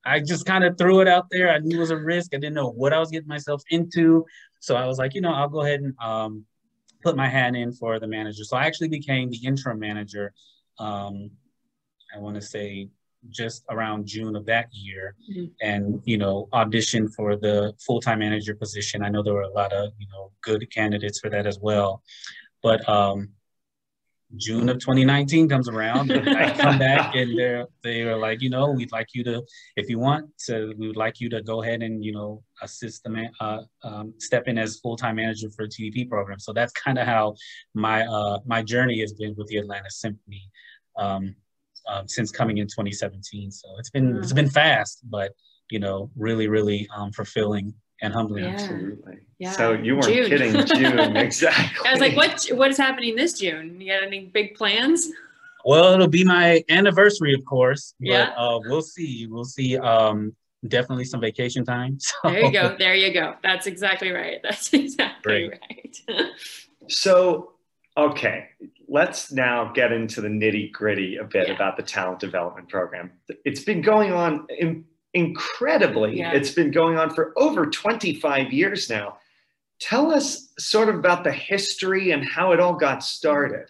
I 0.07 0.21
just 0.21 0.47
kind 0.47 0.65
of 0.65 0.77
threw 0.77 1.01
it 1.01 1.09
out 1.09 1.27
there. 1.31 1.51
I 1.51 1.59
knew 1.59 1.79
it 1.79 1.81
was 1.81 1.91
a 1.91 1.97
risk. 1.97 2.35
I 2.35 2.39
didn't 2.39 2.55
know 2.55 2.71
what 2.71 2.93
I 2.93 2.99
was 2.99 3.11
getting 3.11 3.29
myself 3.29 3.63
into. 3.71 4.25
So 4.61 4.77
I 4.77 4.87
was 4.87 4.99
like, 4.99 5.15
you 5.15 5.21
know, 5.21 5.33
I'll 5.33 5.49
go 5.49 5.63
ahead 5.63 5.81
and 5.81 5.95
um, 6.03 6.45
put 7.03 7.17
my 7.17 7.29
hand 7.29 7.57
in 7.57 7.73
for 7.73 7.99
the 7.99 8.07
manager. 8.07 8.45
So 8.45 8.57
I 8.57 8.65
actually 8.65 8.89
became 8.89 9.31
the 9.31 9.45
interim 9.45 9.79
manager. 9.79 10.33
Um, 10.79 11.31
I 12.15 12.19
want 12.19 12.37
to 12.37 12.43
say 12.43 12.89
just 13.31 13.65
around 13.71 14.07
June 14.07 14.37
of 14.37 14.47
that 14.47 14.69
year, 14.73 15.15
mm-hmm. 15.31 15.47
and 15.61 16.01
you 16.05 16.19
know, 16.19 16.49
auditioned 16.53 17.15
for 17.15 17.37
the 17.37 17.73
full 17.85 18.01
time 18.01 18.19
manager 18.19 18.55
position. 18.55 19.03
I 19.03 19.09
know 19.09 19.23
there 19.23 19.35
were 19.35 19.43
a 19.43 19.53
lot 19.53 19.73
of 19.73 19.93
you 19.99 20.07
know 20.13 20.31
good 20.43 20.71
candidates 20.71 21.21
for 21.21 21.31
that 21.31 21.47
as 21.47 21.59
well, 21.59 22.03
but 22.63 22.87
um, 22.89 23.31
June 24.37 24.69
of 24.69 24.79
2019 24.79 25.49
comes 25.49 25.69
around, 25.69 26.11
I 26.11 26.51
come 26.59 26.79
back 26.79 27.15
and 27.15 27.39
they're 27.39 27.67
they 27.83 28.03
are 28.03 28.17
like, 28.17 28.43
you 28.43 28.51
know, 28.51 28.71
we'd 28.71 28.91
like 28.91 29.09
you 29.15 29.23
to, 29.25 29.43
if 29.77 29.89
you 29.89 29.99
want 29.99 30.27
to, 30.47 30.75
we 30.77 30.89
would 30.89 30.97
like 30.97 31.21
you 31.21 31.29
to 31.31 31.43
go 31.43 31.63
ahead 31.63 31.83
and 31.83 32.05
you 32.05 32.13
know 32.13 32.43
assist 32.63 33.05
the 33.05 33.11
man, 33.11 33.31
uh, 33.41 33.61
um, 33.83 34.15
step 34.19 34.49
in 34.49 34.59
as 34.59 34.81
full 34.81 34.97
time 34.97 35.17
manager 35.17 35.49
for 35.55 35.67
the 35.67 35.73
TDP 35.73 36.09
program. 36.09 36.39
So 36.39 36.53
that's 36.53 36.73
kind 36.73 36.99
of 36.99 37.07
how 37.07 37.35
my 37.75 38.07
uh, 38.07 38.39
my 38.45 38.63
journey 38.63 39.01
has 39.01 39.13
been 39.13 39.35
with 39.37 39.47
the 39.49 39.59
Atlanta 39.59 39.91
Symphony 39.91 40.51
um, 40.97 41.35
um, 41.89 42.09
since 42.09 42.31
coming 42.31 42.59
in 42.59 42.67
2017. 42.67 43.51
So 43.51 43.69
it's 43.79 43.91
been 43.91 44.17
it's 44.17 44.33
been 44.33 44.51
fast, 44.51 45.01
but 45.05 45.33
you 45.71 45.79
know, 45.79 46.11
really 46.17 46.49
really 46.49 46.89
um, 46.97 47.13
fulfilling 47.13 47.75
and 48.03 48.13
humbling. 48.13 48.45
Yeah. 48.45 48.51
Absolutely. 48.51 49.19
Yeah. 49.39 49.53
So 49.53 49.73
you 49.73 49.95
weren't 49.95 50.07
June. 50.07 50.29
kidding, 50.29 50.67
June, 50.67 51.17
exactly. 51.17 51.89
I 51.89 51.93
was 51.93 52.01
like, 52.01 52.17
what 52.17 52.47
what 52.53 52.71
is 52.71 52.77
happening 52.77 53.17
this 53.17 53.35
June? 53.35 53.81
You 53.81 53.93
got 53.93 54.03
any 54.03 54.27
big 54.27 54.55
plans? 54.55 55.09
Well, 55.65 55.95
it'll 55.95 56.09
be 56.09 56.25
my 56.25 56.63
anniversary, 56.69 57.35
of 57.35 57.45
course. 57.45 57.95
But, 57.99 58.09
yeah. 58.09 58.35
Uh, 58.37 58.61
we'll 58.65 58.83
see. 58.83 59.27
We'll 59.27 59.45
see. 59.45 59.79
Um, 59.79 60.35
definitely 60.69 61.05
some 61.05 61.21
vacation 61.21 61.65
time. 61.65 61.99
So. 62.23 62.31
There 62.31 62.45
you 62.45 62.53
go. 62.53 62.77
There 62.79 62.95
you 62.95 63.13
go. 63.13 63.35
That's 63.43 63.67
exactly 63.67 64.11
right. 64.11 64.41
That's 64.43 64.73
exactly 64.73 65.49
Great. 65.49 66.01
right. 66.09 66.27
so, 66.89 67.53
okay, 67.97 68.49
let's 68.89 69.33
now 69.33 69.73
get 69.73 69.93
into 69.93 70.21
the 70.21 70.29
nitty 70.29 70.73
gritty 70.73 71.17
a 71.17 71.25
bit 71.25 71.49
yeah. 71.49 71.55
about 71.55 71.77
the 71.77 71.83
talent 71.83 72.21
development 72.21 72.69
program. 72.69 73.13
It's 73.45 73.65
been 73.65 73.81
going 73.81 74.13
on 74.13 74.47
in 74.51 74.85
incredibly. 75.15 76.19
Yeah. 76.19 76.33
It's 76.33 76.51
been 76.51 76.71
going 76.71 76.99
on 76.99 77.15
for 77.15 77.33
over 77.37 77.67
25 77.67 78.53
years 78.53 78.91
now. 78.91 79.19
Tell 79.81 80.13
us 80.13 80.53
sort 80.59 80.89
of 80.89 80.97
about 80.97 81.25
the 81.25 81.33
history 81.33 82.11
and 82.11 82.25
how 82.25 82.53
it 82.53 82.61
all 82.61 82.75
got 82.75 83.03
started. 83.03 83.69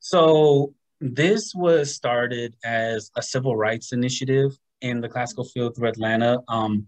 So, 0.00 0.74
this 1.00 1.52
was 1.54 1.94
started 1.94 2.56
as 2.64 3.10
a 3.16 3.22
civil 3.22 3.54
rights 3.56 3.92
initiative 3.92 4.58
in 4.80 5.00
the 5.00 5.08
classical 5.08 5.44
field 5.44 5.76
through 5.76 5.88
Atlanta. 5.88 6.40
Um, 6.48 6.86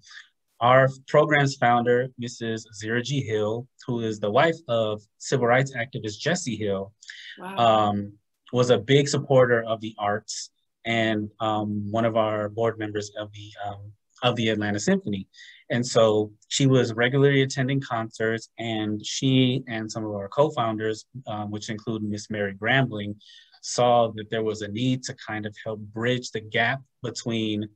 our 0.61 0.89
program's 1.07 1.57
founder, 1.57 2.09
Mrs. 2.21 2.65
Azira 2.67 3.03
G. 3.03 3.23
Hill, 3.23 3.69
who 3.87 4.01
is 4.01 4.19
the 4.19 4.31
wife 4.31 4.57
of 4.69 5.03
civil 5.19 5.47
rights 5.47 5.73
activist 5.77 6.19
Jesse 6.19 6.57
Hill, 6.57 6.93
wow. 7.39 7.57
um, 7.57 8.13
was 8.53 8.71
a 8.71 8.79
big 8.79 9.09
supporter 9.09 9.63
of 9.63 9.81
the 9.81 9.95
arts 9.99 10.51
and 10.85 11.31
um, 11.41 11.91
one 11.91 12.05
of 12.05 12.17
our 12.17 12.49
board 12.49 12.79
members 12.79 13.11
of 13.19 13.31
the 13.33 13.51
um, 13.67 13.93
of 14.23 14.37
the 14.37 14.49
Atlanta 14.49 14.79
Symphony. 14.79 15.27
And 15.71 15.87
so 15.87 16.33
she 16.49 16.67
was 16.67 16.93
regularly 16.93 17.43
attending 17.43 17.81
concerts, 17.81 18.49
and 18.59 19.05
she 19.05 19.63
and 19.69 19.91
some 19.91 20.05
of 20.05 20.11
our 20.13 20.29
co-founders, 20.29 21.07
um, 21.27 21.51
which 21.51 21.71
include 21.71 22.03
Miss 22.03 22.29
Mary 22.29 22.55
Grambling, 22.55 23.15
saw 23.63 24.11
that 24.17 24.31
there 24.31 24.43
was 24.43 24.63
a 24.63 24.69
need 24.69 25.03
to 25.05 25.15
kind 25.27 25.47
of 25.47 25.55
help 25.65 25.81
bridge 25.81 26.31
the 26.31 26.41
gap 26.41 26.81
between 27.03 27.69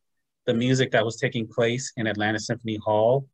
the 0.46 0.54
music 0.54 0.90
that 0.90 1.04
was 1.04 1.16
taking 1.16 1.46
place 1.46 1.92
in 1.96 2.06
Atlanta 2.06 2.38
Symphony 2.38 2.78
Hall 2.84 3.26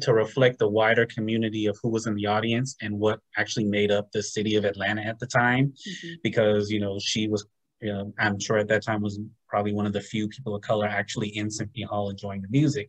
to 0.00 0.14
reflect 0.14 0.58
the 0.58 0.68
wider 0.68 1.04
community 1.04 1.66
of 1.66 1.78
who 1.82 1.90
was 1.90 2.06
in 2.06 2.14
the 2.14 2.26
audience 2.26 2.76
and 2.80 2.98
what 2.98 3.20
actually 3.36 3.66
made 3.66 3.90
up 3.90 4.10
the 4.10 4.22
city 4.22 4.56
of 4.56 4.64
Atlanta 4.64 5.02
at 5.02 5.18
the 5.18 5.26
time. 5.26 5.66
Mm-hmm. 5.66 6.14
Because, 6.22 6.70
you 6.70 6.80
know, 6.80 6.98
she 6.98 7.28
was 7.28 7.46
you 7.82 7.92
know, 7.92 8.12
I'm 8.18 8.38
sure 8.38 8.58
at 8.58 8.68
that 8.68 8.84
time 8.84 9.02
was 9.02 9.18
probably 9.48 9.72
one 9.72 9.86
of 9.86 9.92
the 9.92 10.00
few 10.00 10.28
people 10.28 10.54
of 10.54 10.62
color 10.62 10.86
actually 10.86 11.36
in 11.36 11.50
Symphony 11.50 11.82
Hall 11.82 12.10
enjoying 12.10 12.42
the 12.42 12.48
music. 12.48 12.88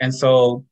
And 0.00 0.14
so 0.14 0.64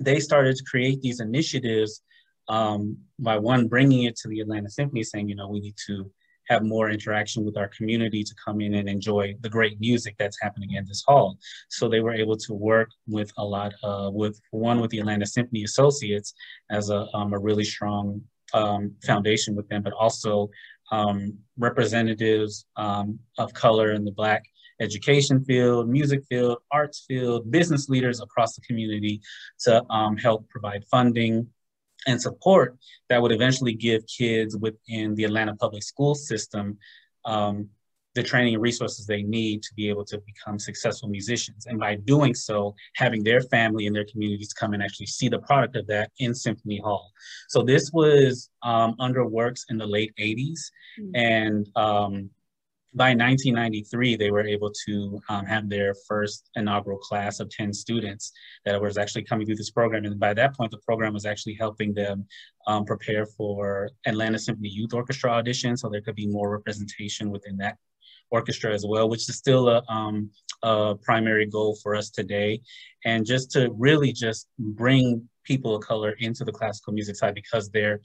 they 0.00 0.18
started 0.18 0.56
to 0.56 0.64
create 0.64 1.00
these 1.02 1.20
initiatives 1.20 2.02
um, 2.48 2.98
by 3.18 3.38
one 3.38 3.68
bringing 3.68 4.04
it 4.04 4.16
to 4.16 4.28
the 4.28 4.40
Atlanta 4.40 4.68
Symphony, 4.68 5.04
saying, 5.04 5.28
you 5.28 5.36
know, 5.36 5.48
we 5.48 5.60
need 5.60 5.76
to 5.86 6.10
have 6.48 6.62
more 6.62 6.90
interaction 6.90 7.44
with 7.44 7.56
our 7.56 7.68
community 7.68 8.22
to 8.22 8.34
come 8.44 8.60
in 8.60 8.74
and 8.74 8.88
enjoy 8.88 9.34
the 9.40 9.48
great 9.48 9.80
music 9.80 10.14
that's 10.18 10.38
happening 10.42 10.72
in 10.72 10.84
this 10.86 11.02
hall. 11.06 11.38
So 11.68 11.88
they 11.88 12.00
were 12.00 12.12
able 12.12 12.36
to 12.36 12.52
work 12.52 12.90
with 13.06 13.32
a 13.38 13.44
lot, 13.44 13.72
with 14.12 14.38
one 14.50 14.80
with 14.80 14.90
the 14.90 14.98
Atlanta 14.98 15.26
Symphony 15.26 15.64
Associates 15.64 16.34
as 16.70 16.90
a, 16.90 17.06
um, 17.14 17.32
a 17.32 17.38
really 17.38 17.64
strong 17.64 18.20
um, 18.52 18.92
foundation 19.04 19.54
with 19.54 19.68
them, 19.68 19.82
but 19.82 19.92
also 19.94 20.50
um, 20.94 21.38
representatives 21.58 22.66
um, 22.76 23.18
of 23.38 23.52
color 23.52 23.92
in 23.92 24.04
the 24.04 24.12
Black 24.12 24.44
education 24.80 25.44
field, 25.44 25.88
music 25.88 26.20
field, 26.28 26.58
arts 26.70 27.04
field, 27.08 27.50
business 27.50 27.88
leaders 27.88 28.20
across 28.20 28.54
the 28.54 28.60
community 28.62 29.20
to 29.60 29.82
um, 29.90 30.16
help 30.16 30.48
provide 30.48 30.84
funding 30.90 31.46
and 32.06 32.20
support 32.20 32.76
that 33.08 33.20
would 33.20 33.32
eventually 33.32 33.74
give 33.74 34.02
kids 34.06 34.56
within 34.56 35.14
the 35.14 35.24
Atlanta 35.24 35.54
public 35.56 35.82
school 35.82 36.14
system 36.14 36.76
um, 37.24 37.68
the 38.14 38.22
training 38.22 38.54
and 38.54 38.62
resources 38.62 39.06
they 39.06 39.22
need 39.22 39.62
to 39.62 39.74
be 39.74 39.88
able 39.88 40.04
to 40.04 40.18
become 40.18 40.58
successful 40.58 41.08
musicians. 41.08 41.66
And 41.66 41.78
by 41.78 41.96
doing 41.96 42.34
so, 42.34 42.74
having 42.94 43.24
their 43.24 43.40
family 43.40 43.86
and 43.86 43.94
their 43.94 44.06
communities 44.06 44.52
come 44.52 44.72
and 44.72 44.82
actually 44.82 45.06
see 45.06 45.28
the 45.28 45.40
product 45.40 45.76
of 45.76 45.86
that 45.88 46.10
in 46.18 46.34
Symphony 46.34 46.78
Hall. 46.78 47.12
So 47.48 47.62
this 47.62 47.90
was 47.92 48.50
um, 48.62 48.94
under 49.00 49.26
works 49.26 49.66
in 49.68 49.78
the 49.78 49.86
late 49.86 50.12
80s. 50.18 50.60
Mm-hmm. 51.00 51.10
And 51.16 51.68
um, 51.76 52.30
by 52.94 53.08
1993, 53.08 54.14
they 54.14 54.30
were 54.30 54.46
able 54.46 54.70
to 54.86 55.20
um, 55.28 55.44
have 55.46 55.68
their 55.68 55.94
first 56.06 56.48
inaugural 56.54 56.98
class 56.98 57.40
of 57.40 57.50
10 57.50 57.72
students 57.72 58.32
that 58.64 58.80
was 58.80 58.96
actually 58.96 59.24
coming 59.24 59.46
through 59.46 59.56
this 59.56 59.72
program. 59.72 60.04
And 60.04 60.20
by 60.20 60.32
that 60.34 60.56
point, 60.56 60.70
the 60.70 60.78
program 60.78 61.12
was 61.12 61.26
actually 61.26 61.54
helping 61.54 61.92
them 61.92 62.24
um, 62.68 62.84
prepare 62.84 63.26
for 63.26 63.90
Atlanta 64.06 64.38
Symphony 64.38 64.68
Youth 64.68 64.94
Orchestra 64.94 65.32
audition, 65.32 65.76
so 65.76 65.88
there 65.88 66.02
could 66.02 66.14
be 66.14 66.28
more 66.28 66.50
representation 66.50 67.30
within 67.30 67.56
that 67.56 67.78
orchestra 68.36 68.70
as 68.78 68.84
well, 68.86 69.06
which 69.08 69.28
is 69.28 69.36
still 69.36 69.64
a, 69.68 69.82
um, 69.88 70.30
a 70.62 70.94
primary 71.08 71.46
goal 71.46 71.76
for 71.82 71.94
us 71.94 72.10
today. 72.10 72.60
And 73.04 73.24
just 73.24 73.50
to 73.52 73.60
really 73.86 74.12
just 74.12 74.48
bring 74.58 75.28
people 75.44 75.76
of 75.76 75.82
color 75.82 76.12
into 76.26 76.42
the 76.44 76.52
classical 76.52 76.92
music 76.92 77.16
side 77.16 77.34
because 77.34 77.70
they're 77.70 78.00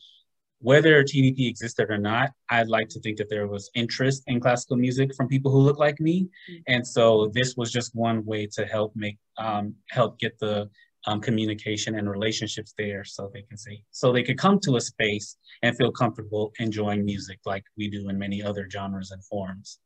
whether 0.61 1.03
TDP 1.03 1.47
existed 1.47 1.89
or 1.89 1.97
not, 1.97 2.31
I'd 2.49 2.67
like 2.67 2.89
to 2.89 2.99
think 2.99 3.17
that 3.17 3.29
there 3.29 3.47
was 3.47 3.71
interest 3.75 4.23
in 4.27 4.41
classical 4.41 4.75
music 4.75 5.15
from 5.15 5.29
people 5.29 5.51
who 5.51 5.59
look 5.59 5.79
like 5.79 5.99
me. 6.01 6.23
Mm-hmm. 6.23 6.73
And 6.73 6.85
so 6.85 7.31
this 7.33 7.55
was 7.55 7.71
just 7.71 7.95
one 7.95 8.25
way 8.25 8.45
to 8.55 8.65
help 8.65 8.91
make, 8.93 9.17
um, 9.37 9.73
help 9.89 10.19
get 10.19 10.37
the 10.39 10.69
um, 11.07 11.21
communication 11.21 11.95
and 11.97 12.09
relationships 12.09 12.73
there 12.77 13.05
so 13.05 13.31
they 13.33 13.43
can 13.43 13.57
say, 13.57 13.81
so 13.91 14.11
they 14.11 14.23
could 14.23 14.37
come 14.37 14.59
to 14.65 14.75
a 14.75 14.81
space 14.81 15.37
and 15.63 15.77
feel 15.77 15.93
comfortable 15.93 16.51
enjoying 16.59 17.05
music 17.05 17.39
like 17.45 17.63
we 17.77 17.89
do 17.89 18.09
in 18.09 18.17
many 18.17 18.43
other 18.43 18.67
genres 18.69 19.11
and 19.11 19.23
forms. 19.23 19.79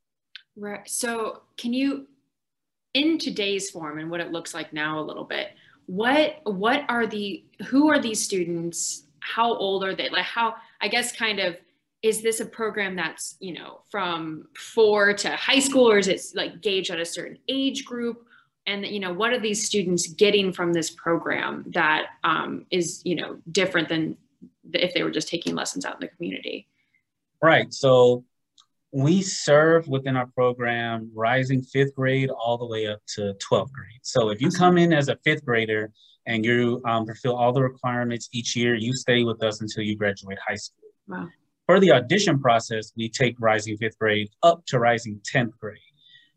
Right. 0.56 0.88
So 0.88 1.42
can 1.58 1.74
you, 1.74 2.08
in 2.94 3.18
today's 3.18 3.70
form 3.70 4.00
and 4.00 4.12
what 4.12 4.20
it 4.20 4.32
looks 4.32 4.54
like 4.54 4.74
now 4.74 5.00
a 5.00 5.02
little 5.02 5.24
bit, 5.24 5.50
what, 5.86 6.40
what 6.44 6.86
are 6.90 7.08
the, 7.08 7.44
who 7.68 7.90
are 7.90 8.00
these 8.00 8.24
students 8.24 9.04
how 9.20 9.56
old 9.56 9.84
are 9.84 9.96
they? 9.96 10.10
Like 10.10 10.26
how, 10.26 10.56
I 10.82 10.88
guess 10.88 11.16
kind 11.16 11.40
of, 11.40 11.58
is 12.02 12.22
this 12.22 12.42
a 12.42 12.46
program 12.46 12.98
that's, 12.98 13.38
you 13.40 13.54
know, 13.54 13.80
from 13.90 14.48
four 14.58 15.14
to 15.14 15.30
high 15.38 15.60
school 15.60 15.90
or 15.90 15.98
is 15.98 16.10
it 16.10 16.22
like 16.36 16.62
gauged 16.62 16.92
at 16.92 17.00
a 17.00 17.06
certain 17.06 17.38
age 17.48 17.86
group? 17.86 18.28
And, 18.68 18.86
you 18.86 19.00
know, 19.00 19.14
what 19.14 19.32
are 19.32 19.40
these 19.40 19.66
students 19.66 20.08
getting 20.08 20.52
from 20.52 20.74
this 20.74 20.90
program 20.90 21.64
that 21.70 22.08
um, 22.24 22.66
is, 22.72 23.02
you 23.06 23.16
know, 23.16 23.38
different 23.52 23.88
than 23.88 24.18
if 24.74 24.94
they 24.94 25.04
were 25.04 25.12
just 25.12 25.30
taking 25.30 25.56
lessons 25.56 25.86
out 25.86 25.96
in 25.96 26.00
the 26.02 26.08
community? 26.10 26.68
Right. 27.42 27.74
So 27.74 28.26
we 28.94 29.22
serve 29.22 29.88
within 29.88 30.16
our 30.16 30.28
program 30.28 31.12
rising 31.16 31.62
fifth 31.62 31.96
grade 31.96 32.30
all 32.30 32.58
the 32.58 32.66
way 32.66 32.88
up 32.88 33.00
to 33.16 33.34
12th 33.50 33.72
grade. 33.72 34.00
So 34.04 34.30
if 34.30 34.40
you 34.40 34.50
come 34.50 34.78
in 34.78 34.94
as 34.94 35.10
a 35.10 35.18
fifth 35.24 35.44
grader, 35.44 35.92
and 36.26 36.46
you 36.46 36.82
um, 36.86 37.06
fulfill 37.06 37.36
all 37.36 37.52
the 37.52 37.62
requirements 37.62 38.30
each 38.32 38.56
year. 38.56 38.76
You 38.76 38.94
stay 38.94 39.24
with 39.24 39.44
us 39.44 39.62
until 39.62 39.84
you 39.84 39.96
graduate 39.96 40.38
high 40.46 40.56
school. 40.56 40.90
Wow. 41.08 41.30
For 41.66 41.80
the 41.80 41.92
audition 41.92 42.40
process, 42.40 42.92
we 42.96 43.10
take 43.10 43.36
rising 43.40 43.78
fifth 43.78 43.98
grade 43.98 44.30
up 44.42 44.66
to 44.68 44.80
rising 44.80 45.20
10th 45.34 45.58
grade. 45.60 45.80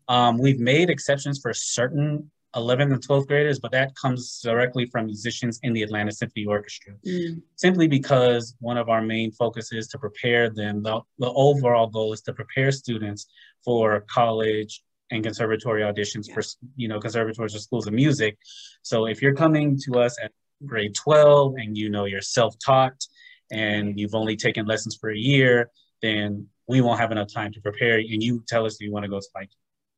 Um, 0.07 0.37
we've 0.37 0.59
made 0.59 0.89
exceptions 0.89 1.39
for 1.41 1.53
certain 1.53 2.31
11th 2.55 2.93
and 2.93 3.07
12th 3.07 3.27
graders, 3.27 3.59
but 3.59 3.71
that 3.71 3.95
comes 3.95 4.39
directly 4.41 4.85
from 4.85 5.05
musicians 5.05 5.59
in 5.63 5.73
the 5.73 5.83
Atlanta 5.83 6.11
Symphony 6.11 6.45
Orchestra. 6.45 6.93
Mm. 7.05 7.41
Simply 7.55 7.87
because 7.87 8.55
one 8.59 8.77
of 8.77 8.89
our 8.89 9.01
main 9.01 9.31
focuses 9.31 9.87
to 9.89 9.99
prepare 9.99 10.49
them, 10.49 10.81
the, 10.81 11.01
the 11.19 11.31
overall 11.31 11.87
goal 11.87 12.13
is 12.13 12.21
to 12.21 12.33
prepare 12.33 12.71
students 12.71 13.27
for 13.63 14.05
college 14.09 14.81
and 15.11 15.23
conservatory 15.23 15.81
auditions 15.81 16.27
yeah. 16.27 16.35
for 16.35 16.43
you 16.75 16.87
know 16.87 16.99
conservatories 16.99 17.55
or 17.55 17.59
schools 17.59 17.87
of 17.87 17.93
music 17.93 18.37
so 18.81 19.05
if 19.05 19.21
you're 19.21 19.33
coming 19.33 19.77
to 19.79 19.99
us 19.99 20.17
at 20.21 20.31
grade 20.65 20.93
12 20.95 21.55
and 21.57 21.77
you 21.77 21.89
know 21.89 22.05
you're 22.05 22.21
self-taught 22.21 23.05
and 23.51 23.99
you've 23.99 24.15
only 24.15 24.35
taken 24.35 24.65
lessons 24.65 24.97
for 24.99 25.09
a 25.11 25.17
year 25.17 25.69
then 26.01 26.47
we 26.67 26.81
won't 26.81 26.99
have 26.99 27.11
enough 27.11 27.31
time 27.31 27.51
to 27.51 27.61
prepare 27.61 27.97
and 27.97 28.21
you 28.21 28.43
tell 28.47 28.65
us 28.65 28.79
you 28.81 28.91
want 28.91 29.03
to 29.03 29.09
go 29.09 29.19
to 29.19 29.27
like 29.35 29.49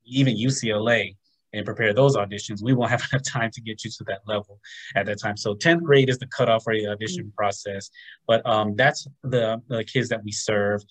even 0.05 0.35
ucla 0.35 1.15
and 1.53 1.65
prepare 1.65 1.93
those 1.93 2.15
auditions 2.15 2.63
we 2.63 2.73
won't 2.73 2.91
have 2.91 3.03
enough 3.11 3.23
time 3.23 3.51
to 3.51 3.61
get 3.61 3.83
you 3.83 3.91
to 3.91 4.03
that 4.05 4.19
level 4.25 4.59
at 4.95 5.05
that 5.05 5.19
time 5.19 5.37
so 5.37 5.55
10th 5.55 5.83
grade 5.83 6.09
is 6.09 6.17
the 6.17 6.27
cutoff 6.27 6.63
for 6.63 6.73
the 6.73 6.87
audition 6.87 7.25
mm-hmm. 7.25 7.35
process 7.35 7.89
but 8.27 8.45
um, 8.45 8.75
that's 8.75 9.07
the, 9.23 9.61
the 9.67 9.83
kids 9.83 10.09
that 10.09 10.23
we 10.23 10.31
serve 10.31 10.81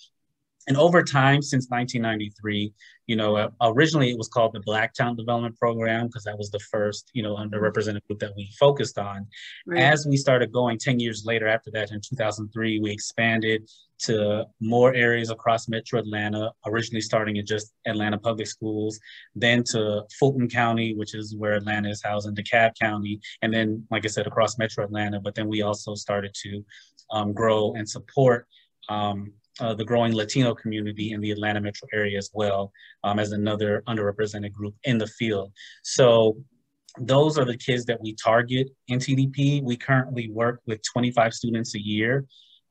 and 0.69 0.77
over 0.77 1.03
time, 1.03 1.41
since 1.41 1.69
1993, 1.71 2.73
you 3.07 3.17
know, 3.17 3.37
uh, 3.37 3.49
originally 3.63 4.11
it 4.11 4.19
was 4.19 4.29
called 4.29 4.53
the 4.53 4.61
Black 4.61 4.93
Talent 4.93 5.17
Development 5.17 5.57
Program 5.57 6.07
because 6.07 6.25
that 6.25 6.37
was 6.37 6.51
the 6.51 6.59
first, 6.59 7.11
you 7.15 7.23
know, 7.23 7.37
underrepresented 7.37 8.07
group 8.07 8.19
that 8.19 8.37
we 8.37 8.53
focused 8.61 8.99
on. 8.99 9.27
Right. 9.67 9.83
As 9.83 10.07
we 10.07 10.19
started 10.19 10.53
going 10.53 10.79
10 10.79 11.01
years 11.01 11.25
later 11.25 11.49
after 11.49 11.71
that, 11.71 11.91
in 11.91 12.03
2003, 12.03 12.81
we 12.81 12.91
expanded 12.91 13.69
to 14.01 14.45
more 14.61 14.93
areas 14.93 15.31
across 15.31 15.69
Metro 15.69 15.99
Atlanta, 16.01 16.53
originally 16.67 17.01
starting 17.01 17.37
in 17.37 17.47
just 17.47 17.73
Atlanta 17.87 18.19
Public 18.19 18.47
Schools, 18.47 19.01
then 19.35 19.65
to 19.71 20.03
Fulton 20.21 20.51
County, 20.51 20.95
which 20.95 21.15
is 21.15 21.35
where 21.35 21.55
Atlanta 21.55 21.89
is 21.89 22.03
housed, 22.03 22.29
in 22.29 22.35
DeKalb 22.35 22.73
County, 22.79 23.21
and 23.41 23.53
then, 23.53 23.87
like 23.91 24.05
I 24.05 24.09
said, 24.09 24.27
across 24.27 24.59
Metro 24.59 24.85
Atlanta. 24.85 25.19
But 25.19 25.35
then 25.35 25.49
we 25.49 25.63
also 25.63 25.95
started 25.95 26.35
to 26.43 26.63
um, 27.11 27.33
grow 27.33 27.73
and 27.73 27.89
support 27.89 28.47
um, 28.91 29.33
uh, 29.61 29.75
the 29.75 29.85
growing 29.85 30.15
Latino 30.15 30.55
community 30.55 31.13
in 31.13 31.21
the 31.21 31.31
Atlanta 31.31 31.61
metro 31.61 31.89
area 31.93 32.19
as 32.19 32.31
well 32.35 32.73
um, 33.05 33.19
as 33.19 33.33
another 33.33 33.83
underrepresented 33.89 34.53
group 34.53 34.75
in 34.85 34.99
the 34.99 35.07
field. 35.07 35.53
So 35.83 36.37
those 37.01 37.39
are 37.39 37.45
the 37.45 37.57
kids 37.57 37.85
that 37.87 38.01
we 38.01 38.15
target 38.15 38.69
in 38.89 38.99
TDP. 38.99 39.63
We 39.63 39.77
currently 39.77 40.31
work 40.31 40.61
with 40.67 40.81
25 40.83 41.35
students 41.35 41.75
a 41.75 41.81
year. 41.81 42.25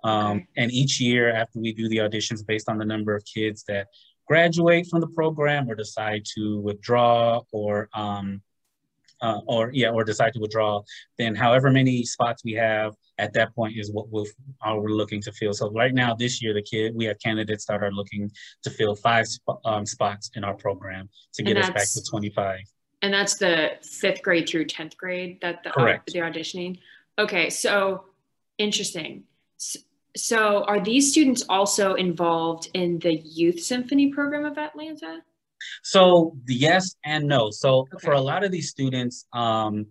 Um, 0.04 0.46
and 0.58 0.72
each 0.72 1.00
year 1.00 1.34
after 1.34 1.60
we 1.60 1.74
do 1.74 1.90
the 1.90 1.98
auditions 1.98 2.46
based 2.46 2.70
on 2.70 2.78
the 2.78 2.86
number 2.86 3.16
of 3.16 3.24
kids 3.26 3.64
that 3.68 3.88
graduate 4.28 4.88
from 4.90 5.02
the 5.02 5.08
program 5.08 5.70
or 5.70 5.76
decide 5.76 6.24
to 6.36 6.60
withdraw 6.60 7.42
or 7.52 7.90
um, 7.94 8.42
uh, 9.22 9.40
or 9.48 9.72
yeah, 9.74 9.90
or 9.90 10.04
decide 10.04 10.34
to 10.34 10.40
withdraw, 10.40 10.82
then 11.18 11.36
however 11.36 11.72
many 11.72 12.04
spots 12.04 12.44
we 12.44 12.54
have 12.54 12.94
at 13.18 13.34
that 13.34 13.54
point 13.56 13.76
is 13.78 13.92
what 13.92 14.10
we'll, 14.10 14.28
we're 14.66 14.90
looking 14.90 15.22
to 15.22 15.32
fill. 15.32 15.54
So 15.54 15.72
right 15.72 15.94
now, 15.94 16.14
this 16.14 16.42
year, 16.42 16.54
the 16.54 16.62
kid 16.62 16.94
we 16.96 17.06
have 17.06 17.18
candidates 17.20 17.66
that 17.66 17.82
are 17.82 17.92
looking 17.92 18.32
to 18.64 18.70
fill 18.70 18.96
five 18.96 19.28
sp- 19.28 19.62
um, 19.66 19.86
spots 19.86 20.32
in 20.36 20.44
our 20.44 20.54
program 20.54 21.10
to 21.34 21.44
get 21.44 21.58
us 21.58 21.70
back 21.70 21.88
to 21.90 22.04
25. 22.10 22.60
And 23.02 23.14
that's 23.14 23.38
the 23.38 23.72
fifth 23.84 24.22
grade 24.24 24.50
through 24.50 24.66
10th 24.66 24.98
grade 24.98 25.40
that 25.42 25.64
the, 25.64 25.70
Correct. 25.70 26.10
Uh, 26.10 26.14
the 26.14 26.20
auditioning. 26.20 26.80
Okay, 27.20 27.50
so 27.50 28.06
interesting. 28.58 29.24
So, 29.58 29.80
so 30.16 30.64
are 30.64 30.80
these 30.80 31.12
students 31.12 31.44
also 31.48 31.94
involved 31.94 32.70
in 32.74 32.98
the 33.00 33.14
youth 33.14 33.60
symphony 33.62 34.12
program 34.12 34.46
of 34.46 34.58
Atlanta? 34.58 35.22
So 35.84 36.38
yes 36.48 36.96
and 37.06 37.28
no. 37.28 37.52
So 37.52 37.88
okay. 37.94 38.06
for 38.06 38.14
a 38.14 38.22
lot 38.22 38.44
of 38.44 38.52
these 38.52 38.70
students, 38.70 39.26
um, 39.34 39.88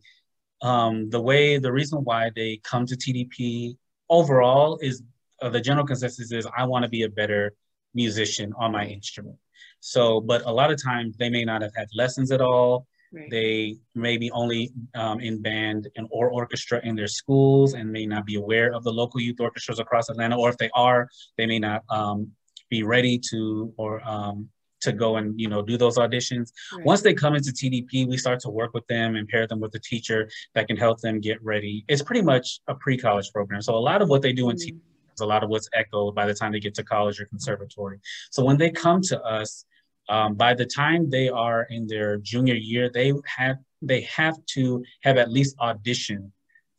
um, 0.63 1.11
the 1.11 1.21
way, 1.21 1.59
the 1.59 1.73
reason 1.73 2.01
why 2.05 2.31
they 2.35 2.61
come 2.63 2.87
to 2.87 2.97
TDP 2.97 3.77
overall 4.09 4.79
is 4.81 5.03
uh, 5.43 5.51
the 5.51 5.61
general 5.61 5.87
consensus 5.87 6.33
is 6.33 6.47
I 6.57 6.65
want 6.65 6.85
to 6.85 6.89
be 6.89 7.03
a 7.03 7.09
better 7.09 7.53
musician 7.95 8.53
on 8.59 8.73
my 8.73 8.87
instrument. 8.87 9.37
So, 9.81 10.21
but 10.21 10.43
a 10.47 10.51
lot 10.51 10.71
of 10.71 10.83
times 10.83 11.17
they 11.17 11.31
may 11.31 11.45
not 11.45 11.63
have 11.63 11.73
had 11.77 11.89
lessons 11.95 12.33
at 12.33 12.41
all. 12.41 12.87
Right. 13.13 13.31
They 13.31 13.77
may 13.95 14.17
be 14.17 14.31
only 14.33 14.73
um, 14.95 15.21
in 15.21 15.41
band 15.41 15.89
and 15.97 16.07
or 16.11 16.31
orchestra 16.31 16.81
in 16.83 16.97
their 16.97 17.07
schools 17.07 17.75
and 17.75 17.91
may 17.91 18.05
not 18.05 18.27
be 18.27 18.35
aware 18.35 18.75
of 18.75 18.83
the 18.83 18.93
local 18.93 19.21
youth 19.21 19.41
orchestras 19.41 19.79
across 19.79 20.09
Atlanta. 20.09 20.37
Or 20.37 20.49
if 20.51 20.59
they 20.59 20.71
are, 20.75 21.09
they 21.39 21.47
may 21.47 21.59
not 21.59 21.85
um, 21.89 22.33
be 22.69 22.83
ready 22.83 23.21
to 23.31 23.73
or 23.77 24.07
um, 24.07 24.49
to 24.81 24.93
go 24.93 25.17
and 25.17 25.39
you 25.41 25.49
know 25.49 25.63
do 25.63 25.77
those 25.77 25.99
auditions. 25.99 26.53
Right. 26.75 26.87
Once 26.87 27.03
they 27.03 27.15
come 27.15 27.35
into 27.35 27.51
TDP, 27.51 28.07
we 28.07 28.17
start 28.17 28.41
to 28.41 28.51
work 28.51 28.75
with 28.75 28.87
them 28.87 29.17
and 29.17 29.29
pair 29.29 29.47
them 29.47 29.61
with 29.61 29.75
a 29.75 29.81
teacher 29.81 30.29
that 30.55 30.67
can 30.69 30.77
help 30.77 31.01
them 31.01 31.21
get 31.21 31.43
ready. 31.43 31.85
It's 31.89 32.03
pretty 32.03 32.23
much 32.23 32.61
a 32.69 32.75
pre-college 32.75 33.31
program. 33.33 33.63
So 33.63 33.75
a 33.75 33.79
lot 33.79 34.03
of 34.03 34.09
what 34.09 34.23
they 34.23 34.33
do 34.33 34.51
in 34.51 34.57
mm-hmm. 34.57 34.77
TDP 34.77 35.15
is 35.15 35.21
a 35.21 35.27
lot 35.27 35.43
of 35.43 35.51
what's 35.51 35.69
echoed 35.75 36.15
by 36.15 36.27
the 36.27 36.35
time 36.35 36.53
they 36.53 36.61
get 36.61 36.75
to 36.75 36.85
college 36.85 37.21
or 37.21 37.27
conservatory. 37.27 38.01
So 38.31 38.45
when 38.45 38.57
they 38.57 38.71
come 38.71 39.01
to 39.03 39.23
us, 39.23 39.65
um, 40.09 40.35
by 40.35 40.55
the 40.55 40.67
time 40.67 41.11
they 41.11 41.29
are 41.29 41.65
in 41.65 41.87
their 41.87 42.19
junior 42.19 42.55
year, 42.55 42.91
they 42.93 43.13
have 43.37 43.57
they 43.83 44.03
have 44.03 44.35
to 44.47 44.83
have 45.03 45.17
at 45.17 45.31
least 45.31 45.57
auditioned 45.59 46.31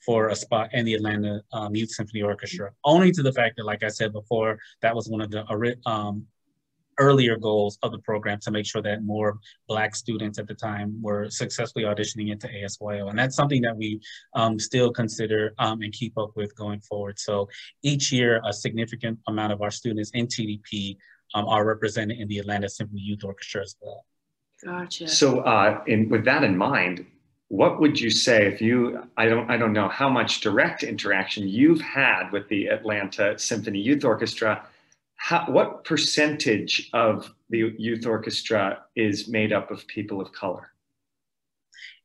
for 0.05 0.29
a 0.29 0.35
spot 0.35 0.73
in 0.73 0.85
the 0.85 0.93
Atlanta 0.93 1.43
um, 1.51 1.75
Youth 1.75 1.91
Symphony 1.91 2.21
Orchestra. 2.21 2.71
Only 2.85 3.11
to 3.11 3.21
the 3.21 3.33
fact 3.33 3.57
that, 3.57 3.65
like 3.65 3.83
I 3.83 3.89
said 3.89 4.13
before, 4.13 4.57
that 4.81 4.95
was 4.95 5.09
one 5.09 5.19
of 5.19 5.29
the 5.29 5.43
um, 5.85 6.25
earlier 6.99 7.37
goals 7.37 7.77
of 7.83 7.91
the 7.91 7.99
program 7.99 8.39
to 8.41 8.51
make 8.51 8.65
sure 8.65 8.81
that 8.81 9.03
more 9.03 9.39
Black 9.67 9.95
students 9.95 10.39
at 10.39 10.47
the 10.47 10.53
time 10.53 10.99
were 11.01 11.29
successfully 11.29 11.85
auditioning 11.85 12.31
into 12.31 12.47
ASYO. 12.47 13.09
And 13.09 13.17
that's 13.17 13.35
something 13.35 13.61
that 13.61 13.75
we 13.75 13.99
um, 14.33 14.59
still 14.59 14.91
consider 14.91 15.53
um, 15.59 15.81
and 15.81 15.93
keep 15.93 16.17
up 16.17 16.31
with 16.35 16.55
going 16.55 16.81
forward. 16.81 17.19
So 17.19 17.49
each 17.83 18.11
year, 18.11 18.41
a 18.45 18.53
significant 18.53 19.19
amount 19.27 19.53
of 19.53 19.61
our 19.61 19.71
students 19.71 20.11
in 20.13 20.27
TDP 20.27 20.97
um, 21.33 21.47
are 21.47 21.65
represented 21.65 22.19
in 22.19 22.27
the 22.27 22.39
Atlanta 22.39 22.69
Symphony 22.69 23.01
Youth 23.01 23.23
Orchestra 23.23 23.61
as 23.61 23.75
well. 23.81 24.05
Gotcha. 24.63 25.07
So, 25.07 25.41
uh, 25.41 25.83
in, 25.85 26.09
with 26.09 26.25
that 26.25 26.43
in 26.43 26.57
mind, 26.57 27.05
what 27.49 27.79
would 27.79 27.99
you 27.99 28.09
say 28.09 28.45
if 28.45 28.61
you 28.61 29.03
I 29.15 29.27
don't 29.27 29.49
I 29.49 29.57
don't 29.57 29.71
know 29.71 29.87
how 29.87 30.09
much 30.09 30.41
direct 30.41 30.83
interaction 30.83 31.47
you've 31.47 31.79
had 31.79 32.29
with 32.31 32.47
the 32.49 32.67
Atlanta 32.67 33.37
Symphony 33.39 33.79
Youth 33.79 34.03
Orchestra 34.03 34.65
how, 35.17 35.45
what 35.47 35.83
percentage 35.83 36.89
of 36.93 37.33
the 37.49 37.73
youth 37.77 38.05
orchestra 38.05 38.83
is 38.95 39.27
made 39.27 39.51
up 39.51 39.71
of 39.71 39.85
people 39.87 40.21
of 40.21 40.31
color? 40.31 40.71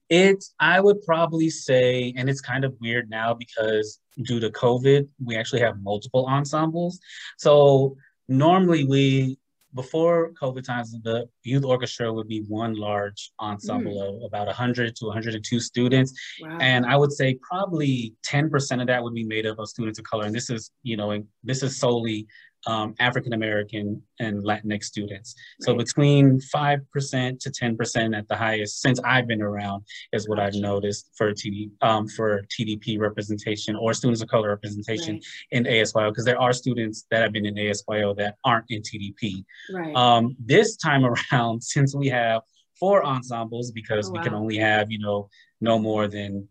It's, 0.08 0.52
I 0.60 0.80
would 0.80 1.02
probably 1.02 1.48
say, 1.48 2.12
and 2.16 2.28
it's 2.28 2.40
kind 2.40 2.64
of 2.64 2.74
weird 2.80 3.08
now 3.08 3.32
because 3.32 4.00
due 4.24 4.40
to 4.40 4.50
COVID, 4.50 5.08
we 5.24 5.36
actually 5.36 5.60
have 5.60 5.80
multiple 5.80 6.26
ensembles. 6.26 7.00
So 7.38 7.96
normally 8.28 8.84
we, 8.84 9.38
before 9.74 10.32
COVID 10.32 10.64
times, 10.64 10.94
the 11.02 11.26
youth 11.44 11.64
orchestra 11.64 12.12
would 12.12 12.28
be 12.28 12.44
one 12.48 12.74
large 12.74 13.30
ensemble 13.40 13.94
mm. 13.94 14.16
of 14.18 14.26
about 14.26 14.46
100 14.48 14.94
to 14.96 15.06
102 15.06 15.60
students. 15.60 16.12
Wow. 16.42 16.58
And 16.60 16.84
I 16.84 16.96
would 16.96 17.12
say 17.12 17.38
probably 17.40 18.14
10% 18.26 18.80
of 18.82 18.86
that 18.88 19.02
would 19.02 19.14
be 19.14 19.24
made 19.24 19.46
up 19.46 19.58
of 19.58 19.68
students 19.68 19.98
of 19.98 20.04
color. 20.04 20.26
And 20.26 20.34
this 20.34 20.50
is, 20.50 20.70
you 20.82 20.98
know, 20.98 21.24
this 21.42 21.62
is 21.62 21.78
solely 21.78 22.26
um, 22.66 22.94
African 23.00 23.32
American 23.32 24.02
and 24.20 24.42
Latinx 24.42 24.84
students. 24.84 25.34
Right. 25.60 25.66
So 25.66 25.74
between 25.74 26.40
5% 26.40 27.38
to 27.40 27.50
10% 27.50 28.16
at 28.16 28.28
the 28.28 28.36
highest 28.36 28.80
since 28.80 29.00
I've 29.04 29.26
been 29.26 29.42
around 29.42 29.84
is 30.12 30.28
what 30.28 30.38
I've 30.38 30.54
noticed 30.54 31.10
for 31.16 31.32
TD, 31.32 31.70
um, 31.80 32.08
for 32.08 32.42
TDP 32.42 32.98
representation 32.98 33.76
or 33.76 33.94
students 33.94 34.22
of 34.22 34.28
color 34.28 34.48
representation 34.48 35.14
right. 35.14 35.22
in 35.50 35.64
ASYO, 35.64 36.10
because 36.10 36.24
there 36.24 36.40
are 36.40 36.52
students 36.52 37.06
that 37.10 37.22
have 37.22 37.32
been 37.32 37.46
in 37.46 37.54
ASYO 37.54 38.16
that 38.16 38.36
aren't 38.44 38.66
in 38.68 38.82
TDP. 38.82 39.44
Right. 39.72 39.94
Um, 39.94 40.36
this 40.38 40.76
time 40.76 41.04
around, 41.32 41.62
since 41.62 41.94
we 41.94 42.08
have 42.08 42.42
four 42.78 43.04
ensembles, 43.04 43.72
because 43.72 44.08
oh, 44.08 44.12
we 44.12 44.20
can 44.20 44.34
only 44.34 44.56
have, 44.58 44.90
you 44.90 44.98
know, 44.98 45.28
no 45.60 45.78
more 45.78 46.08
than 46.08 46.48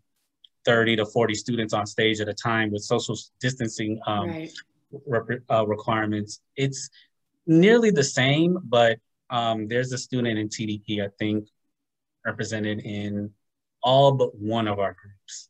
30 0.65 0.97
to 0.97 1.05
40 1.05 1.33
students 1.33 1.73
on 1.73 1.87
stage 1.87 2.21
at 2.21 2.29
a 2.29 2.33
time 2.33 2.71
with 2.71 2.83
social 2.83 3.17
distancing 3.39 3.99
um, 4.05 4.29
right 4.29 4.51
rep- 5.05 5.43
uh, 5.49 5.65
requirements. 5.67 6.41
It's 6.55 6.89
nearly 7.47 7.91
the 7.91 8.03
same, 8.03 8.57
but 8.63 8.99
um, 9.29 9.67
there's 9.67 9.91
a 9.91 9.97
student 9.97 10.37
in 10.37 10.49
TDP, 10.49 11.03
I 11.03 11.09
think, 11.19 11.47
represented 12.25 12.79
in 12.79 13.31
all 13.83 14.11
but 14.11 14.35
one 14.35 14.67
of 14.67 14.79
our 14.79 14.95
groups 15.01 15.49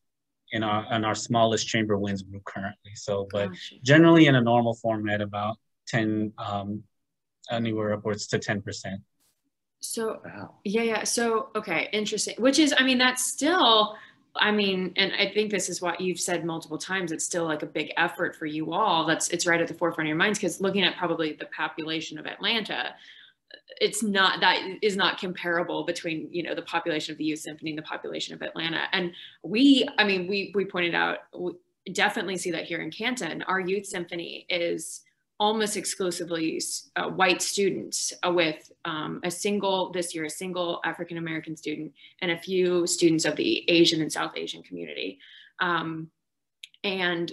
in 0.51 0.63
our 0.63 0.93
in 0.93 1.05
our 1.05 1.15
smallest 1.15 1.67
chamber 1.67 1.97
winds 1.97 2.21
group 2.21 2.43
currently. 2.45 2.93
So, 2.95 3.27
but 3.31 3.47
gotcha. 3.47 3.75
generally 3.83 4.27
in 4.27 4.35
a 4.35 4.41
normal 4.41 4.73
format, 4.73 5.21
about 5.21 5.57
10, 5.87 6.33
um, 6.37 6.83
anywhere 7.49 7.93
upwards 7.93 8.27
to 8.27 8.39
10%. 8.39 8.63
So, 9.79 10.19
wow. 10.23 10.55
yeah, 10.63 10.83
yeah. 10.83 11.03
So, 11.03 11.49
okay, 11.55 11.89
interesting. 11.91 12.35
Which 12.37 12.59
is, 12.59 12.73
I 12.77 12.83
mean, 12.83 12.97
that's 12.97 13.25
still 13.25 13.95
I 14.36 14.51
mean, 14.51 14.93
and 14.95 15.11
I 15.13 15.29
think 15.29 15.51
this 15.51 15.67
is 15.67 15.82
what 15.82 15.99
you've 15.99 16.19
said 16.19 16.45
multiple 16.45 16.77
times. 16.77 17.11
It's 17.11 17.25
still 17.25 17.45
like 17.45 17.63
a 17.63 17.67
big 17.67 17.91
effort 17.97 18.36
for 18.36 18.45
you 18.45 18.73
all. 18.73 19.05
That's 19.05 19.27
it's 19.29 19.45
right 19.45 19.59
at 19.59 19.67
the 19.67 19.73
forefront 19.73 20.07
of 20.07 20.09
your 20.09 20.17
minds 20.17 20.39
because 20.39 20.61
looking 20.61 20.84
at 20.84 20.97
probably 20.97 21.34
the 21.34 21.47
population 21.47 22.17
of 22.17 22.25
Atlanta, 22.25 22.95
it's 23.82 24.01
not 24.01 24.39
that 24.39 24.61
is 24.82 24.95
not 24.95 25.19
comparable 25.19 25.84
between 25.84 26.29
you 26.32 26.43
know 26.43 26.55
the 26.55 26.61
population 26.61 27.11
of 27.11 27.17
the 27.17 27.25
youth 27.25 27.39
symphony 27.39 27.71
and 27.71 27.77
the 27.77 27.84
population 27.84 28.34
of 28.34 28.41
Atlanta. 28.41 28.84
And 28.93 29.11
we, 29.43 29.86
I 29.97 30.05
mean, 30.05 30.27
we 30.27 30.51
we 30.55 30.65
pointed 30.65 30.95
out 30.95 31.19
we 31.38 31.53
definitely 31.91 32.38
see 32.38 32.51
that 32.51 32.65
here 32.65 32.82
in 32.82 32.91
Canton. 32.91 33.41
Our 33.43 33.59
youth 33.59 33.86
symphony 33.86 34.45
is 34.49 35.01
almost 35.41 35.75
exclusively 35.75 36.61
uh, 36.95 37.07
white 37.09 37.41
students 37.41 38.13
uh, 38.23 38.31
with 38.31 38.71
um, 38.85 39.19
a 39.23 39.31
single 39.31 39.91
this 39.91 40.13
year 40.13 40.25
a 40.25 40.29
single 40.29 40.79
african 40.85 41.17
american 41.17 41.57
student 41.57 41.91
and 42.21 42.29
a 42.29 42.37
few 42.37 42.85
students 42.85 43.25
of 43.25 43.35
the 43.35 43.69
asian 43.69 44.01
and 44.01 44.13
south 44.13 44.33
asian 44.37 44.61
community. 44.61 45.17
Um, 45.59 46.11
and 46.83 47.31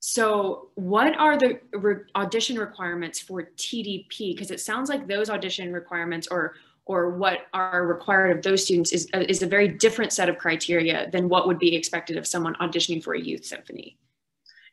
so 0.00 0.70
what 0.76 1.14
are 1.18 1.36
the 1.36 1.60
re- 1.74 2.04
audition 2.16 2.58
requirements 2.58 3.20
for 3.20 3.50
tdp 3.54 4.34
because 4.34 4.50
it 4.50 4.60
sounds 4.60 4.88
like 4.88 5.06
those 5.06 5.28
audition 5.28 5.74
requirements 5.74 6.26
or 6.30 6.54
or 6.86 7.10
what 7.10 7.46
are 7.52 7.86
required 7.86 8.34
of 8.34 8.42
those 8.42 8.64
students 8.64 8.92
is, 8.92 9.08
uh, 9.14 9.24
is 9.28 9.42
a 9.42 9.46
very 9.46 9.68
different 9.68 10.12
set 10.12 10.30
of 10.30 10.38
criteria 10.38 11.08
than 11.12 11.28
what 11.28 11.46
would 11.46 11.58
be 11.58 11.76
expected 11.76 12.16
of 12.16 12.26
someone 12.26 12.54
auditioning 12.54 13.04
for 13.04 13.14
a 13.14 13.20
youth 13.20 13.44
symphony. 13.44 13.96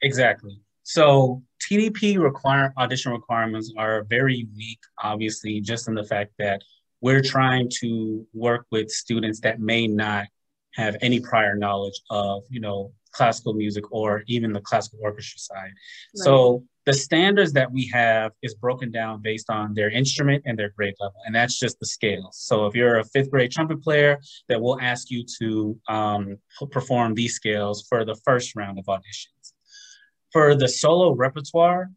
Exactly. 0.01 0.59
So 0.83 1.43
TDP 1.61 2.17
require 2.19 2.73
audition 2.77 3.11
requirements 3.11 3.73
are 3.77 4.03
very 4.03 4.35
unique, 4.35 4.79
obviously, 5.03 5.61
just 5.61 5.87
in 5.87 5.95
the 5.95 6.03
fact 6.03 6.31
that 6.39 6.61
we're 7.01 7.21
trying 7.21 7.69
to 7.81 8.25
work 8.33 8.65
with 8.71 8.89
students 8.89 9.39
that 9.41 9.59
may 9.59 9.87
not 9.87 10.25
have 10.75 10.95
any 11.01 11.19
prior 11.19 11.55
knowledge 11.55 11.99
of, 12.09 12.43
you 12.49 12.59
know, 12.59 12.91
classical 13.11 13.53
music 13.53 13.83
or 13.91 14.23
even 14.27 14.53
the 14.53 14.61
classical 14.61 14.99
orchestra 15.01 15.39
side. 15.39 15.57
Right. 15.57 15.73
So 16.13 16.63
the 16.85 16.93
standards 16.93 17.51
that 17.53 17.69
we 17.71 17.87
have 17.87 18.31
is 18.41 18.53
broken 18.55 18.91
down 18.91 19.21
based 19.21 19.49
on 19.49 19.73
their 19.73 19.89
instrument 19.89 20.43
and 20.45 20.57
their 20.57 20.69
grade 20.69 20.93
level, 21.01 21.19
and 21.25 21.35
that's 21.35 21.59
just 21.59 21.79
the 21.79 21.85
scales. 21.85 22.37
So 22.39 22.65
if 22.65 22.75
you're 22.75 22.99
a 22.99 23.03
fifth 23.03 23.29
grade 23.29 23.51
trumpet 23.51 23.83
player, 23.83 24.19
that 24.47 24.61
will 24.61 24.79
ask 24.79 25.11
you 25.11 25.25
to 25.39 25.77
um, 25.89 26.37
perform 26.71 27.13
these 27.13 27.33
scales 27.33 27.85
for 27.89 28.05
the 28.05 28.15
first 28.23 28.55
round 28.55 28.79
of 28.79 28.85
auditions. 28.85 29.36
For 30.33 30.55
the 30.55 30.67
solo 30.67 31.13
repertoire, 31.13 31.89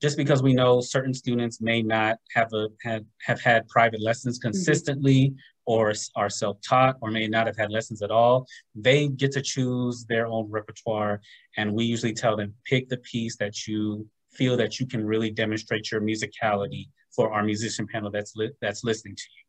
just 0.00 0.16
because 0.16 0.42
we 0.42 0.52
know 0.52 0.80
certain 0.80 1.14
students 1.14 1.60
may 1.60 1.80
not 1.80 2.18
have 2.34 2.52
a 2.52 2.68
have, 2.82 3.04
have 3.20 3.40
had 3.40 3.68
private 3.68 4.02
lessons 4.02 4.38
mm-hmm. 4.38 4.48
consistently 4.48 5.28
mm-hmm. 5.28 5.36
or 5.66 5.92
are 6.16 6.28
self-taught 6.28 6.96
or 7.00 7.10
may 7.10 7.28
not 7.28 7.46
have 7.46 7.56
had 7.56 7.70
lessons 7.70 8.02
at 8.02 8.10
all, 8.10 8.46
they 8.74 9.08
get 9.08 9.32
to 9.32 9.42
choose 9.42 10.04
their 10.06 10.26
own 10.26 10.50
repertoire. 10.50 11.20
And 11.56 11.72
we 11.72 11.84
usually 11.84 12.14
tell 12.14 12.36
them 12.36 12.54
pick 12.64 12.88
the 12.88 12.98
piece 12.98 13.36
that 13.36 13.66
you 13.66 14.06
feel 14.32 14.56
that 14.56 14.80
you 14.80 14.86
can 14.86 15.04
really 15.04 15.30
demonstrate 15.30 15.90
your 15.90 16.00
musicality 16.00 16.88
for 17.14 17.32
our 17.32 17.44
musician 17.44 17.86
panel 17.86 18.10
that's 18.10 18.34
li- 18.34 18.52
that's 18.60 18.82
listening 18.82 19.14
to 19.14 19.24
you. 19.36 19.41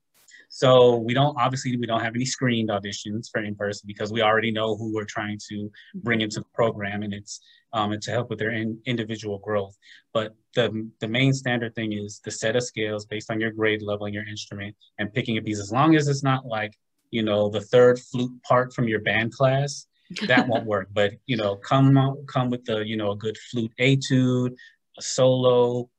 So 0.56 0.98
we 0.98 1.16
don't 1.16 1.36
obviously 1.36 1.76
we 1.78 1.88
don't 1.88 2.04
have 2.04 2.14
any 2.14 2.26
screened 2.26 2.70
auditions 2.70 3.28
for 3.32 3.42
in 3.42 3.56
person 3.56 3.88
because 3.88 4.14
we 4.14 4.22
already 4.22 4.52
know 4.52 4.76
who 4.76 4.94
we're 4.94 5.04
trying 5.04 5.40
to 5.50 5.72
bring 5.96 6.22
into 6.22 6.42
the 6.42 6.46
program, 6.54 7.02
and 7.02 7.12
it's 7.12 7.40
um, 7.74 8.00
to 8.00 8.12
help 8.12 8.30
with 8.30 8.38
their 8.38 8.52
in, 8.52 8.80
individual 8.86 9.40
growth. 9.40 9.76
But 10.14 10.36
the 10.54 10.88
the 11.00 11.08
main 11.08 11.34
standard 11.34 11.74
thing 11.74 11.94
is 11.94 12.22
the 12.24 12.30
set 12.30 12.56
of 12.56 12.62
scales 12.62 13.08
based 13.08 13.32
on 13.32 13.40
your 13.40 13.50
grade 13.50 13.82
level 13.82 14.06
and 14.06 14.14
your 14.14 14.28
instrument, 14.28 14.76
and 15.00 15.12
picking 15.12 15.40
a 15.40 15.42
piece 15.42 15.60
as 15.60 15.72
long 15.72 15.96
as 15.96 16.08
it's 16.08 16.22
not 16.22 16.46
like 16.46 16.78
you 17.10 17.24
know 17.24 17.50
the 17.50 17.62
third 17.62 17.98
flute 17.98 18.40
part 18.44 18.74
from 18.74 18.88
your 18.88 19.02
band 19.02 19.34
class. 19.34 19.88
that 20.28 20.48
won't 20.52 20.68
work. 20.68 20.88
But 20.94 21.14
you 21.26 21.36
know, 21.36 21.56
come 21.56 21.98
come 22.28 22.52
with 22.52 22.64
the 22.66 22.86
you 22.86 22.96
know 22.96 23.10
a 23.10 23.18
good 23.18 23.40
flute 23.50 23.74
etude, 23.80 24.54
a 25.00 25.02
solo. 25.02 25.90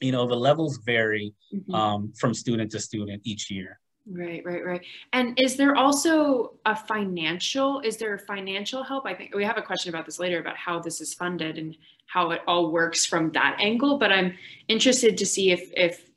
You 0.00 0.12
know, 0.12 0.26
the 0.26 0.36
levels 0.48 0.78
vary 0.78 1.34
mm-hmm. 1.54 1.74
um, 1.74 2.14
from 2.18 2.32
student 2.32 2.70
to 2.70 2.80
student 2.80 3.20
each 3.26 3.50
year. 3.50 3.78
Right, 4.12 4.42
right, 4.44 4.64
right. 4.64 4.84
And 5.12 5.38
is 5.38 5.56
there 5.56 5.76
also 5.76 6.54
a 6.66 6.74
financial, 6.74 7.80
is 7.80 7.96
there 7.96 8.18
financial 8.18 8.82
help? 8.82 9.06
I 9.06 9.14
think 9.14 9.34
we 9.34 9.44
have 9.44 9.56
a 9.56 9.62
question 9.62 9.94
about 9.94 10.04
this 10.04 10.18
later 10.18 10.40
about 10.40 10.56
how 10.56 10.80
this 10.80 11.00
is 11.00 11.14
funded 11.14 11.58
and 11.58 11.76
how 12.06 12.32
it 12.32 12.40
all 12.48 12.72
works 12.72 13.06
from 13.06 13.30
that 13.32 13.56
angle, 13.60 13.98
but 13.98 14.10
I'm 14.10 14.36
interested 14.66 15.16
to 15.18 15.26
see 15.26 15.52
if 15.52 15.70
if 15.76 16.10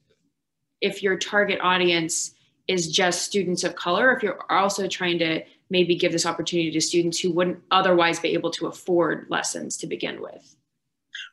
if 0.81 1.03
your 1.03 1.17
target 1.17 1.59
audience 1.61 2.33
is 2.67 2.91
just 2.91 3.21
students 3.21 3.63
of 3.63 3.75
color, 3.75 4.11
if 4.11 4.23
you're 4.23 4.39
also 4.49 4.87
trying 4.87 5.19
to 5.19 5.43
maybe 5.69 5.95
give 5.95 6.11
this 6.11 6.25
opportunity 6.25 6.71
to 6.71 6.81
students 6.81 7.19
who 7.19 7.31
wouldn't 7.31 7.59
otherwise 7.71 8.19
be 8.19 8.29
able 8.29 8.51
to 8.51 8.67
afford 8.67 9.27
lessons 9.29 9.77
to 9.77 9.87
begin 9.87 10.19
with. 10.19 10.55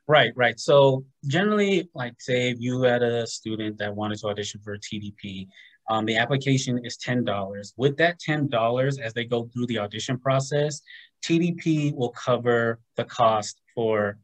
Right, 0.06 0.32
right. 0.36 0.58
So 0.58 1.04
generally, 1.26 1.88
like 1.94 2.20
say 2.20 2.50
if 2.50 2.60
you 2.60 2.82
had 2.82 3.02
a 3.02 3.26
student 3.26 3.78
that 3.78 3.94
wanted 3.94 4.18
to 4.18 4.26
audition 4.28 4.60
for 4.62 4.74
a 4.74 4.78
TDP, 4.78 5.46
um, 5.90 6.06
the 6.06 6.16
application 6.16 6.80
is 6.84 6.96
$10. 6.96 7.72
With 7.76 7.96
that 7.96 8.20
$10, 8.20 9.00
as 9.00 9.12
they 9.12 9.24
go 9.24 9.50
through 9.52 9.66
the 9.66 9.80
audition 9.80 10.18
process, 10.18 10.80
TDP 11.24 11.92
will 11.94 12.10
cover 12.10 12.78
the 12.96 13.04
cost 13.04 13.60
for 13.74 14.16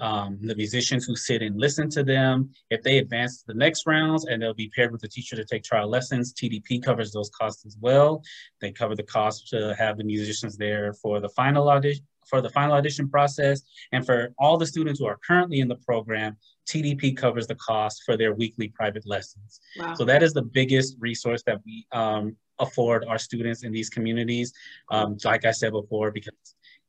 um, 0.00 0.38
the 0.42 0.54
musicians 0.54 1.06
who 1.06 1.16
sit 1.16 1.40
and 1.40 1.58
listen 1.58 1.88
to 1.90 2.04
them. 2.04 2.50
If 2.68 2.82
they 2.82 2.98
advance 2.98 3.38
to 3.38 3.44
the 3.46 3.58
next 3.58 3.86
rounds 3.86 4.26
and 4.26 4.42
they'll 4.42 4.52
be 4.52 4.70
paired 4.76 4.92
with 4.92 5.02
a 5.04 5.08
teacher 5.08 5.34
to 5.36 5.46
take 5.46 5.62
trial 5.62 5.88
lessons, 5.88 6.34
TDP 6.34 6.82
covers 6.82 7.10
those 7.10 7.30
costs 7.30 7.64
as 7.64 7.78
well. 7.80 8.22
They 8.60 8.70
cover 8.70 8.94
the 8.94 9.02
cost 9.02 9.48
to 9.48 9.74
have 9.78 9.96
the 9.96 10.04
musicians 10.04 10.58
there 10.58 10.92
for 10.92 11.20
the 11.20 11.28
final 11.30 11.70
audition, 11.70 12.04
for 12.28 12.42
the 12.42 12.50
final 12.50 12.74
audition 12.74 13.08
process. 13.08 13.62
And 13.92 14.04
for 14.04 14.34
all 14.38 14.58
the 14.58 14.66
students 14.66 15.00
who 15.00 15.06
are 15.06 15.18
currently 15.26 15.60
in 15.60 15.68
the 15.68 15.76
program, 15.76 16.36
TDP 16.68 17.16
covers 17.16 17.46
the 17.46 17.54
cost 17.54 18.02
for 18.04 18.16
their 18.16 18.34
weekly 18.34 18.68
private 18.68 19.06
lessons. 19.06 19.60
Wow. 19.78 19.94
So 19.94 20.04
that 20.04 20.22
is 20.22 20.32
the 20.34 20.42
biggest 20.42 20.96
resource 21.00 21.42
that 21.46 21.60
we 21.64 21.86
um, 21.92 22.36
afford 22.58 23.04
our 23.06 23.18
students 23.18 23.64
in 23.64 23.72
these 23.72 23.88
communities. 23.88 24.52
Um, 24.90 25.16
like 25.24 25.44
I 25.44 25.50
said 25.50 25.72
before, 25.72 26.10
because 26.10 26.34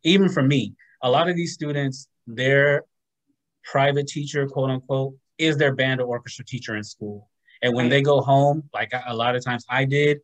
even 0.03 0.30
for 0.30 0.43
me, 0.43 0.73
a 1.01 1.09
lot 1.09 1.30
of 1.30 1.36
these 1.36 1.53
students, 1.53 2.07
their 2.27 2.84
private 3.63 4.07
teacher, 4.07 4.47
quote 4.47 4.69
unquote, 4.69 5.13
is 5.38 5.57
their 5.57 5.73
band 5.73 6.01
or 6.01 6.07
orchestra 6.07 6.45
teacher 6.45 6.75
in 6.75 6.84
school. 6.84 7.30
And 7.61 7.73
when 7.73 7.86
right. 7.86 7.91
they 7.91 8.01
go 8.01 8.21
home, 8.21 8.63
like 8.73 8.91
a 9.07 9.15
lot 9.15 9.36
of 9.36 9.43
times 9.43 9.65
I 9.69 9.86
did, 9.86 10.19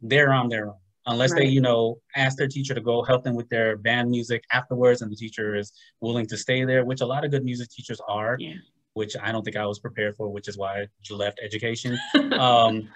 they're 0.00 0.32
on 0.32 0.48
their 0.48 0.68
own. 0.68 0.76
Unless 1.06 1.32
right. 1.32 1.40
they, 1.40 1.46
you 1.46 1.60
know, 1.60 1.98
ask 2.14 2.36
their 2.36 2.46
teacher 2.46 2.74
to 2.74 2.80
go 2.80 3.02
help 3.02 3.24
them 3.24 3.34
with 3.34 3.48
their 3.48 3.76
band 3.76 4.10
music 4.10 4.44
afterwards, 4.52 5.02
and 5.02 5.10
the 5.10 5.16
teacher 5.16 5.56
is 5.56 5.72
willing 6.00 6.26
to 6.26 6.36
stay 6.36 6.64
there, 6.64 6.84
which 6.84 7.00
a 7.00 7.06
lot 7.06 7.24
of 7.24 7.30
good 7.30 7.44
music 7.44 7.70
teachers 7.70 8.00
are, 8.06 8.36
yeah. 8.38 8.54
Which 8.94 9.16
I 9.20 9.32
don't 9.32 9.44
think 9.44 9.56
I 9.56 9.66
was 9.66 9.78
prepared 9.78 10.16
for, 10.16 10.28
which 10.28 10.48
is 10.48 10.56
why 10.58 10.82
I 10.82 11.14
left 11.14 11.40
education. 11.42 11.98
um, 12.38 12.88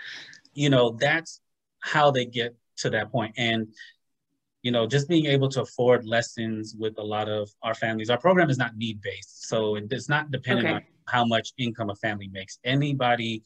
you 0.55 0.71
know, 0.71 0.91
that's 0.91 1.41
how 1.81 2.11
they 2.11 2.25
get 2.25 2.57
to 2.79 2.91
that 2.91 3.13
point. 3.13 3.35
And 3.37 3.69
you 4.63 4.71
know, 4.71 4.87
just 4.87 5.09
being 5.11 5.27
able 5.27 5.51
to 5.51 5.61
afford 5.61 6.07
lessons 6.07 6.75
with 6.79 6.99
a 6.99 7.03
lot 7.03 7.29
of 7.29 7.51
our 7.63 7.75
families. 7.75 8.09
Our 8.09 8.19
program 8.19 8.49
is 8.49 8.57
not 8.57 8.75
need 8.77 9.03
based, 9.03 9.47
so 9.47 9.77
it's 9.77 10.09
not 10.09 10.31
dependent 10.31 10.69
okay. 10.69 10.75
on 10.77 10.83
how 11.07 11.27
much 11.27 11.53
income 11.59 11.91
a 11.91 11.95
family 11.97 12.29
makes. 12.29 12.59
Anybody, 12.65 13.43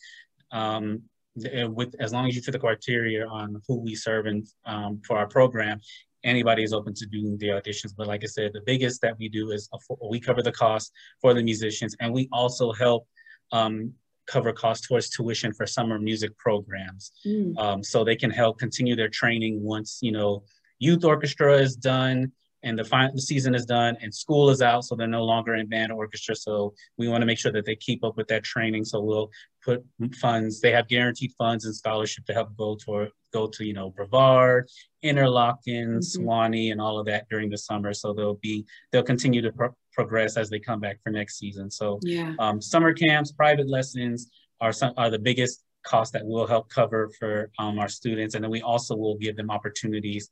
um, 0.52 1.02
with 1.34 1.96
as 1.98 2.12
long 2.12 2.28
as 2.28 2.36
you 2.36 2.42
fit 2.42 2.52
the 2.52 2.58
criteria 2.60 3.26
on 3.26 3.60
who 3.66 3.80
we 3.80 3.96
serve 3.96 4.26
and 4.26 4.46
um, 4.64 5.00
for 5.04 5.18
our 5.18 5.26
program, 5.26 5.80
anybody 6.24 6.62
is 6.62 6.72
open 6.72 6.94
to 6.94 7.06
doing 7.06 7.36
the 7.38 7.48
auditions. 7.48 7.94
But 7.96 8.06
like 8.06 8.24
I 8.24 8.26
said, 8.26 8.52
the 8.52 8.62
biggest 8.64 9.00
that 9.02 9.18
we 9.18 9.28
do 9.28 9.50
is 9.50 9.68
we 10.10 10.20
cover 10.20 10.42
the 10.42 10.52
cost 10.52 10.92
for 11.20 11.34
the 11.34 11.42
musicians, 11.42 11.96
and 12.00 12.12
we 12.12 12.28
also 12.32 12.72
help 12.72 13.06
um, 13.52 13.92
cover 14.26 14.52
costs 14.52 14.86
towards 14.86 15.08
tuition 15.08 15.52
for 15.52 15.66
summer 15.66 15.98
music 15.98 16.36
programs, 16.38 17.12
mm. 17.26 17.56
um, 17.58 17.82
so 17.82 18.04
they 18.04 18.16
can 18.16 18.30
help 18.30 18.58
continue 18.58 18.94
their 18.94 19.08
training 19.08 19.62
once 19.62 19.98
you 20.02 20.12
know 20.12 20.42
youth 20.78 21.04
orchestra 21.04 21.56
is 21.56 21.76
done 21.76 22.30
and 22.64 22.78
the, 22.78 22.84
final, 22.84 23.14
the 23.14 23.22
season 23.22 23.54
is 23.54 23.64
done 23.64 23.96
and 24.00 24.14
school 24.14 24.50
is 24.50 24.62
out 24.62 24.84
so 24.84 24.94
they're 24.94 25.06
no 25.06 25.24
longer 25.24 25.54
in 25.54 25.68
band 25.68 25.92
orchestra 25.92 26.34
so 26.34 26.74
we 26.96 27.08
want 27.08 27.22
to 27.22 27.26
make 27.26 27.38
sure 27.38 27.52
that 27.52 27.64
they 27.64 27.76
keep 27.76 28.04
up 28.04 28.16
with 28.16 28.28
that 28.28 28.44
training 28.44 28.84
so 28.84 29.00
we'll 29.00 29.30
put 29.64 29.84
funds 30.20 30.60
they 30.60 30.72
have 30.72 30.88
guaranteed 30.88 31.32
funds 31.38 31.64
and 31.64 31.74
scholarship 31.74 32.24
to 32.24 32.32
help 32.32 32.56
go 32.56 32.76
to 32.76 33.08
go 33.32 33.46
to 33.46 33.64
you 33.64 33.74
know 33.74 33.90
brevard 33.90 34.68
interlochen 35.04 35.98
mm-hmm. 35.98 35.98
Sewanee 35.98 36.72
and 36.72 36.80
all 36.80 36.98
of 36.98 37.06
that 37.06 37.28
during 37.28 37.50
the 37.50 37.58
summer. 37.58 37.92
So 37.92 38.12
they'll 38.12 38.34
be 38.34 38.66
they'll 38.90 39.02
continue 39.02 39.40
to 39.42 39.52
pro- 39.52 39.76
progress 39.92 40.36
as 40.36 40.50
they 40.50 40.58
come 40.58 40.80
back 40.80 40.98
for 41.02 41.10
next 41.10 41.38
season. 41.38 41.70
So 41.70 41.98
yeah. 42.02 42.34
um, 42.38 42.60
summer 42.60 42.92
camps 42.92 43.32
private 43.32 43.68
lessons 43.68 44.28
are 44.60 44.72
some 44.72 44.94
are 44.96 45.10
the 45.10 45.18
biggest 45.18 45.62
cost 45.84 46.12
that 46.12 46.24
we 46.24 46.32
will 46.32 46.46
help 46.46 46.68
cover 46.68 47.10
for 47.18 47.50
um, 47.58 47.78
our 47.78 47.88
students. 47.88 48.34
And 48.34 48.44
then 48.44 48.50
we 48.50 48.62
also 48.62 48.96
will 48.96 49.16
give 49.16 49.36
them 49.36 49.50
opportunities 49.50 50.30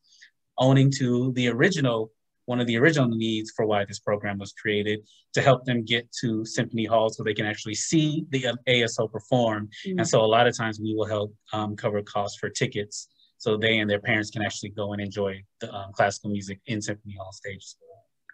owning 0.59 0.91
to 0.99 1.33
the 1.33 1.49
original 1.49 2.11
one 2.47 2.61
of 2.61 2.67
the 2.67 2.77
original 2.79 3.09
needs 3.09 3.53
for 3.55 3.67
why 3.67 3.85
this 3.85 4.01
program 4.01 4.39
was 4.39 4.53
created 4.53 5.01
to 5.35 5.43
help 5.43 5.65
them 5.65 5.85
get 5.85 6.11
to 6.21 6.45
symphony 6.45 6.87
hall 6.87 7.11
so 7.11 7.23
they 7.23 7.35
can 7.35 7.47
actually 7.47 7.75
see 7.75 8.25
the 8.31 8.47
ASO 8.69 9.11
perform. 9.11 9.69
Mm-hmm. 9.87 9.99
And 9.99 10.09
so 10.09 10.21
a 10.21 10.27
lot 10.27 10.47
of 10.47 10.57
times 10.57 10.81
we 10.81 10.95
will 10.95 11.07
help 11.07 11.35
um, 11.53 11.77
cover 11.77 12.03
costs 12.03 12.39
for 12.39 12.49
tickets 12.49 13.09
so 13.39 13.57
they 13.57 13.79
and 13.79 13.91
their 13.91 14.01
parents 14.01 14.31
can 14.31 14.43
actually 14.43 14.71
go 14.71 14.93
and 14.93 15.03
enjoy 15.03 15.43
the 15.61 15.73
um, 15.73 15.93
classical 15.93 16.31
music 16.31 16.61
in 16.67 16.81
symphony 16.81 17.15
hall 17.19 17.33
stage. 17.33 17.65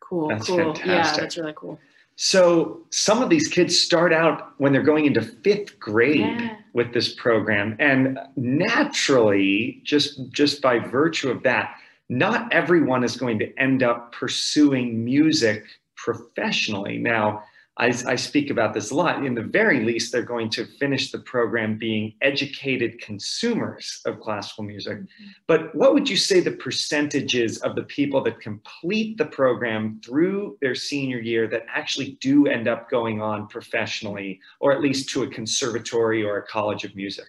Cool, 0.00 0.28
that's 0.28 0.46
cool. 0.46 0.56
Fantastic. 0.56 0.86
Yeah, 0.86 1.12
that's 1.16 1.36
really 1.36 1.54
cool. 1.56 1.78
So 2.16 2.82
some 2.90 3.22
of 3.22 3.30
these 3.30 3.48
kids 3.48 3.78
start 3.78 4.12
out 4.12 4.52
when 4.58 4.72
they're 4.72 4.82
going 4.82 5.06
into 5.06 5.22
fifth 5.22 5.78
grade 5.78 6.20
yeah. 6.20 6.56
with 6.74 6.92
this 6.92 7.14
program, 7.14 7.76
and 7.80 8.18
naturally, 8.36 9.80
just 9.84 10.30
just 10.30 10.60
by 10.60 10.78
virtue 10.78 11.30
of 11.30 11.42
that, 11.44 11.76
not 12.12 12.52
everyone 12.52 13.04
is 13.04 13.16
going 13.16 13.38
to 13.38 13.58
end 13.58 13.82
up 13.82 14.12
pursuing 14.12 15.02
music 15.02 15.64
professionally. 15.96 16.98
Now, 16.98 17.42
I, 17.78 17.86
I, 18.06 18.16
speak 18.16 18.50
about 18.50 18.74
this 18.74 18.90
a 18.90 18.94
lot. 18.94 19.24
In 19.24 19.34
the 19.34 19.42
very 19.42 19.82
least, 19.82 20.12
they're 20.12 20.22
going 20.22 20.50
to 20.50 20.66
finish 20.78 21.10
the 21.10 21.20
program 21.20 21.78
being 21.78 22.12
educated 22.20 23.00
consumers 23.00 24.02
of 24.04 24.20
classical 24.20 24.62
music. 24.62 24.98
Mm-hmm. 24.98 25.24
But 25.46 25.74
what 25.74 25.94
would 25.94 26.06
you 26.06 26.18
say 26.18 26.40
the 26.40 26.50
percentages 26.50 27.56
of 27.62 27.74
the 27.76 27.84
people 27.84 28.22
that 28.24 28.40
complete 28.40 29.16
the 29.16 29.24
program 29.24 29.98
through 30.04 30.58
their 30.60 30.74
senior 30.74 31.18
year 31.18 31.48
that 31.48 31.64
actually 31.66 32.18
do 32.20 32.46
end 32.46 32.68
up 32.68 32.90
going 32.90 33.22
on 33.22 33.46
professionally, 33.46 34.38
or 34.60 34.72
at 34.72 34.82
least 34.82 35.08
to 35.10 35.22
a 35.22 35.26
conservatory 35.26 36.22
or 36.22 36.36
a 36.36 36.46
college 36.46 36.84
of 36.84 36.94
music? 36.94 37.28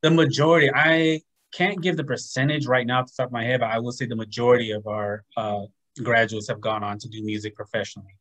The 0.00 0.10
majority, 0.10 0.70
I 0.74 1.20
can't 1.52 1.80
give 1.80 1.96
the 1.96 2.04
percentage 2.04 2.66
right 2.66 2.86
now 2.86 3.00
off 3.00 3.06
the 3.06 3.22
top 3.22 3.26
of 3.28 3.32
my 3.32 3.44
head, 3.44 3.60
but 3.60 3.70
I 3.70 3.78
will 3.78 3.92
say 3.92 4.06
the 4.06 4.16
majority 4.16 4.72
of 4.72 4.86
our 4.86 5.24
uh, 5.36 5.62
graduates 6.02 6.48
have 6.48 6.60
gone 6.60 6.82
on 6.82 6.98
to 6.98 7.08
do 7.08 7.22
music 7.24 7.54
professionally. 7.54 8.16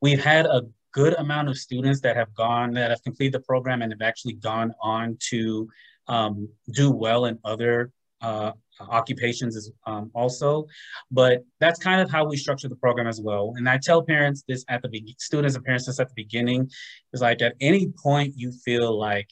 We've 0.00 0.22
had 0.22 0.46
a 0.46 0.62
good 0.92 1.14
amount 1.14 1.48
of 1.48 1.58
students 1.58 2.00
that 2.00 2.16
have 2.16 2.32
gone, 2.34 2.72
that 2.72 2.90
have 2.90 3.02
completed 3.02 3.34
the 3.34 3.40
program 3.40 3.82
and 3.82 3.92
have 3.92 4.02
actually 4.02 4.34
gone 4.34 4.72
on 4.80 5.16
to 5.30 5.68
um, 6.06 6.48
do 6.72 6.90
well 6.90 7.26
in 7.26 7.38
other 7.44 7.92
uh, 8.20 8.52
occupations 8.80 9.56
as, 9.56 9.70
um, 9.86 10.10
also. 10.14 10.66
But 11.10 11.44
that's 11.60 11.78
kind 11.78 12.00
of 12.00 12.10
how 12.10 12.26
we 12.26 12.36
structure 12.36 12.68
the 12.68 12.76
program 12.76 13.06
as 13.06 13.20
well. 13.20 13.54
And 13.56 13.68
I 13.68 13.78
tell 13.78 14.02
parents 14.02 14.44
this 14.48 14.64
at 14.68 14.82
the 14.82 14.88
be- 14.88 15.16
students 15.18 15.56
and 15.56 15.64
parents 15.64 15.86
this 15.86 16.00
at 16.00 16.08
the 16.08 16.14
beginning 16.16 16.70
is 17.12 17.20
like 17.20 17.42
at 17.42 17.54
any 17.60 17.92
point 18.02 18.34
you 18.36 18.52
feel 18.52 18.98
like 18.98 19.28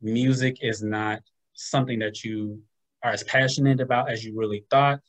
music 0.00 0.58
is 0.60 0.82
not 0.82 1.22
something 1.54 1.98
that 2.00 2.24
you 2.24 2.60
are 3.02 3.12
as 3.12 3.22
passionate 3.24 3.80
about 3.80 4.10
as 4.10 4.24
you 4.24 4.36
really 4.36 4.64
thought, 4.70 5.00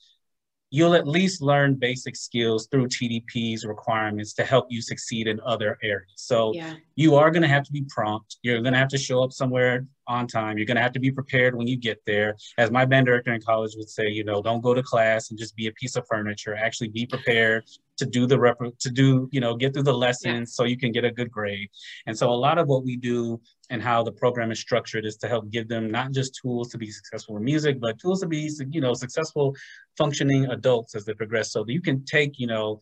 you'll 0.69 0.93
at 0.93 1.07
least 1.07 1.41
learn 1.41 1.75
basic 1.75 2.15
skills 2.15 2.67
through 2.69 2.87
TDP's 2.87 3.65
requirements 3.65 4.33
to 4.33 4.43
help 4.43 4.67
you 4.69 4.81
succeed 4.81 5.27
in 5.27 5.39
other 5.45 5.77
areas. 5.81 6.11
So 6.15 6.51
yeah. 6.53 6.73
you 6.95 7.15
are 7.15 7.31
going 7.31 7.43
to 7.43 7.47
have 7.47 7.63
to 7.63 7.71
be 7.71 7.85
prompt. 7.87 8.37
You're 8.41 8.61
going 8.61 8.73
to 8.73 8.79
have 8.79 8.89
to 8.89 8.97
show 8.97 9.23
up 9.23 9.31
somewhere 9.31 9.85
on 10.07 10.27
time. 10.27 10.57
You're 10.57 10.65
going 10.65 10.75
to 10.75 10.83
have 10.83 10.93
to 10.93 10.99
be 10.99 11.11
prepared 11.11 11.55
when 11.55 11.67
you 11.67 11.77
get 11.77 12.01
there. 12.05 12.35
As 12.57 12.71
my 12.71 12.85
band 12.85 13.05
director 13.05 13.33
in 13.33 13.41
college 13.41 13.73
would 13.75 13.89
say, 13.89 14.07
you 14.07 14.23
know, 14.23 14.41
don't 14.41 14.61
go 14.61 14.73
to 14.73 14.83
class 14.83 15.29
and 15.29 15.39
just 15.39 15.55
be 15.55 15.67
a 15.67 15.71
piece 15.71 15.95
of 15.95 16.05
furniture. 16.09 16.55
Actually 16.55 16.89
be 16.89 17.05
prepared 17.05 17.63
to 17.97 18.05
do 18.05 18.25
the 18.25 18.37
rep 18.37 18.57
to 18.79 18.89
do, 18.89 19.29
you 19.31 19.39
know, 19.39 19.55
get 19.55 19.73
through 19.73 19.83
the 19.83 19.93
lessons 19.93 20.51
yeah. 20.51 20.53
so 20.53 20.63
you 20.65 20.77
can 20.77 20.91
get 20.91 21.05
a 21.05 21.11
good 21.11 21.31
grade. 21.31 21.69
And 22.05 22.17
so 22.17 22.29
a 22.29 22.35
lot 22.35 22.57
of 22.57 22.67
what 22.67 22.83
we 22.83 22.97
do 22.97 23.39
and 23.69 23.81
how 23.81 24.03
the 24.03 24.11
program 24.11 24.51
is 24.51 24.59
structured 24.59 25.05
is 25.05 25.15
to 25.17 25.27
help 25.27 25.49
give 25.49 25.67
them 25.67 25.89
not 25.89 26.11
just 26.11 26.37
tools 26.41 26.69
to 26.69 26.77
be 26.77 26.91
successful 26.91 27.37
in 27.37 27.43
music, 27.43 27.79
but 27.79 27.99
tools 27.99 28.21
to 28.21 28.27
be, 28.27 28.49
you 28.69 28.81
know, 28.81 28.93
successful 28.93 29.55
functioning 29.97 30.45
adults 30.51 30.93
as 30.95 31.05
they 31.05 31.13
progress. 31.13 31.51
So 31.51 31.63
that 31.63 31.71
you 31.71 31.81
can 31.81 32.03
take, 32.05 32.37
you 32.37 32.47
know, 32.47 32.79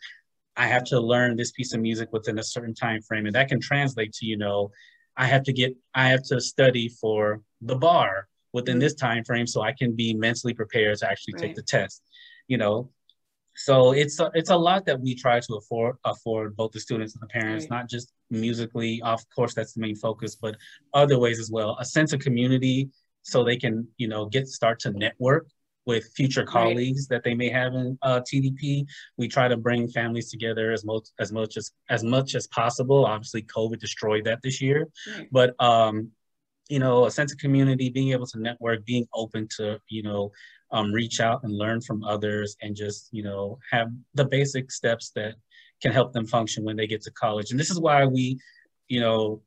I 0.55 0.67
have 0.67 0.83
to 0.85 0.99
learn 0.99 1.35
this 1.35 1.51
piece 1.51 1.73
of 1.73 1.81
music 1.81 2.11
within 2.11 2.37
a 2.37 2.43
certain 2.43 2.75
time 2.75 3.01
frame, 3.01 3.25
and 3.25 3.35
that 3.35 3.49
can 3.49 3.59
translate 3.59 4.13
to, 4.13 4.25
you 4.25 4.37
know, 4.37 4.71
I 5.15 5.27
have 5.27 5.43
to 5.43 5.53
get, 5.53 5.75
I 5.93 6.09
have 6.09 6.23
to 6.23 6.41
study 6.41 6.89
for 6.89 7.41
the 7.61 7.75
bar 7.75 8.27
within 8.51 8.75
mm-hmm. 8.75 8.81
this 8.81 8.95
time 8.95 9.23
frame 9.23 9.47
so 9.47 9.61
I 9.61 9.71
can 9.71 9.95
be 9.95 10.13
mentally 10.13 10.53
prepared 10.53 10.97
to 10.99 11.09
actually 11.09 11.35
right. 11.35 11.43
take 11.43 11.55
the 11.55 11.63
test. 11.63 12.01
You 12.47 12.57
know, 12.57 12.89
so 13.55 13.91
it's 13.91 14.19
a, 14.19 14.31
it's 14.33 14.49
a 14.49 14.57
lot 14.57 14.85
that 14.85 14.99
we 14.99 15.15
try 15.15 15.39
to 15.39 15.55
afford 15.55 15.97
afford 16.03 16.55
both 16.55 16.71
the 16.71 16.79
students 16.79 17.13
and 17.13 17.21
the 17.21 17.27
parents, 17.27 17.65
right. 17.65 17.77
not 17.77 17.89
just 17.89 18.11
musically. 18.29 19.01
Of 19.03 19.21
course, 19.35 19.53
that's 19.53 19.73
the 19.73 19.81
main 19.81 19.95
focus, 19.95 20.35
but 20.35 20.57
other 20.93 21.19
ways 21.19 21.39
as 21.39 21.51
well. 21.51 21.77
A 21.79 21.85
sense 21.85 22.13
of 22.13 22.19
community, 22.19 22.89
so 23.21 23.43
they 23.43 23.57
can 23.57 23.87
you 23.97 24.07
know 24.07 24.25
get 24.25 24.47
start 24.47 24.79
to 24.81 24.91
network 24.91 25.47
with 25.85 26.11
future 26.15 26.45
colleagues 26.45 27.07
right. 27.09 27.15
that 27.15 27.23
they 27.23 27.33
may 27.33 27.49
have 27.49 27.73
in 27.73 27.97
uh, 28.01 28.21
TDP. 28.21 28.85
We 29.17 29.27
try 29.27 29.47
to 29.47 29.57
bring 29.57 29.87
families 29.87 30.29
together 30.29 30.71
as 30.71 30.85
much 30.85 31.09
as 31.19 31.31
much 31.31 31.57
as 31.57 31.71
as 31.89 32.03
much 32.03 32.35
as 32.35 32.47
possible. 32.47 33.05
Obviously, 33.05 33.43
COVID 33.43 33.79
destroyed 33.79 34.25
that 34.25 34.39
this 34.43 34.61
year, 34.61 34.87
right. 35.17 35.27
but 35.31 35.55
um, 35.59 36.11
you 36.69 36.79
know, 36.79 37.05
a 37.05 37.11
sense 37.11 37.31
of 37.31 37.37
community, 37.37 37.89
being 37.89 38.11
able 38.11 38.27
to 38.27 38.39
network, 38.39 38.85
being 38.85 39.07
open 39.13 39.47
to 39.57 39.79
you 39.89 40.03
know 40.03 40.31
um, 40.71 40.91
reach 40.91 41.19
out 41.19 41.43
and 41.43 41.57
learn 41.57 41.81
from 41.81 42.03
others, 42.03 42.55
and 42.61 42.75
just 42.75 43.09
you 43.11 43.23
know 43.23 43.59
have 43.71 43.89
the 44.13 44.25
basic 44.25 44.71
steps 44.71 45.11
that 45.15 45.35
can 45.81 45.91
help 45.91 46.13
them 46.13 46.25
function 46.25 46.63
when 46.63 46.77
they 46.77 46.87
get 46.87 47.01
to 47.03 47.11
college. 47.11 47.51
And 47.51 47.59
this 47.59 47.69
is 47.69 47.79
why 47.79 48.05
we, 48.05 48.39
you 48.87 49.01
know, 49.01 49.41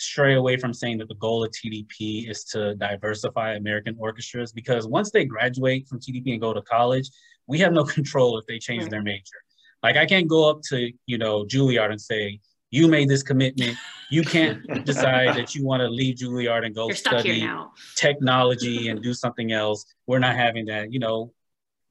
stray 0.00 0.34
away 0.34 0.56
from 0.56 0.72
saying 0.72 0.98
that 0.98 1.08
the 1.08 1.14
goal 1.16 1.44
of 1.44 1.50
TDP 1.50 2.30
is 2.30 2.44
to 2.44 2.74
diversify 2.76 3.54
American 3.54 3.94
orchestras 3.98 4.52
because 4.52 4.86
once 4.86 5.10
they 5.10 5.24
graduate 5.24 5.86
from 5.86 6.00
TDP 6.00 6.32
and 6.32 6.40
go 6.40 6.54
to 6.54 6.62
college, 6.62 7.10
we 7.46 7.58
have 7.58 7.72
no 7.72 7.84
control 7.96 8.38
if 8.38 8.46
they 8.46 8.58
change 8.58 8.82
right. 8.82 8.90
their 8.90 9.02
major. 9.02 9.36
Like 9.82 9.96
I 9.96 10.06
can't 10.06 10.26
go 10.28 10.48
up 10.48 10.60
to, 10.70 10.90
you 11.06 11.18
know, 11.18 11.44
Juilliard 11.44 11.90
and 11.90 12.00
say, 12.00 12.40
you 12.70 12.88
made 12.88 13.08
this 13.08 13.22
commitment. 13.22 13.76
You 14.10 14.22
can't 14.22 14.62
decide 14.84 15.36
that 15.36 15.54
you 15.54 15.64
want 15.64 15.80
to 15.80 15.88
leave 15.88 16.16
Juilliard 16.16 16.64
and 16.64 16.74
go 16.74 16.86
You're 16.86 16.96
study 16.96 17.48
technology 17.96 18.88
and 18.88 19.02
do 19.08 19.12
something 19.12 19.52
else. 19.52 19.84
We're 20.06 20.18
not 20.18 20.36
having 20.36 20.66
that. 20.66 20.92
You 20.92 21.00
know, 21.00 21.32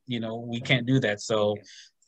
you 0.07 0.20
know, 0.20 0.38
we 0.38 0.60
can't 0.62 0.86
do 0.86 0.99
that. 1.01 1.22
So 1.22 1.57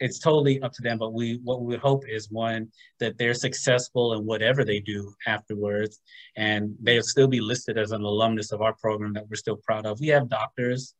it's 0.01 0.19
totally 0.19 0.61
up 0.61 0.73
to 0.73 0.81
them. 0.81 0.97
But 0.97 1.13
we 1.13 1.39
what 1.43 1.61
we 1.61 1.77
hope 1.77 2.03
is 2.09 2.29
one 2.29 2.67
that 2.99 3.17
they're 3.17 3.33
successful 3.33 4.13
in 4.13 4.25
whatever 4.25 4.65
they 4.65 4.79
do 4.79 5.13
afterwards, 5.27 6.01
and 6.35 6.75
they'll 6.81 7.03
still 7.03 7.27
be 7.27 7.39
listed 7.39 7.77
as 7.77 7.91
an 7.91 8.01
alumnus 8.01 8.51
of 8.51 8.61
our 8.61 8.73
program 8.73 9.13
that 9.13 9.29
we're 9.29 9.35
still 9.35 9.57
proud 9.57 9.85
of. 9.85 9.99
We 9.99 10.07
have 10.07 10.27
doctors 10.27 10.95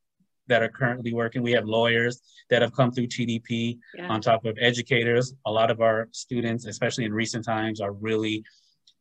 that 0.48 0.62
are 0.62 0.70
currently 0.70 1.14
working. 1.14 1.42
We 1.42 1.52
have 1.54 1.66
lawyers 1.66 2.22
that 2.50 2.62
have 2.62 2.74
come 2.74 2.92
through 2.92 3.08
TDP 3.08 3.80
yeah. 3.96 4.08
on 4.08 4.22
top 4.22 4.46
of 4.46 4.58
educators. 4.60 5.34
A 5.46 5.52
lot 5.52 5.72
of 5.72 5.82
our 5.82 6.08
students, 6.12 6.66
especially 6.66 7.06
in 7.06 7.14
recent 7.14 7.44
times, 7.44 7.82
are 7.82 7.94
really 7.94 8.44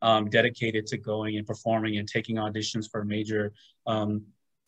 um, 0.03 0.31
dedicated 0.31 0.87
to 0.87 0.97
going 0.97 1.37
and 1.37 1.47
performing 1.47 1.99
and 1.99 2.09
taking 2.09 2.37
auditions 2.37 2.91
for 2.91 3.05
major 3.05 3.53
um, 3.87 4.23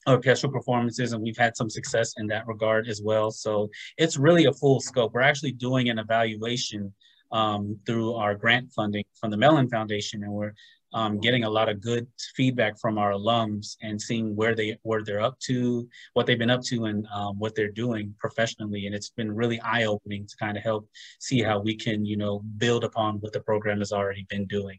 orchestral 0.08 0.52
performances. 0.52 1.12
And 1.12 1.22
we've 1.22 1.36
had 1.36 1.56
some 1.56 1.70
success 1.70 2.14
in 2.16 2.26
that 2.28 2.46
regard 2.46 2.88
as 2.88 3.00
well. 3.02 3.30
So 3.30 3.70
it's 3.98 4.16
really 4.16 4.46
a 4.46 4.52
full 4.52 4.80
scope. 4.80 5.12
We're 5.14 5.20
actually 5.20 5.52
doing 5.52 5.88
an 5.88 5.98
evaluation 5.98 6.92
um, 7.32 7.78
through 7.86 8.14
our 8.14 8.34
grant 8.34 8.70
funding 8.72 9.04
from 9.18 9.30
the 9.30 9.36
Mellon 9.36 9.68
Foundation, 9.68 10.22
and 10.22 10.32
we're 10.32 10.52
um, 10.94 11.18
getting 11.18 11.44
a 11.44 11.50
lot 11.50 11.70
of 11.70 11.80
good 11.80 12.06
feedback 12.36 12.78
from 12.78 12.98
our 12.98 13.12
alums 13.12 13.76
and 13.80 14.00
seeing 14.00 14.36
where 14.36 14.54
they 14.54 14.78
where 14.82 15.02
they're 15.02 15.22
up 15.22 15.38
to, 15.40 15.88
what 16.12 16.26
they've 16.26 16.38
been 16.38 16.50
up 16.50 16.62
to, 16.64 16.84
and 16.84 17.06
um, 17.14 17.38
what 17.38 17.54
they're 17.54 17.70
doing 17.70 18.14
professionally. 18.18 18.86
And 18.86 18.94
it's 18.94 19.10
been 19.10 19.32
really 19.32 19.60
eye 19.62 19.84
opening 19.84 20.26
to 20.26 20.36
kind 20.36 20.56
of 20.56 20.62
help 20.62 20.88
see 21.18 21.42
how 21.42 21.60
we 21.60 21.74
can, 21.74 22.04
you 22.04 22.18
know, 22.18 22.40
build 22.58 22.84
upon 22.84 23.16
what 23.16 23.32
the 23.32 23.40
program 23.40 23.78
has 23.78 23.92
already 23.92 24.26
been 24.28 24.46
doing. 24.46 24.78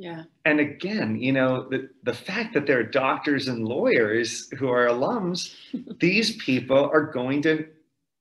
Yeah. 0.00 0.22
And 0.46 0.60
again, 0.60 1.20
you 1.20 1.30
know, 1.32 1.68
the, 1.68 1.90
the 2.04 2.14
fact 2.14 2.54
that 2.54 2.66
there 2.66 2.78
are 2.78 2.82
doctors 2.82 3.48
and 3.48 3.68
lawyers 3.68 4.48
who 4.58 4.70
are 4.70 4.86
alums, 4.86 5.54
these 6.00 6.36
people 6.36 6.90
are 6.90 7.02
going 7.02 7.42
to 7.42 7.66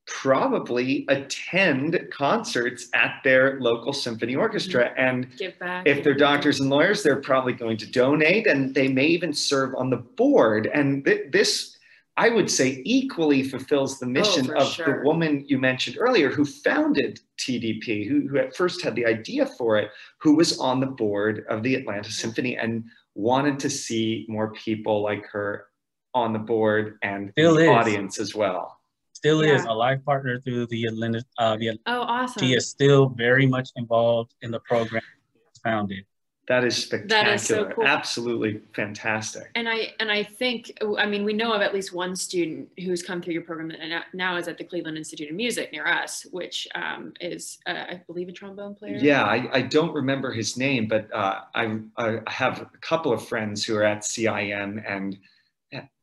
probably 0.05 1.05
attend 1.07 1.97
concerts 2.11 2.89
at 2.93 3.21
their 3.23 3.61
local 3.61 3.93
symphony 3.93 4.36
orchestra. 4.36 4.89
Mm-hmm. 4.89 4.99
And 4.99 5.27
if 5.88 6.03
they're 6.03 6.15
doctors 6.15 6.59
and 6.59 6.69
lawyers, 6.69 7.01
they're 7.01 7.21
probably 7.21 7.53
going 7.53 7.77
to 7.77 7.89
donate 7.89 8.45
and 8.45 8.75
they 8.75 8.89
may 8.89 9.05
even 9.05 9.32
serve 9.32 9.73
on 9.75 9.89
the 9.89 9.97
board. 9.97 10.69
And 10.73 11.05
th- 11.05 11.32
this, 11.32 11.77
I 12.20 12.28
would 12.28 12.51
say, 12.51 12.82
equally 12.84 13.43
fulfills 13.43 13.97
the 13.97 14.05
oh, 14.05 14.09
mission 14.09 14.51
oh, 14.51 14.61
of 14.61 14.67
sure. 14.67 14.86
the 14.99 15.07
woman 15.07 15.45
you 15.47 15.57
mentioned 15.57 15.95
earlier 15.97 16.30
who 16.30 16.43
founded 16.43 17.22
TDP, 17.38 18.05
who, 18.05 18.28
who 18.28 18.38
at 18.38 18.53
first 18.53 18.84
had 18.84 18.93
the 18.95 19.05
idea 19.05 19.45
for 19.45 19.78
it, 19.78 19.89
who 20.20 20.36
was 20.36 20.59
on 20.59 20.82
the 20.82 20.86
board 20.86 21.45
of 21.49 21.63
the 21.63 21.76
Atlanta 21.76 22.11
Symphony 22.11 22.57
and 22.57 22.84
wanted 23.15 23.57
to 23.59 23.70
see 23.70 24.26
more 24.28 24.51
people 24.51 25.01
like 25.01 25.26
her 25.28 25.67
on 26.13 26.34
the 26.34 26.39
board 26.39 26.97
and 27.03 27.32
Still 27.32 27.55
the 27.55 27.63
is. 27.63 27.70
audience 27.70 28.20
as 28.20 28.36
well 28.36 28.76
still 29.13 29.43
yeah. 29.43 29.55
is 29.55 29.65
a 29.65 29.72
life 29.72 29.99
partner 30.05 30.39
through 30.39 30.65
the 30.67 30.86
Atlanta. 30.86 31.22
Uh, 31.38 31.57
the, 31.57 31.72
oh, 31.88 32.01
awesome. 32.01 32.41
She 32.41 32.53
is 32.53 32.70
still 32.70 33.09
very 33.09 33.45
much 33.45 33.70
involved 33.76 34.34
in 34.41 34.49
the 34.49 34.61
program 34.61 35.03
founded. 35.61 36.05
That 36.49 36.63
is 36.63 36.75
spectacular. 36.75 37.23
That 37.23 37.33
is 37.35 37.43
so 37.43 37.65
cool. 37.65 37.85
Absolutely 37.85 38.59
fantastic. 38.73 39.51
And 39.53 39.69
I 39.69 39.93
and 39.99 40.11
I 40.11 40.23
think 40.23 40.75
I 40.97 41.05
mean 41.05 41.23
we 41.23 41.31
know 41.31 41.53
of 41.53 41.61
at 41.61 41.75
least 41.75 41.93
one 41.93 42.15
student 42.15 42.69
who's 42.79 43.03
come 43.03 43.21
through 43.21 43.33
your 43.33 43.43
program 43.43 43.69
and 43.69 44.03
now 44.13 44.35
is 44.35 44.47
at 44.47 44.57
the 44.57 44.63
Cleveland 44.63 44.97
Institute 44.97 45.29
of 45.29 45.35
Music 45.35 45.71
near 45.71 45.85
us, 45.85 46.25
which 46.31 46.67
um, 46.73 47.13
is 47.21 47.59
uh, 47.67 47.85
I 47.91 48.01
believe 48.07 48.29
a 48.29 48.31
trombone 48.31 48.73
player. 48.73 48.95
Yeah, 48.95 49.25
I, 49.25 49.47
I 49.53 49.61
don't 49.61 49.93
remember 49.93 50.31
his 50.31 50.57
name, 50.57 50.87
but 50.87 51.13
uh, 51.13 51.41
I, 51.53 51.81
I 51.97 52.19
have 52.25 52.61
a 52.61 52.77
couple 52.81 53.13
of 53.13 53.27
friends 53.27 53.63
who 53.63 53.77
are 53.77 53.83
at 53.83 53.99
CIM 53.99 54.83
and 54.87 55.19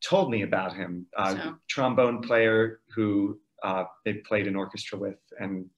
told 0.00 0.30
me 0.30 0.42
about 0.42 0.76
him. 0.76 1.06
Uh, 1.16 1.34
so. 1.34 1.54
Trombone 1.66 2.22
player 2.22 2.78
who 2.94 3.36
uh, 3.64 3.82
they 4.04 4.14
played 4.14 4.46
an 4.46 4.54
orchestra 4.54 4.96
with 4.96 5.18
and 5.40 5.68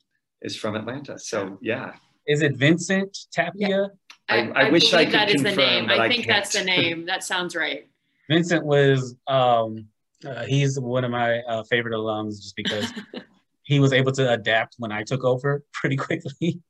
is 0.42 0.56
from 0.56 0.76
Atlanta. 0.76 1.18
So 1.18 1.58
yeah. 1.62 1.94
Is 2.26 2.42
it 2.42 2.56
Vincent 2.56 3.16
Tapia? 3.32 3.68
Yeah. 3.68 3.86
I, 4.28 4.36
I, 4.36 4.66
I, 4.66 4.70
wish 4.70 4.92
I 4.92 5.04
could 5.04 5.14
that 5.14 5.28
confirm, 5.28 5.54
the 5.54 5.56
name. 5.56 5.90
I 5.90 6.08
think 6.08 6.26
that's 6.26 6.52
the 6.52 6.64
name. 6.76 7.06
That 7.06 7.24
sounds 7.24 7.56
right. 7.56 7.86
Vincent 8.28 8.64
was 8.64 9.16
um, 9.26 9.88
uh, 10.24 10.44
he's 10.44 10.78
one 10.78 11.04
of 11.04 11.10
my 11.10 11.40
uh, 11.40 11.62
favorite 11.64 11.94
alums 11.94 12.42
just 12.42 12.56
because 12.56 12.92
he 13.62 13.80
was 13.80 13.92
able 13.92 14.12
to 14.12 14.32
adapt 14.32 14.74
when 14.78 14.92
I 14.92 15.02
took 15.02 15.24
over 15.24 15.62
pretty 15.72 15.96
quickly. 15.96 16.60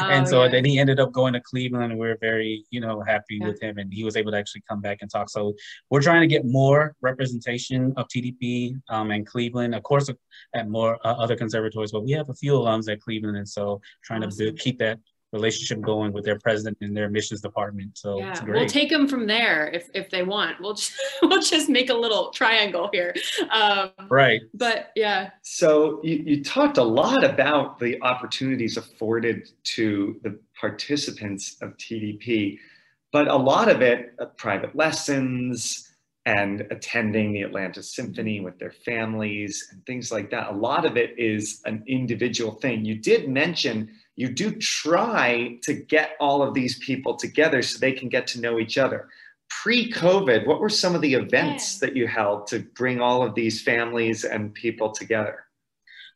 Oh, 0.00 0.08
and 0.08 0.26
so 0.26 0.44
yeah. 0.44 0.48
then 0.48 0.64
he 0.64 0.78
ended 0.78 0.98
up 0.98 1.12
going 1.12 1.34
to 1.34 1.42
Cleveland, 1.42 1.92
and 1.92 2.00
we 2.00 2.08
are 2.08 2.16
very, 2.22 2.64
you 2.70 2.80
know, 2.80 3.02
happy 3.02 3.36
yeah. 3.38 3.48
with 3.48 3.62
him. 3.62 3.76
And 3.76 3.92
he 3.92 4.02
was 4.02 4.16
able 4.16 4.32
to 4.32 4.38
actually 4.38 4.62
come 4.66 4.80
back 4.80 4.98
and 5.02 5.10
talk. 5.10 5.28
So 5.28 5.52
we're 5.90 6.00
trying 6.00 6.22
to 6.22 6.26
get 6.26 6.46
more 6.46 6.96
representation 7.02 7.92
of 7.98 8.08
TDP 8.08 8.80
um, 8.88 9.10
and 9.10 9.26
Cleveland, 9.26 9.74
of 9.74 9.82
course, 9.82 10.08
at 10.54 10.68
more 10.70 10.98
uh, 11.04 11.12
other 11.18 11.36
conservatories. 11.36 11.92
But 11.92 12.04
we 12.04 12.12
have 12.12 12.30
a 12.30 12.34
few 12.34 12.52
alums 12.52 12.90
at 12.90 13.02
Cleveland, 13.02 13.36
and 13.36 13.46
so 13.46 13.82
trying 14.02 14.24
awesome. 14.24 14.38
to 14.38 14.44
build, 14.44 14.58
keep 14.58 14.78
that 14.78 15.00
relationship 15.32 15.80
going 15.80 16.12
with 16.12 16.24
their 16.24 16.38
president 16.38 16.78
and 16.80 16.96
their 16.96 17.10
missions 17.10 17.40
department. 17.40 17.98
So 17.98 18.18
yeah, 18.18 18.42
we'll 18.44 18.66
take 18.66 18.90
them 18.90 19.06
from 19.06 19.26
there 19.26 19.68
if, 19.68 19.88
if 19.94 20.10
they 20.10 20.22
want. 20.22 20.60
We'll 20.60 20.74
just 20.74 20.94
we'll 21.22 21.42
just 21.42 21.68
make 21.68 21.90
a 21.90 21.94
little 21.94 22.30
triangle 22.30 22.88
here. 22.92 23.14
Um, 23.50 23.90
right. 24.08 24.40
But 24.54 24.90
yeah. 24.96 25.30
So 25.42 26.00
you, 26.02 26.22
you 26.24 26.44
talked 26.44 26.78
a 26.78 26.82
lot 26.82 27.24
about 27.24 27.78
the 27.78 28.00
opportunities 28.02 28.76
afforded 28.76 29.48
to 29.74 30.18
the 30.22 30.38
participants 30.58 31.56
of 31.60 31.76
TDP, 31.76 32.58
but 33.12 33.28
a 33.28 33.36
lot 33.36 33.68
of 33.68 33.82
it, 33.82 34.14
uh, 34.18 34.26
private 34.36 34.74
lessons 34.74 35.84
and 36.26 36.66
attending 36.70 37.32
the 37.32 37.40
Atlanta 37.40 37.82
Symphony 37.82 38.40
with 38.40 38.58
their 38.58 38.70
families 38.70 39.68
and 39.72 39.84
things 39.86 40.12
like 40.12 40.30
that. 40.30 40.50
A 40.50 40.54
lot 40.54 40.84
of 40.84 40.98
it 40.98 41.18
is 41.18 41.62
an 41.64 41.82
individual 41.86 42.52
thing. 42.52 42.84
You 42.84 42.96
did 42.96 43.30
mention 43.30 43.90
you 44.18 44.28
do 44.28 44.50
try 44.50 45.56
to 45.62 45.72
get 45.72 46.16
all 46.18 46.42
of 46.42 46.52
these 46.52 46.76
people 46.80 47.14
together 47.14 47.62
so 47.62 47.78
they 47.78 47.92
can 47.92 48.08
get 48.08 48.26
to 48.26 48.40
know 48.40 48.58
each 48.58 48.76
other. 48.76 49.08
Pre 49.48 49.92
COVID, 49.92 50.44
what 50.44 50.58
were 50.58 50.68
some 50.68 50.96
of 50.96 51.02
the 51.02 51.14
events 51.14 51.74
yeah. 51.80 51.86
that 51.86 51.96
you 51.96 52.08
held 52.08 52.48
to 52.48 52.58
bring 52.74 53.00
all 53.00 53.22
of 53.22 53.36
these 53.36 53.62
families 53.62 54.24
and 54.24 54.52
people 54.54 54.90
together? 54.90 55.44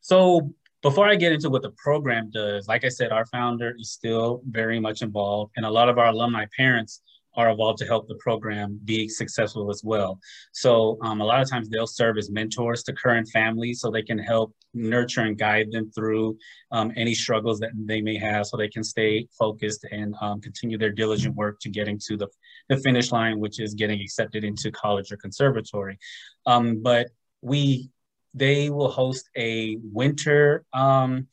So, 0.01 0.53
before 0.83 1.09
I 1.09 1.15
get 1.15 1.31
into 1.31 1.49
what 1.49 1.63
the 1.63 1.71
program 1.77 2.29
does, 2.35 2.67
like 2.67 2.85
I 2.85 2.89
said, 2.89 3.13
our 3.13 3.25
founder 3.27 3.73
is 3.79 3.93
still 3.93 4.43
very 4.51 4.81
much 4.81 5.03
involved, 5.03 5.53
and 5.57 5.65
a 5.65 5.71
lot 5.71 5.89
of 5.89 5.97
our 5.97 6.09
alumni 6.09 6.47
parents 6.57 7.03
are 7.35 7.51
involved 7.51 7.79
to 7.79 7.87
help 7.87 8.09
the 8.09 8.15
program 8.17 8.79
be 8.85 9.09
successful 9.09 9.71
as 9.71 9.83
well. 9.85 10.19
So 10.53 10.99
um, 11.03 11.21
a 11.21 11.25
lot 11.25 11.41
of 11.41 11.49
times 11.49 11.69
they'll 11.69 11.87
serve 11.87 12.19
as 12.19 12.31
mentors 12.31 12.83
to 12.85 12.93
current 12.93 13.29
families 13.29 13.81
so 13.81 13.91
they 13.91 14.03
can 14.03 14.19
help 14.19 14.55
nurture 14.75 15.23
and 15.23 15.39
guide 15.39 15.71
them 15.71 15.91
through 15.95 16.37
um, 16.71 16.93
any 16.97 17.15
struggles 17.15 17.59
that 17.61 17.71
they 17.75 18.01
may 18.01 18.17
have 18.17 18.47
so 18.47 18.57
they 18.57 18.69
can 18.69 18.85
stay 18.85 19.27
focused 19.39 19.85
and 19.91 20.15
um, 20.21 20.41
continue 20.41 20.79
their 20.79 20.93
diligent 20.93 21.35
work 21.35 21.59
to 21.61 21.69
getting 21.69 21.99
to 22.07 22.17
the, 22.17 22.29
the 22.69 22.77
finish 22.79 23.13
line, 23.13 23.39
which 23.39 23.61
is 23.61 23.75
getting 23.75 24.01
accepted 24.01 24.45
into 24.45 24.71
college 24.71 25.13
or 25.13 25.17
conservatory. 25.17 25.99
Um, 26.47 26.83
but 26.83 27.09
we, 27.41 27.91
they 28.35 28.71
will 28.71 28.91
host 28.91 29.29
a 29.37 29.77
winter, 29.83 30.65
um, 30.73 31.27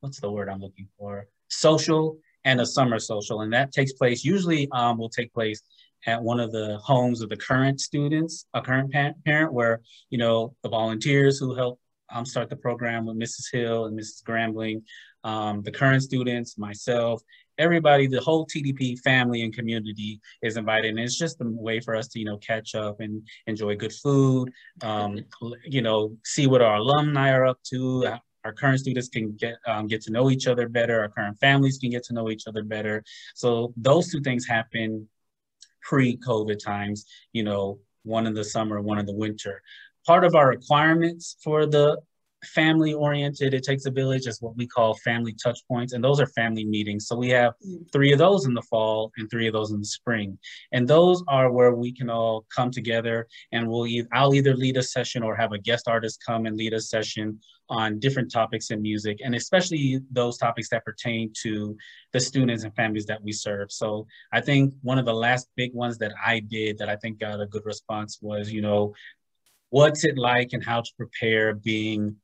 what's 0.00 0.20
the 0.20 0.30
word 0.30 0.48
I'm 0.48 0.60
looking 0.60 0.88
for? 0.98 1.28
Social 1.48 2.18
and 2.46 2.60
a 2.60 2.64
summer 2.64 2.98
social. 2.98 3.42
And 3.42 3.52
that 3.52 3.72
takes 3.72 3.92
place, 3.92 4.24
usually 4.24 4.68
um, 4.72 4.96
will 4.96 5.10
take 5.10 5.34
place 5.34 5.60
at 6.06 6.22
one 6.22 6.40
of 6.40 6.52
the 6.52 6.78
homes 6.78 7.20
of 7.20 7.28
the 7.28 7.36
current 7.36 7.80
students, 7.80 8.46
a 8.54 8.62
current 8.62 8.92
parent, 8.92 9.52
where, 9.52 9.82
you 10.08 10.16
know, 10.16 10.54
the 10.62 10.68
volunteers 10.68 11.38
who 11.38 11.54
help 11.54 11.80
um, 12.10 12.24
start 12.24 12.48
the 12.48 12.56
program 12.56 13.04
with 13.04 13.18
Mrs. 13.18 13.52
Hill 13.52 13.86
and 13.86 13.98
Mrs. 13.98 14.22
Grambling, 14.22 14.82
um, 15.24 15.62
the 15.62 15.72
current 15.72 16.04
students, 16.04 16.56
myself, 16.56 17.20
everybody, 17.58 18.06
the 18.06 18.20
whole 18.20 18.46
TDP 18.46 18.96
family 19.00 19.42
and 19.42 19.52
community 19.52 20.20
is 20.40 20.56
invited. 20.56 20.90
And 20.90 21.00
it's 21.00 21.18
just 21.18 21.40
a 21.40 21.44
way 21.44 21.80
for 21.80 21.96
us 21.96 22.06
to, 22.08 22.20
you 22.20 22.26
know, 22.26 22.36
catch 22.36 22.76
up 22.76 23.00
and 23.00 23.26
enjoy 23.48 23.74
good 23.74 23.92
food, 23.92 24.52
um, 24.82 25.18
you 25.64 25.82
know, 25.82 26.16
see 26.24 26.46
what 26.46 26.62
our 26.62 26.76
alumni 26.76 27.32
are 27.32 27.46
up 27.46 27.58
to, 27.70 28.18
our 28.46 28.52
current 28.52 28.78
students 28.78 29.08
can 29.08 29.32
get 29.32 29.56
um, 29.66 29.88
get 29.88 30.00
to 30.02 30.12
know 30.12 30.30
each 30.30 30.46
other 30.46 30.68
better. 30.68 31.00
Our 31.00 31.08
current 31.08 31.38
families 31.40 31.78
can 31.78 31.90
get 31.90 32.04
to 32.04 32.14
know 32.14 32.30
each 32.30 32.46
other 32.46 32.62
better. 32.62 33.02
So 33.34 33.74
those 33.76 34.10
two 34.10 34.20
things 34.20 34.46
happen 34.46 35.08
pre-COVID 35.82 36.58
times. 36.72 37.06
You 37.32 37.42
know, 37.42 37.80
one 38.04 38.26
in 38.28 38.34
the 38.34 38.44
summer, 38.44 38.80
one 38.80 38.98
in 38.98 39.06
the 39.06 39.20
winter. 39.24 39.62
Part 40.06 40.22
of 40.24 40.36
our 40.36 40.48
requirements 40.48 41.36
for 41.42 41.66
the 41.66 41.98
family 42.46 42.94
oriented. 42.94 43.54
It 43.54 43.62
takes 43.62 43.86
a 43.86 43.90
village 43.90 44.26
is 44.26 44.40
what 44.40 44.56
we 44.56 44.66
call 44.66 44.94
family 44.94 45.34
touch 45.34 45.60
points. 45.68 45.92
And 45.92 46.02
those 46.02 46.20
are 46.20 46.26
family 46.26 46.64
meetings. 46.64 47.06
So 47.06 47.16
we 47.16 47.28
have 47.30 47.54
mm. 47.66 47.90
three 47.92 48.12
of 48.12 48.18
those 48.18 48.46
in 48.46 48.54
the 48.54 48.62
fall 48.62 49.12
and 49.16 49.30
three 49.30 49.46
of 49.46 49.52
those 49.52 49.70
in 49.70 49.80
the 49.80 49.86
spring. 49.86 50.38
And 50.72 50.86
those 50.86 51.22
are 51.28 51.50
where 51.50 51.72
we 51.72 51.92
can 51.92 52.10
all 52.10 52.46
come 52.54 52.70
together 52.70 53.26
and 53.52 53.68
we'll 53.68 53.86
either, 53.86 54.08
I'll 54.12 54.34
either 54.34 54.54
lead 54.54 54.76
a 54.76 54.82
session 54.82 55.22
or 55.22 55.36
have 55.36 55.52
a 55.52 55.58
guest 55.58 55.88
artist 55.88 56.22
come 56.24 56.46
and 56.46 56.56
lead 56.56 56.72
a 56.72 56.80
session 56.80 57.40
on 57.68 57.98
different 57.98 58.30
topics 58.30 58.70
in 58.70 58.80
music 58.80 59.18
and 59.24 59.34
especially 59.34 60.00
those 60.12 60.38
topics 60.38 60.68
that 60.68 60.84
pertain 60.84 61.32
to 61.42 61.76
the 62.12 62.20
students 62.20 62.62
and 62.62 62.74
families 62.76 63.06
that 63.06 63.22
we 63.22 63.32
serve. 63.32 63.72
So 63.72 64.06
I 64.32 64.40
think 64.40 64.72
one 64.82 64.98
of 64.98 65.04
the 65.04 65.14
last 65.14 65.48
big 65.56 65.74
ones 65.74 65.98
that 65.98 66.12
I 66.24 66.40
did 66.40 66.78
that 66.78 66.88
I 66.88 66.96
think 66.96 67.18
got 67.18 67.40
a 67.40 67.46
good 67.46 67.64
response 67.64 68.18
was, 68.22 68.52
you 68.52 68.62
know, 68.62 68.94
what's 69.70 70.04
it 70.04 70.16
like 70.16 70.50
and 70.52 70.64
how 70.64 70.80
to 70.80 70.90
prepare 70.96 71.54
being 71.54 72.16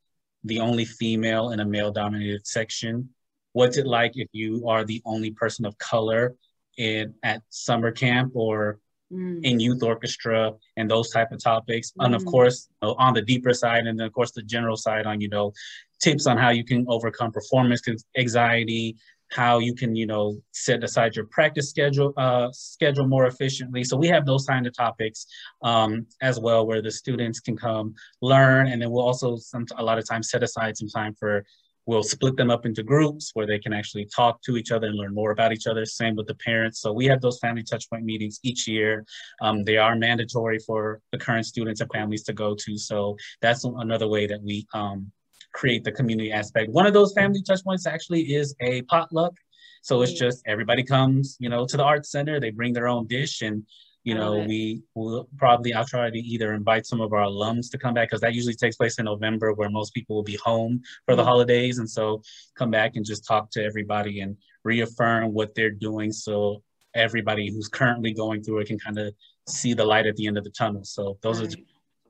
the 0.43 0.59
only 0.59 0.85
female 0.85 1.51
in 1.51 1.59
a 1.59 1.65
male 1.65 1.91
dominated 1.91 2.45
section? 2.45 3.09
What's 3.53 3.77
it 3.77 3.85
like 3.85 4.13
if 4.15 4.27
you 4.31 4.67
are 4.67 4.83
the 4.83 5.01
only 5.05 5.31
person 5.31 5.65
of 5.65 5.77
color 5.77 6.35
in 6.77 7.13
at 7.23 7.43
summer 7.49 7.91
camp 7.91 8.31
or 8.35 8.79
mm. 9.11 9.39
in 9.43 9.59
youth 9.59 9.83
orchestra 9.83 10.53
and 10.75 10.89
those 10.89 11.09
type 11.11 11.31
of 11.31 11.43
topics? 11.43 11.91
Mm. 11.91 12.05
And 12.05 12.15
of 12.15 12.23
mm. 12.23 12.31
course, 12.31 12.69
you 12.81 12.87
know, 12.87 12.95
on 12.95 13.13
the 13.13 13.21
deeper 13.21 13.53
side, 13.53 13.85
and 13.85 13.99
then 13.99 14.07
of 14.07 14.13
course 14.13 14.31
the 14.31 14.41
general 14.41 14.75
side 14.77 15.05
on, 15.05 15.21
you 15.21 15.29
know, 15.29 15.53
tips 16.01 16.27
on 16.27 16.37
how 16.37 16.49
you 16.49 16.65
can 16.65 16.85
overcome 16.89 17.31
performance 17.31 17.81
anxiety, 18.17 18.97
how 19.33 19.59
you 19.59 19.73
can, 19.73 19.95
you 19.95 20.05
know, 20.05 20.41
set 20.51 20.83
aside 20.83 21.15
your 21.15 21.25
practice 21.25 21.69
schedule 21.69 22.13
uh, 22.17 22.49
schedule 22.51 23.07
more 23.07 23.25
efficiently. 23.27 23.83
So 23.83 23.97
we 23.97 24.07
have 24.07 24.25
those 24.25 24.45
kind 24.45 24.65
of 24.67 24.75
topics 24.75 25.25
um, 25.63 26.05
as 26.21 26.39
well, 26.39 26.65
where 26.67 26.81
the 26.81 26.91
students 26.91 27.39
can 27.39 27.57
come 27.57 27.95
learn, 28.21 28.67
and 28.67 28.81
then 28.81 28.89
we'll 28.91 29.03
also 29.03 29.37
some 29.37 29.65
a 29.77 29.83
lot 29.83 29.97
of 29.97 30.07
times 30.07 30.29
set 30.29 30.43
aside 30.43 30.77
some 30.77 30.89
time 30.89 31.15
for. 31.15 31.45
We'll 31.85 32.01
split 32.03 32.37
them 32.37 32.49
up 32.49 32.65
into 32.65 32.81
groups 32.81 33.31
where 33.33 33.45
they 33.45 33.59
can 33.59 33.73
actually 33.73 34.05
talk 34.05 34.41
to 34.43 34.55
each 34.55 34.71
other 34.71 34.87
and 34.87 34.95
learn 34.95 35.13
more 35.13 35.31
about 35.31 35.51
each 35.51 35.67
other. 35.67 35.83
Same 35.83 36.15
with 36.15 36.27
the 36.27 36.35
parents. 36.35 36.79
So 36.79 36.93
we 36.93 37.05
have 37.07 37.19
those 37.19 37.39
family 37.39 37.61
touchpoint 37.61 38.03
meetings 38.03 38.39
each 38.41 38.69
year. 38.69 39.03
Um, 39.41 39.65
they 39.65 39.75
are 39.75 39.93
mandatory 39.97 40.59
for 40.59 41.01
the 41.11 41.17
current 41.17 41.45
students 41.45 41.81
and 41.81 41.91
families 41.91 42.23
to 42.23 42.33
go 42.33 42.55
to. 42.55 42.77
So 42.77 43.17
that's 43.41 43.65
another 43.65 44.07
way 44.07 44.27
that 44.27 44.41
we 44.41 44.65
um, 44.73 45.11
create 45.53 45.83
the 45.83 45.91
community 45.91 46.31
aspect. 46.31 46.71
One 46.71 46.85
of 46.85 46.93
those 46.93 47.13
family 47.13 47.41
touch 47.41 47.63
points 47.63 47.85
actually 47.87 48.33
is 48.33 48.55
a 48.61 48.81
potluck. 48.83 49.33
So 49.81 50.01
it's 50.01 50.13
just 50.13 50.41
everybody 50.47 50.83
comes, 50.83 51.37
you 51.39 51.49
know, 51.49 51.65
to 51.67 51.77
the 51.77 51.83
art 51.83 52.05
center, 52.05 52.39
they 52.39 52.51
bring 52.51 52.73
their 52.73 52.87
own 52.87 53.05
dish 53.07 53.41
and 53.41 53.63
you 54.03 54.15
know, 54.15 54.39
we 54.39 54.83
will 54.95 55.29
probably, 55.37 55.73
I'll 55.73 55.85
try 55.85 56.09
to 56.09 56.17
either 56.17 56.53
invite 56.53 56.85
some 56.85 56.99
of 56.99 57.13
our 57.13 57.21
alums 57.21 57.71
to 57.71 57.77
come 57.77 57.93
back 57.93 58.09
because 58.09 58.19
that 58.21 58.33
usually 58.33 58.53
takes 58.53 58.75
place 58.75 58.99
in 58.99 59.05
November 59.05 59.53
where 59.53 59.69
most 59.69 59.93
people 59.93 60.15
will 60.15 60.23
be 60.23 60.37
home 60.43 60.81
for 61.05 61.15
the 61.15 61.21
mm-hmm. 61.21 61.29
holidays. 61.29 61.77
And 61.79 61.89
so 61.89 62.21
come 62.55 62.69
back 62.69 62.95
and 62.95 63.05
just 63.05 63.25
talk 63.25 63.49
to 63.51 63.63
everybody 63.63 64.19
and 64.19 64.35
reaffirm 64.65 65.33
what 65.33 65.55
they're 65.55 65.71
doing. 65.71 66.11
So 66.11 66.61
everybody 66.93 67.49
who's 67.49 67.69
currently 67.69 68.13
going 68.13 68.43
through 68.43 68.59
it 68.59 68.67
can 68.67 68.77
kind 68.77 68.99
of 68.99 69.13
see 69.47 69.73
the 69.73 69.85
light 69.85 70.05
at 70.05 70.17
the 70.17 70.27
end 70.27 70.37
of 70.37 70.43
the 70.43 70.49
tunnel. 70.49 70.83
So 70.83 71.17
those 71.21 71.39
right. 71.39 71.53
are 71.53 71.57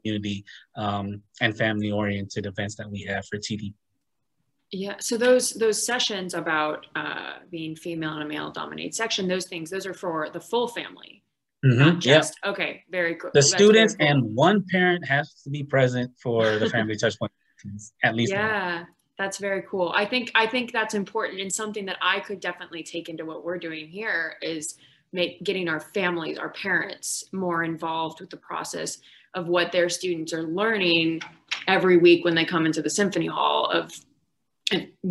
community 0.03 0.45
um, 0.75 1.21
and 1.41 1.57
family 1.57 1.91
oriented 1.91 2.45
events 2.45 2.75
that 2.75 2.89
we 2.89 3.01
have 3.03 3.25
for 3.25 3.37
TD. 3.37 3.73
Yeah, 4.71 4.95
so 4.99 5.17
those 5.17 5.51
those 5.51 5.85
sessions 5.85 6.33
about 6.33 6.87
uh, 6.95 7.33
being 7.51 7.75
female 7.75 8.15
in 8.15 8.23
a 8.23 8.25
male 8.25 8.49
dominated 8.49 8.95
section, 8.95 9.27
those 9.27 9.45
things, 9.45 9.69
those 9.69 9.85
are 9.85 9.93
for 9.93 10.29
the 10.31 10.41
full 10.41 10.67
family. 10.67 11.23
Mm-hmm. 11.63 11.99
Just 11.99 12.35
yep. 12.43 12.53
okay, 12.53 12.83
very 12.89 13.15
cool. 13.15 13.29
The 13.33 13.39
That's 13.39 13.51
students 13.51 13.95
cool. 13.95 14.07
and 14.07 14.35
one 14.35 14.65
parent 14.69 15.07
has 15.07 15.33
to 15.43 15.49
be 15.49 15.63
present 15.63 16.11
for 16.21 16.57
the 16.57 16.69
family 16.69 16.95
touch 16.95 17.17
point 17.19 17.31
at 18.03 18.15
least. 18.15 18.31
Yeah, 18.31 18.79
one. 18.79 18.87
that's 19.17 19.37
very 19.37 19.63
cool. 19.69 19.93
I 19.95 20.05
think 20.05 20.31
I 20.33 20.47
think 20.47 20.73
that's 20.73 20.95
important 20.95 21.39
and 21.39 21.53
something 21.53 21.85
that 21.85 21.97
I 22.01 22.19
could 22.19 22.39
definitely 22.39 22.83
take 22.83 23.09
into 23.09 23.25
what 23.25 23.45
we're 23.45 23.59
doing 23.59 23.87
here 23.87 24.35
is 24.41 24.75
make 25.13 25.43
getting 25.43 25.69
our 25.69 25.79
families, 25.79 26.37
our 26.37 26.49
parents 26.49 27.23
more 27.31 27.63
involved 27.63 28.19
with 28.19 28.31
the 28.31 28.37
process 28.37 28.97
of 29.33 29.47
what 29.47 29.71
their 29.71 29.89
students 29.89 30.33
are 30.33 30.43
learning 30.43 31.21
every 31.67 31.97
week 31.97 32.23
when 32.23 32.35
they 32.35 32.45
come 32.45 32.65
into 32.65 32.81
the 32.81 32.89
symphony 32.89 33.27
hall 33.27 33.65
of 33.65 33.91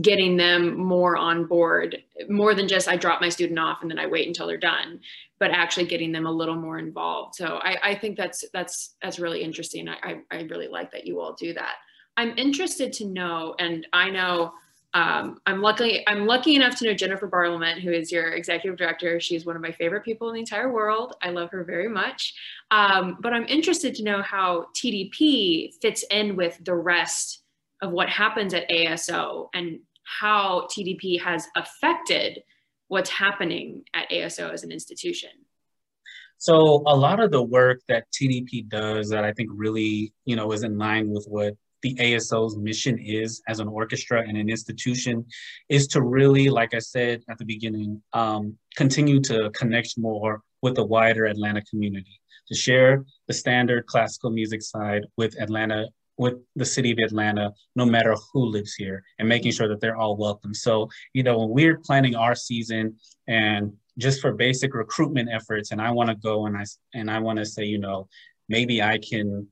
getting 0.00 0.36
them 0.36 0.76
more 0.76 1.16
on 1.16 1.46
board 1.46 1.98
more 2.28 2.54
than 2.54 2.66
just 2.66 2.88
i 2.88 2.96
drop 2.96 3.20
my 3.20 3.28
student 3.28 3.58
off 3.58 3.82
and 3.82 3.90
then 3.90 3.98
i 3.98 4.06
wait 4.06 4.26
until 4.26 4.46
they're 4.46 4.56
done 4.56 4.98
but 5.42 5.50
actually 5.50 5.86
getting 5.86 6.12
them 6.12 6.24
a 6.24 6.30
little 6.30 6.54
more 6.54 6.78
involved. 6.78 7.34
So 7.34 7.58
i, 7.64 7.76
I 7.82 7.94
think 7.96 8.16
that's 8.16 8.44
that's 8.52 8.94
that's 9.02 9.18
really 9.18 9.42
interesting. 9.42 9.88
I, 9.88 10.20
I 10.30 10.42
really 10.42 10.68
like 10.68 10.92
that 10.92 11.04
you 11.04 11.18
all 11.18 11.32
do 11.32 11.52
that. 11.54 11.78
I'm 12.16 12.38
interested 12.38 12.92
to 12.94 13.06
know 13.06 13.56
and 13.58 13.84
i 13.92 14.08
know 14.08 14.52
um, 14.94 15.40
I'm 15.46 15.62
lucky. 15.62 16.04
I'm 16.06 16.26
lucky 16.26 16.54
enough 16.54 16.76
to 16.76 16.84
know 16.84 16.94
Jennifer 16.94 17.26
Barlament, 17.26 17.80
who 17.80 17.90
is 17.90 18.12
your 18.12 18.32
executive 18.32 18.78
director. 18.78 19.18
She's 19.20 19.46
one 19.46 19.56
of 19.56 19.62
my 19.62 19.72
favorite 19.72 20.04
people 20.04 20.28
in 20.28 20.34
the 20.34 20.40
entire 20.40 20.70
world. 20.70 21.14
I 21.22 21.30
love 21.30 21.50
her 21.50 21.64
very 21.64 21.88
much. 21.88 22.34
Um, 22.70 23.16
but 23.20 23.32
I'm 23.32 23.46
interested 23.46 23.94
to 23.96 24.02
know 24.02 24.20
how 24.22 24.66
TDP 24.76 25.74
fits 25.80 26.04
in 26.10 26.36
with 26.36 26.58
the 26.62 26.74
rest 26.74 27.42
of 27.80 27.90
what 27.90 28.08
happens 28.10 28.52
at 28.52 28.68
ASO 28.68 29.48
and 29.54 29.80
how 30.04 30.68
TDP 30.70 31.20
has 31.20 31.46
affected 31.56 32.42
what's 32.88 33.10
happening 33.10 33.84
at 33.94 34.10
ASO 34.10 34.52
as 34.52 34.62
an 34.62 34.70
institution. 34.70 35.30
So 36.36 36.82
a 36.86 36.96
lot 36.96 37.20
of 37.20 37.30
the 37.30 37.42
work 37.42 37.80
that 37.88 38.04
TDP 38.12 38.68
does 38.68 39.08
that 39.10 39.24
I 39.24 39.32
think 39.32 39.50
really, 39.54 40.12
you 40.24 40.36
know, 40.36 40.52
is 40.52 40.64
in 40.64 40.76
line 40.76 41.08
with 41.08 41.24
what 41.26 41.54
the 41.82 41.96
ASO's 41.96 42.56
mission 42.56 42.98
is 42.98 43.42
as 43.48 43.60
an 43.60 43.68
orchestra 43.68 44.22
and 44.26 44.36
an 44.36 44.48
institution 44.48 45.24
is 45.68 45.86
to 45.88 46.00
really, 46.00 46.48
like 46.48 46.74
I 46.74 46.78
said 46.78 47.22
at 47.28 47.38
the 47.38 47.44
beginning, 47.44 48.02
um, 48.12 48.56
continue 48.76 49.20
to 49.22 49.50
connect 49.50 49.98
more 49.98 50.42
with 50.62 50.76
the 50.76 50.84
wider 50.84 51.26
Atlanta 51.26 51.62
community, 51.62 52.20
to 52.48 52.54
share 52.54 53.04
the 53.26 53.34
standard 53.34 53.86
classical 53.86 54.30
music 54.30 54.62
side 54.62 55.02
with 55.16 55.40
Atlanta, 55.40 55.88
with 56.18 56.34
the 56.54 56.64
city 56.64 56.92
of 56.92 56.98
Atlanta, 56.98 57.50
no 57.74 57.84
matter 57.84 58.14
who 58.32 58.46
lives 58.46 58.74
here, 58.74 59.02
and 59.18 59.28
making 59.28 59.52
sure 59.52 59.68
that 59.68 59.80
they're 59.80 59.96
all 59.96 60.16
welcome. 60.16 60.54
So, 60.54 60.88
you 61.14 61.22
know, 61.22 61.38
when 61.38 61.50
we're 61.50 61.78
planning 61.78 62.14
our 62.14 62.34
season 62.34 62.96
and 63.26 63.72
just 63.98 64.20
for 64.20 64.32
basic 64.32 64.74
recruitment 64.74 65.28
efforts, 65.32 65.72
and 65.72 65.80
I 65.80 65.90
want 65.90 66.10
to 66.10 66.16
go 66.16 66.46
and 66.46 66.56
I 66.56 66.64
and 66.94 67.10
I 67.10 67.18
want 67.18 67.38
to 67.38 67.44
say, 67.44 67.64
you 67.64 67.78
know, 67.78 68.08
maybe 68.48 68.82
I 68.82 68.98
can 68.98 69.48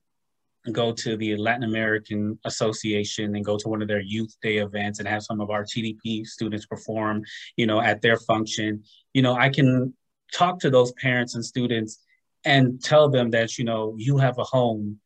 go 0.72 0.92
to 0.92 1.16
the 1.16 1.36
Latin 1.36 1.64
American 1.64 2.38
Association 2.44 3.34
and 3.34 3.44
go 3.44 3.56
to 3.56 3.68
one 3.68 3.82
of 3.82 3.88
their 3.88 4.00
youth 4.00 4.34
day 4.42 4.58
events 4.58 4.98
and 4.98 5.08
have 5.08 5.22
some 5.22 5.40
of 5.40 5.50
our 5.50 5.64
TDP 5.64 6.26
students 6.26 6.66
perform, 6.66 7.22
you 7.56 7.66
know, 7.66 7.80
at 7.80 8.02
their 8.02 8.16
function, 8.16 8.82
you 9.14 9.22
know, 9.22 9.34
I 9.34 9.48
can 9.48 9.94
talk 10.32 10.58
to 10.60 10.70
those 10.70 10.92
parents 10.92 11.34
and 11.34 11.44
students 11.44 12.00
and 12.44 12.82
tell 12.82 13.08
them 13.08 13.30
that, 13.30 13.58
you 13.58 13.64
know, 13.64 13.94
you 13.96 14.18
have 14.18 14.38
a 14.38 14.44
home 14.44 14.98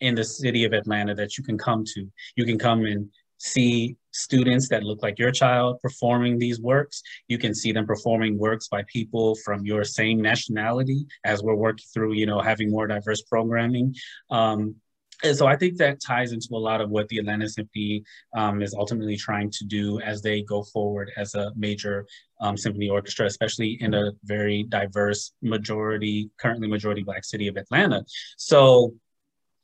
in 0.00 0.14
the 0.14 0.24
city 0.24 0.64
of 0.64 0.72
Atlanta 0.72 1.14
that 1.14 1.36
you 1.36 1.44
can 1.44 1.58
come 1.58 1.84
to. 1.84 2.06
You 2.36 2.44
can 2.44 2.58
come 2.58 2.84
and 2.84 3.08
see 3.38 3.96
students 4.12 4.68
that 4.68 4.82
look 4.82 5.02
like 5.02 5.18
your 5.18 5.30
child 5.30 5.80
performing 5.80 6.38
these 6.38 6.60
works. 6.60 7.02
You 7.28 7.38
can 7.38 7.54
see 7.54 7.72
them 7.72 7.86
performing 7.86 8.36
works 8.38 8.68
by 8.68 8.82
people 8.92 9.36
from 9.44 9.64
your 9.64 9.84
same 9.84 10.20
nationality 10.20 11.06
as 11.24 11.42
we're 11.42 11.54
working 11.54 11.86
through, 11.92 12.14
you 12.14 12.26
know, 12.26 12.40
having 12.40 12.70
more 12.70 12.86
diverse 12.86 13.22
programming. 13.22 13.94
Um, 14.30 14.76
and 15.24 15.36
so 15.36 15.46
I 15.46 15.56
think 15.56 15.76
that 15.78 16.00
ties 16.00 16.32
into 16.32 16.48
a 16.52 16.56
lot 16.56 16.80
of 16.80 16.90
what 16.90 17.08
the 17.08 17.18
Atlanta 17.18 17.48
Symphony 17.48 18.04
um, 18.36 18.62
is 18.62 18.74
ultimately 18.74 19.16
trying 19.16 19.50
to 19.50 19.64
do 19.64 20.00
as 20.00 20.22
they 20.22 20.42
go 20.42 20.62
forward 20.62 21.10
as 21.16 21.34
a 21.34 21.52
major 21.56 22.06
um, 22.40 22.56
symphony 22.56 22.88
orchestra, 22.88 23.26
especially 23.26 23.78
in 23.80 23.94
a 23.94 24.12
very 24.24 24.62
diverse 24.64 25.32
majority, 25.42 26.30
currently 26.38 26.68
majority 26.68 27.02
Black 27.02 27.24
city 27.24 27.48
of 27.48 27.56
Atlanta. 27.56 28.04
So, 28.36 28.94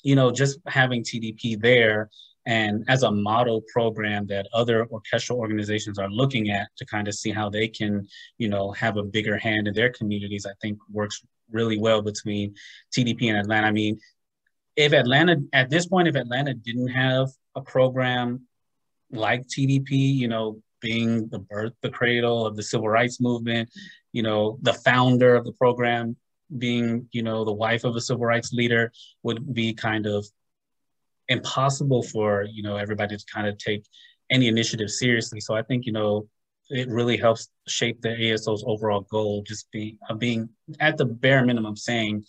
you 0.03 0.17
know, 0.17 0.33
just 0.33 0.59
having 0.67 1.05
TDP 1.05 1.61
there 1.61 2.11
and 2.47 2.85
as 2.89 3.05
a 3.05 3.11
model 3.11 3.63
program 3.73 4.27
that 4.27 4.49
other 4.53 4.87
orchestral 4.87 5.39
organizations 5.39 5.99
are 5.99 6.11
looking 6.11 6.51
at 6.51 6.69
to 6.77 6.85
kind 6.85 7.09
of 7.09 7.15
see 7.15 7.31
how 7.31 7.49
they 7.49 7.69
can, 7.69 8.07
you 8.39 8.49
know, 8.49 8.73
have 8.73 8.97
a 8.97 9.03
bigger 9.03 9.39
hand 9.39 9.67
in 9.67 9.75
their 9.75 9.91
communities, 9.91 10.45
I 10.47 10.53
think 10.61 10.79
works 10.91 11.23
really 11.51 11.79
well 11.79 12.03
between 12.03 12.55
TDP 12.95 13.29
and 13.29 13.39
Atlanta. 13.39 13.67
I 13.67 13.73
mean, 13.73 13.99
if 14.77 14.93
Atlanta 14.93 15.37
at 15.53 15.71
this 15.71 15.87
point, 15.87 16.09
if 16.09 16.17
Atlanta 16.17 16.55
didn't 16.55 16.89
have 16.89 17.29
a 17.55 17.61
program 17.61 18.43
like 19.11 19.47
TDP, 19.47 19.91
you 19.91 20.29
know, 20.29 20.61
being 20.81 21.29
the 21.29 21.39
birth, 21.39 21.73
the 21.83 21.91
cradle 21.91 22.47
of 22.47 22.57
the 22.57 22.63
civil 22.63 22.89
rights 22.89 23.21
movement, 23.21 23.71
you 24.13 24.23
know, 24.23 24.59
the 24.63 24.73
founder 24.73 25.35
of 25.35 25.45
the 25.45 25.53
program 25.53 26.17
being, 26.59 27.09
you 27.13 27.23
know, 27.23 27.45
the 27.45 27.53
wife 27.53 27.85
of 27.85 27.97
a 27.97 28.01
civil 28.01 28.25
rights 28.25 28.53
leader 28.53 28.93
would 29.23 29.55
be 29.55 29.73
kind 29.73 30.07
of 30.07 30.27
impossible 31.29 32.03
for, 32.03 32.45
you 32.51 32.63
know, 32.63 32.77
everybody 32.77 33.17
to 33.17 33.25
kind 33.33 33.47
of 33.47 33.57
take 33.57 33.85
any 34.31 34.49
initiative 34.49 34.91
seriously. 34.91 35.41
So 35.41 35.55
I 35.55 35.63
think, 35.63 35.87
you 35.87 35.93
know, 35.93 36.29
it 36.71 36.89
really 36.89 37.17
helps 37.17 37.49
shape 37.69 38.01
the 38.01 38.33
ASO's 38.33 38.65
overall 38.67 39.03
goal, 39.11 39.43
just 39.47 39.71
being 39.71 39.99
uh, 40.09 40.15
being 40.15 40.49
at 40.81 40.97
the 40.97 41.05
bare 41.05 41.45
minimum 41.45 41.77
saying 41.77 42.25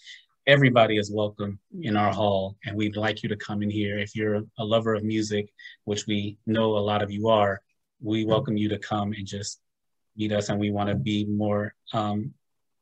everybody 0.48 0.98
is 0.98 1.12
welcome 1.12 1.58
in 1.82 1.98
our 1.98 2.14
hall 2.14 2.56
and 2.66 2.76
we'd 2.76 2.96
like 2.96 3.24
you 3.24 3.30
to 3.30 3.36
come 3.36 3.64
in 3.64 3.70
here 3.70 3.98
if 3.98 4.16
you're 4.16 4.44
a 4.60 4.64
lover 4.64 4.94
of 4.94 5.04
music 5.04 5.52
which 5.86 6.06
we 6.08 6.38
know 6.46 6.78
a 6.78 6.86
lot 6.92 7.02
of 7.02 7.10
you 7.10 7.28
are 7.28 7.62
we 8.02 8.26
welcome 8.26 8.56
you 8.56 8.70
to 8.70 8.78
come 8.80 9.12
and 9.14 9.26
just 9.26 9.60
meet 10.16 10.32
us 10.32 10.50
and 10.50 10.60
we 10.60 10.70
want 10.70 10.88
to 10.88 10.96
be 10.96 11.26
more 11.26 11.74
um, 11.94 12.32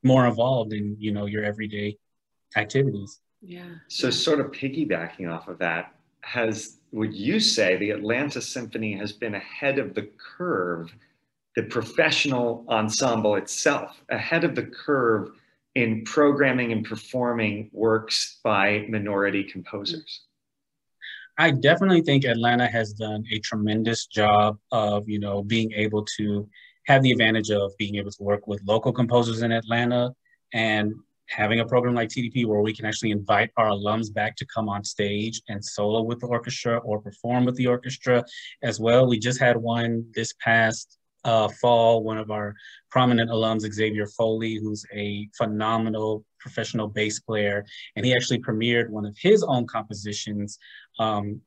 more 0.03 0.28
involved 0.28 0.74
in 0.74 0.95
you 0.99 1.11
know 1.11 1.26
your 1.26 1.43
everyday 1.43 1.97
activities 2.57 3.22
Yeah. 3.45 3.66
So, 3.89 4.09
sort 4.09 4.39
of 4.39 4.51
piggybacking 4.51 5.30
off 5.30 5.49
of 5.49 5.59
that, 5.59 5.93
has 6.22 6.78
would 6.93 7.14
you 7.14 7.39
say 7.39 7.76
the 7.76 7.91
Atlanta 7.91 8.41
Symphony 8.41 8.93
has 8.97 9.11
been 9.11 9.36
ahead 9.36 9.80
of 9.80 9.93
the 9.93 10.09
curve, 10.38 10.93
the 11.57 11.64
professional 11.64 12.66
ensemble 12.70 13.36
itself, 13.36 14.01
ahead 14.09 14.45
of 14.45 14.55
the 14.55 14.64
curve 14.64 15.32
in 15.76 16.03
programming 16.03 16.71
and 16.71 16.86
performing 16.86 17.69
works 17.74 18.39
by 18.43 18.86
minority 18.89 19.43
composers? 19.43 20.21
I 21.38 21.51
definitely 21.51 22.01
think 22.01 22.26
Atlanta 22.26 22.67
has 22.67 22.93
done 22.93 23.24
a 23.32 23.39
tremendous 23.39 24.05
job 24.05 24.59
of, 24.71 25.09
you 25.09 25.19
know, 25.19 25.41
being 25.41 25.71
able 25.74 26.05
to 26.17 26.47
have 26.86 27.01
the 27.01 27.11
advantage 27.11 27.49
of 27.49 27.71
being 27.78 27.95
able 27.95 28.11
to 28.11 28.24
work 28.24 28.45
with 28.45 28.61
local 28.65 28.93
composers 28.93 29.41
in 29.41 29.51
Atlanta 29.51 30.13
and 30.53 30.93
having 31.30 31.59
a 31.59 31.65
program 31.65 31.95
like 31.95 32.09
TDP 32.09 32.45
where 32.45 32.61
we 32.61 32.74
can 32.74 32.86
actually 32.86 33.11
invite 33.11 33.49
our 33.57 33.69
alums 33.69 34.13
back 34.13 34.36
to 34.36 34.45
come 34.45 34.69
on 34.69 34.84
stage 34.84 35.41
and 35.47 35.63
solo 35.63 36.03
with 36.03 36.19
the 36.19 36.28
orchestra 36.28 36.78
or 36.80 36.99
perform 36.99 37.45
with 37.45 37.55
the 37.55 37.65
orchestra 37.65 38.24
as 38.61 38.80
well. 38.80 39.07
We 39.07 39.17
just 39.17 39.39
had 39.39 39.57
one 39.57 40.05
this 40.13 40.34
past 40.39 40.99
uh, 41.24 41.47
fall, 41.61 42.03
one 42.03 42.17
of 42.17 42.32
our 42.32 42.53
prominent 42.91 43.30
alums, 43.30 43.61
Xavier 43.61 44.07
Foley, 44.07 44.55
who's 44.55 44.86
a 44.93 45.28
phenomenal 45.38 46.26
professional 46.39 46.88
bass 46.88 47.19
player, 47.19 47.65
and 47.95 48.05
he 48.05 48.13
actually 48.13 48.39
premiered 48.39 48.89
one 48.89 49.05
of 49.05 49.15
his 49.17 49.43
own 49.43 49.65
compositions 49.65 50.59
um, 50.99 51.39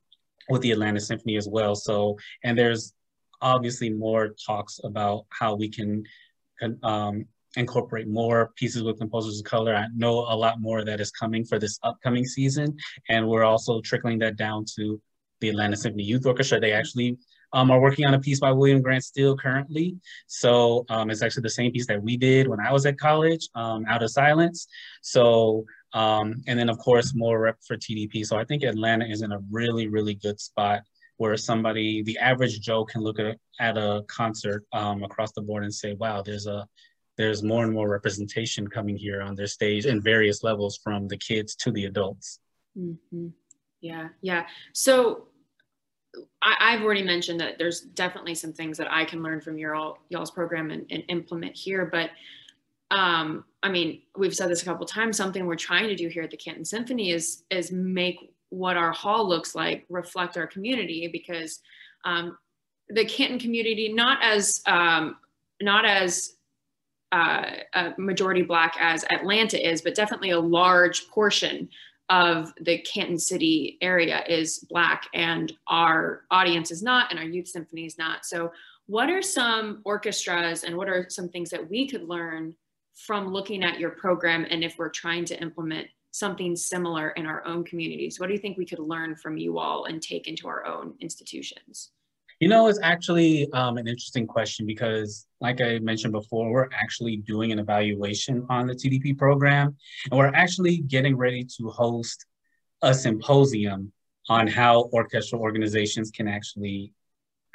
with 0.49 0.61
the 0.61 0.71
Atlanta 0.71 0.99
Symphony 0.99 1.37
as 1.37 1.47
well. 1.47 1.75
So, 1.75 2.17
and 2.43 2.57
there's 2.57 2.93
obviously 3.41 3.89
more 3.89 4.35
talks 4.45 4.79
about 4.83 5.25
how 5.29 5.55
we 5.55 5.69
can 5.69 6.03
um, 6.81 7.25
incorporate 7.55 8.07
more 8.07 8.51
pieces 8.55 8.83
with 8.83 8.99
composers 8.99 9.39
of 9.39 9.45
color. 9.45 9.75
I 9.75 9.85
know 9.95 10.19
a 10.19 10.35
lot 10.35 10.59
more 10.59 10.83
that 10.83 10.99
is 10.99 11.11
coming 11.11 11.45
for 11.45 11.59
this 11.59 11.79
upcoming 11.83 12.25
season, 12.25 12.75
and 13.09 13.27
we're 13.27 13.43
also 13.43 13.81
trickling 13.81 14.19
that 14.19 14.37
down 14.37 14.65
to 14.77 14.99
the 15.39 15.49
Atlanta 15.49 15.77
Symphony 15.77 16.03
Youth 16.03 16.25
Orchestra. 16.25 16.59
They 16.59 16.71
actually 16.71 17.17
um, 17.53 17.71
are 17.71 17.79
working 17.79 18.05
on 18.05 18.13
a 18.13 18.19
piece 18.19 18.39
by 18.39 18.51
William 18.51 18.81
Grant 18.81 19.03
Still 19.03 19.37
currently. 19.37 19.97
So 20.27 20.85
um, 20.89 21.09
it's 21.09 21.21
actually 21.21 21.43
the 21.43 21.49
same 21.49 21.71
piece 21.71 21.87
that 21.87 22.01
we 22.01 22.17
did 22.17 22.47
when 22.47 22.59
I 22.59 22.71
was 22.71 22.85
at 22.85 22.99
college, 22.99 23.47
um, 23.55 23.85
Out 23.87 24.03
of 24.03 24.11
Silence. 24.11 24.67
So, 25.01 25.65
um, 25.93 26.41
and 26.47 26.59
then 26.59 26.69
of 26.69 26.77
course, 26.77 27.13
more 27.15 27.39
rep 27.39 27.57
for 27.65 27.77
TDP. 27.77 28.25
So 28.25 28.37
I 28.37 28.43
think 28.43 28.63
Atlanta 28.63 29.05
is 29.05 29.21
in 29.21 29.31
a 29.31 29.39
really, 29.49 29.87
really 29.87 30.15
good 30.15 30.39
spot 30.39 30.81
where 31.17 31.35
somebody, 31.37 32.03
the 32.03 32.17
average 32.19 32.59
Joe 32.59 32.85
can 32.85 33.01
look 33.01 33.19
at, 33.19 33.37
at 33.59 33.77
a 33.77 34.03
concert 34.07 34.65
um, 34.73 35.03
across 35.03 35.31
the 35.31 35.41
board 35.41 35.63
and 35.63 35.73
say, 35.73 35.93
wow, 35.93 36.21
there's 36.21 36.45
a, 36.45 36.67
there's 37.17 37.41
more 37.41 37.63
and 37.63 37.73
more 37.73 37.89
representation 37.89 38.67
coming 38.67 38.95
here 38.95 39.21
on 39.21 39.33
their 39.33 39.47
stage 39.47 39.87
in 39.87 39.99
various 39.99 40.43
levels 40.43 40.79
from 40.83 41.07
the 41.07 41.17
kids 41.17 41.55
to 41.55 41.71
the 41.71 41.85
adults. 41.85 42.39
Mm-hmm. 42.77 43.29
Yeah, 43.81 44.09
yeah. 44.21 44.45
So 44.73 45.27
I, 46.41 46.71
have 46.71 46.81
already 46.81 47.03
mentioned 47.03 47.39
that 47.39 47.57
there's 47.57 47.81
definitely 47.81 48.35
some 48.35 48.53
things 48.53 48.77
that 48.77 48.91
I 48.91 49.05
can 49.05 49.23
learn 49.23 49.41
from 49.41 49.57
your 49.57 49.75
all 49.75 49.99
y'all's 50.09 50.31
program 50.31 50.71
and, 50.71 50.85
and 50.89 51.03
implement 51.09 51.55
here. 51.55 51.85
But 51.85 52.11
um, 52.89 53.45
I 53.63 53.69
mean, 53.69 54.01
we've 54.15 54.35
said 54.35 54.49
this 54.49 54.61
a 54.61 54.65
couple 54.65 54.85
times. 54.85 55.17
Something 55.17 55.45
we're 55.45 55.55
trying 55.55 55.87
to 55.87 55.95
do 55.95 56.07
here 56.07 56.23
at 56.23 56.31
the 56.31 56.37
Canton 56.37 56.65
Symphony 56.65 57.11
is 57.11 57.43
is 57.49 57.71
make 57.71 58.33
what 58.49 58.77
our 58.77 58.91
hall 58.91 59.27
looks 59.27 59.55
like 59.55 59.85
reflect 59.89 60.37
our 60.37 60.47
community 60.47 61.09
because 61.11 61.59
um, 62.05 62.37
the 62.89 63.05
Canton 63.05 63.39
community, 63.39 63.91
not 63.91 64.19
as 64.21 64.61
um, 64.67 65.17
not 65.61 65.85
as 65.85 66.33
uh, 67.11 67.45
a 67.73 67.93
majority 67.97 68.41
black 68.41 68.75
as 68.79 69.03
Atlanta 69.09 69.65
is, 69.65 69.81
but 69.81 69.95
definitely 69.95 70.31
a 70.31 70.39
large 70.39 71.07
portion 71.09 71.69
of 72.09 72.53
the 72.61 72.79
Canton 72.79 73.19
City 73.19 73.77
area 73.81 74.23
is 74.27 74.59
Black 74.69 75.07
and 75.13 75.53
our 75.67 76.23
audience 76.31 76.71
is 76.71 76.81
not, 76.81 77.11
and 77.11 77.19
our 77.19 77.25
youth 77.25 77.47
symphony 77.47 77.85
is 77.85 77.97
not. 77.97 78.25
So, 78.25 78.51
what 78.85 79.09
are 79.09 79.21
some 79.21 79.81
orchestras 79.83 80.63
and 80.63 80.77
what 80.77 80.87
are 80.87 81.07
some 81.09 81.27
things 81.27 81.49
that 81.49 81.69
we 81.69 81.87
could 81.87 82.07
learn 82.07 82.55
from 82.95 83.27
looking 83.27 83.63
at 83.63 83.79
your 83.79 83.89
program? 83.89 84.45
And 84.49 84.63
if 84.63 84.77
we're 84.77 84.89
trying 84.89 85.25
to 85.25 85.41
implement 85.41 85.87
something 86.11 86.55
similar 86.55 87.09
in 87.11 87.25
our 87.25 87.45
own 87.45 87.65
communities, 87.65 88.19
what 88.19 88.27
do 88.27 88.33
you 88.33 88.39
think 88.39 88.57
we 88.57 88.65
could 88.65 88.79
learn 88.79 89.15
from 89.15 89.37
you 89.37 89.59
all 89.59 89.85
and 89.85 90.01
take 90.01 90.27
into 90.27 90.47
our 90.47 90.65
own 90.65 90.93
institutions? 91.01 91.91
You 92.39 92.49
know, 92.49 92.67
it's 92.67 92.79
actually 92.83 93.51
um, 93.51 93.77
an 93.77 93.87
interesting 93.87 94.27
question 94.27 94.67
because, 94.67 95.25
like 95.41 95.59
I 95.59 95.79
mentioned 95.79 96.13
before, 96.13 96.51
we're 96.51 96.69
actually 96.71 97.17
doing 97.17 97.51
an 97.51 97.57
evaluation 97.57 98.45
on 98.49 98.67
the 98.67 98.75
TDP 98.75 99.17
program, 99.17 99.75
and 100.11 100.17
we're 100.17 100.33
actually 100.33 100.77
getting 100.77 101.17
ready 101.17 101.43
to 101.57 101.69
host 101.69 102.25
a 102.83 102.93
symposium 102.93 103.91
on 104.29 104.45
how 104.45 104.83
orchestral 104.93 105.41
organizations 105.41 106.11
can 106.11 106.27
actually 106.27 106.93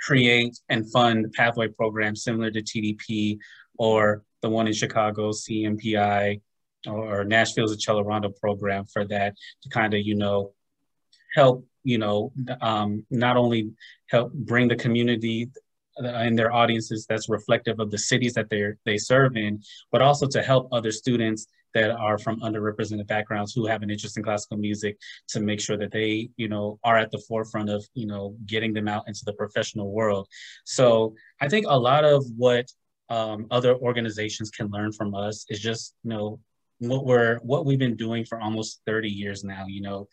create 0.01 0.59
and 0.69 0.91
fund 0.91 1.33
pathway 1.33 1.69
programs 1.69 2.25
similar 2.25 2.51
to 2.51 2.61
TDP 2.61 3.39
or 3.79 4.25
the 4.41 4.51
one 4.51 4.67
in 4.67 4.73
Chicago, 4.73 5.31
CMPI, 5.31 6.41
or 6.89 7.25
Nashville's 7.25 7.77
Accelerando 7.77 8.35
program 8.37 8.85
for 8.87 9.05
that 9.05 9.35
to 9.63 9.69
kind 9.69 9.95
of, 9.95 10.01
you 10.01 10.17
know, 10.17 10.53
help 11.35 11.65
you 11.85 11.99
know, 11.99 12.33
um, 12.61 13.05
not 13.11 13.37
only 13.37 13.71
help 14.09 14.33
bring 14.33 14.69
the 14.69 14.77
community 14.77 15.49
and 15.97 16.39
their 16.39 16.53
audiences 16.53 17.07
that's 17.09 17.29
reflective 17.29 17.79
of 17.81 17.91
the 17.91 17.99
cities 17.99 18.35
that 18.35 18.49
they 18.51 18.73
they 18.85 18.99
serve 18.99 19.37
in, 19.37 19.63
but 19.91 20.03
also 20.03 20.27
to 20.27 20.43
help 20.43 20.69
other 20.73 20.93
students 20.93 21.47
that 21.75 21.91
are 21.91 22.19
from 22.19 22.41
underrepresented 22.41 23.07
backgrounds 23.07 23.53
who 23.53 23.67
have 23.67 23.83
an 23.83 23.91
interest 23.91 24.17
in 24.17 24.23
classical 24.23 24.57
music 24.57 24.99
to 25.29 25.41
make 25.41 25.61
sure 25.61 25.77
that 25.77 25.91
they, 25.91 26.29
you 26.37 26.49
know, 26.49 26.79
are 26.85 26.99
at 26.99 27.11
the 27.11 27.23
forefront 27.29 27.71
of, 27.71 27.85
you 27.95 28.07
know, 28.07 28.37
getting 28.47 28.73
them 28.73 28.89
out 28.89 29.05
into 29.07 29.23
the 29.25 29.33
professional 29.33 29.91
world. 29.91 30.29
So 30.65 31.15
I 31.41 31.49
think 31.49 31.67
a 31.69 31.79
lot 31.79 32.05
of 32.05 32.25
what 32.37 32.71
um, 33.09 33.47
other 33.51 33.75
organizations 33.77 34.51
can 34.51 34.69
learn 34.69 34.93
from 34.93 35.15
us 35.15 35.47
is 35.49 35.61
just, 35.61 35.95
you 36.05 36.11
know, 36.11 36.41
what 36.79 37.07
we're 37.07 37.39
what 37.39 37.65
we've 37.65 37.79
been 37.79 37.97
doing 37.97 38.25
for 38.25 38.41
almost 38.41 38.81
30 38.87 39.09
years 39.09 39.45
now. 39.45 39.67
You 39.69 39.83
know, 39.83 40.09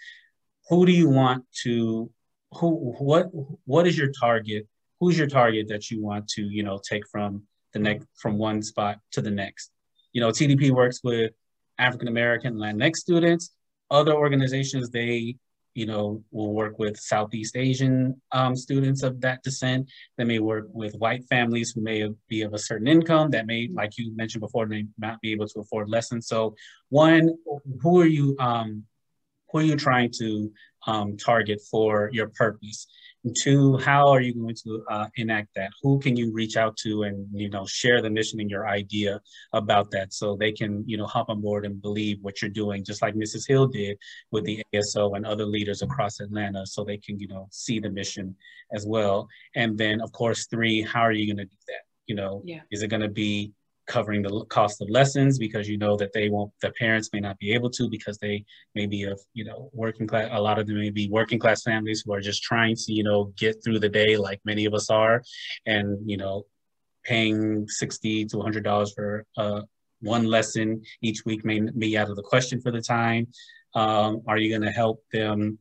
who 0.69 0.85
do 0.85 0.91
you 0.91 1.09
want 1.09 1.43
to 1.63 2.09
who 2.53 2.93
what 2.99 3.27
what 3.65 3.87
is 3.87 3.97
your 3.97 4.11
target? 4.19 4.67
Who's 4.99 5.17
your 5.17 5.27
target 5.27 5.67
that 5.69 5.89
you 5.89 6.01
want 6.01 6.27
to 6.29 6.43
you 6.43 6.63
know 6.63 6.79
take 6.87 7.03
from 7.11 7.43
the 7.73 7.79
next 7.79 8.07
from 8.15 8.37
one 8.37 8.61
spot 8.61 8.99
to 9.11 9.21
the 9.21 9.31
next? 9.31 9.71
You 10.13 10.21
know 10.21 10.29
tdp 10.29 10.71
works 10.71 11.01
with 11.03 11.31
african 11.77 12.07
american 12.07 12.55
latinx 12.55 12.97
students. 12.97 13.51
Other 13.91 14.13
organizations 14.13 14.89
they 14.89 15.35
you 15.73 15.85
know 15.85 16.23
will 16.31 16.53
work 16.53 16.77
with 16.79 16.97
southeast 16.97 17.55
asian 17.55 18.19
um, 18.31 18.55
students 18.55 19.01
of 19.03 19.21
that 19.21 19.41
descent. 19.43 19.89
They 20.17 20.23
may 20.23 20.39
work 20.39 20.67
with 20.71 20.93
white 20.95 21.23
families 21.29 21.71
who 21.71 21.81
may 21.81 22.07
be 22.27 22.41
of 22.41 22.53
a 22.53 22.59
certain 22.59 22.87
income 22.87 23.31
that 23.31 23.45
may 23.47 23.69
like 23.73 23.97
you 23.97 24.15
mentioned 24.15 24.41
before 24.41 24.65
may 24.65 24.85
not 24.97 25.21
be 25.21 25.31
able 25.31 25.47
to 25.47 25.59
afford 25.59 25.89
lessons. 25.89 26.27
So 26.27 26.55
one 26.89 27.35
who 27.81 28.01
are 28.01 28.07
you 28.07 28.35
um, 28.39 28.83
who 29.51 29.59
are 29.59 29.63
you 29.63 29.75
trying 29.75 30.11
to 30.19 30.51
um, 30.87 31.17
target 31.17 31.61
for 31.69 32.09
your 32.13 32.29
purpose? 32.29 32.87
And 33.25 33.35
two, 33.43 33.75
how 33.77 34.07
are 34.07 34.21
you 34.21 34.33
going 34.33 34.55
to 34.63 34.83
uh, 34.89 35.07
enact 35.17 35.49
that? 35.55 35.71
Who 35.83 35.99
can 35.99 36.15
you 36.15 36.31
reach 36.31 36.55
out 36.55 36.77
to 36.77 37.03
and 37.03 37.27
you 37.33 37.49
know 37.49 37.65
share 37.65 38.01
the 38.01 38.09
mission 38.09 38.39
and 38.39 38.49
your 38.49 38.67
idea 38.67 39.19
about 39.51 39.91
that, 39.91 40.13
so 40.13 40.37
they 40.37 40.53
can 40.53 40.83
you 40.87 40.95
know 40.95 41.05
hop 41.05 41.29
on 41.29 41.41
board 41.41 41.65
and 41.65 41.81
believe 41.81 42.19
what 42.21 42.41
you're 42.41 42.49
doing, 42.49 42.85
just 42.85 43.01
like 43.01 43.15
Mrs. 43.15 43.45
Hill 43.45 43.67
did 43.67 43.97
with 44.31 44.45
the 44.45 44.63
ASO 44.73 45.17
and 45.17 45.25
other 45.25 45.45
leaders 45.45 45.81
across 45.81 46.21
Atlanta, 46.21 46.65
so 46.65 46.85
they 46.85 46.97
can 46.97 47.19
you 47.19 47.27
know 47.27 47.47
see 47.51 47.79
the 47.79 47.89
mission 47.89 48.35
as 48.73 48.85
well. 48.85 49.27
And 49.55 49.77
then 49.77 49.99
of 49.99 50.13
course, 50.13 50.47
three, 50.47 50.81
how 50.81 51.01
are 51.01 51.11
you 51.11 51.25
going 51.25 51.45
to 51.45 51.51
do 51.51 51.57
that? 51.67 51.81
You 52.07 52.15
know, 52.15 52.41
yeah. 52.45 52.61
is 52.71 52.83
it 52.83 52.87
going 52.87 53.01
to 53.01 53.09
be 53.09 53.51
covering 53.89 54.21
the 54.21 54.45
cost 54.45 54.81
of 54.81 54.89
lessons 54.89 55.37
because 55.37 55.67
you 55.67 55.77
know 55.77 55.97
that 55.97 56.13
they 56.13 56.29
won't 56.29 56.51
the 56.61 56.71
parents 56.79 57.09
may 57.11 57.19
not 57.19 57.37
be 57.39 57.51
able 57.51 57.69
to 57.69 57.89
because 57.89 58.17
they 58.19 58.45
may 58.75 58.85
be 58.85 59.03
of 59.03 59.19
you 59.33 59.43
know 59.43 59.69
working 59.73 60.07
class 60.07 60.29
a 60.31 60.41
lot 60.41 60.59
of 60.59 60.67
them 60.67 60.77
may 60.77 60.91
be 60.91 61.09
working 61.09 61.39
class 61.39 61.63
families 61.63 62.03
who 62.05 62.13
are 62.13 62.21
just 62.21 62.41
trying 62.43 62.75
to 62.75 62.93
you 62.93 63.03
know 63.03 63.33
get 63.37 63.61
through 63.61 63.79
the 63.79 63.89
day 63.89 64.15
like 64.15 64.39
many 64.45 64.65
of 64.65 64.73
us 64.73 64.89
are 64.89 65.21
and 65.65 65.97
you 66.09 66.17
know 66.17 66.45
paying 67.03 67.67
60 67.67 68.25
to 68.25 68.37
100 68.37 68.63
dollars 68.63 68.93
for 68.93 69.25
uh, 69.37 69.61
one 70.01 70.25
lesson 70.25 70.81
each 71.01 71.25
week 71.25 71.43
may 71.43 71.59
be 71.59 71.97
out 71.97 72.09
of 72.09 72.15
the 72.15 72.21
question 72.21 72.61
for 72.61 72.71
the 72.71 72.81
time. 72.81 73.27
Um, 73.75 74.21
are 74.27 74.37
you 74.37 74.49
going 74.49 74.67
to 74.69 74.71
help 74.71 75.03
them 75.11 75.59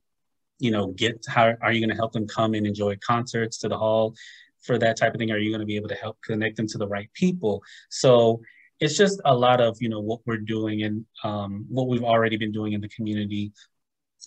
you 0.58 0.70
know 0.70 0.88
get 0.88 1.24
how 1.28 1.54
are 1.62 1.72
you 1.72 1.80
going 1.80 1.94
to 1.94 2.02
help 2.02 2.12
them 2.12 2.26
come 2.26 2.54
and 2.54 2.66
enjoy 2.66 2.96
concerts 2.96 3.58
to 3.58 3.68
the 3.68 3.78
hall 3.78 4.14
for 4.62 4.78
that 4.78 4.96
type 4.96 5.14
of 5.14 5.18
thing? 5.18 5.30
Are 5.30 5.38
you 5.38 5.50
going 5.50 5.60
to 5.60 5.66
be 5.66 5.76
able 5.76 5.88
to 5.88 5.94
help 5.94 6.18
connect 6.22 6.56
them 6.56 6.66
to 6.68 6.78
the 6.78 6.88
right 6.88 7.10
people? 7.14 7.62
So 7.90 8.40
it's 8.80 8.96
just 8.96 9.20
a 9.24 9.34
lot 9.34 9.60
of 9.60 9.76
you 9.80 9.88
know 9.88 10.00
what 10.00 10.20
we're 10.26 10.38
doing 10.38 10.82
and 10.82 11.04
um, 11.24 11.66
what 11.68 11.88
we've 11.88 12.04
already 12.04 12.36
been 12.36 12.52
doing 12.52 12.72
in 12.72 12.80
the 12.80 12.88
community 12.88 13.52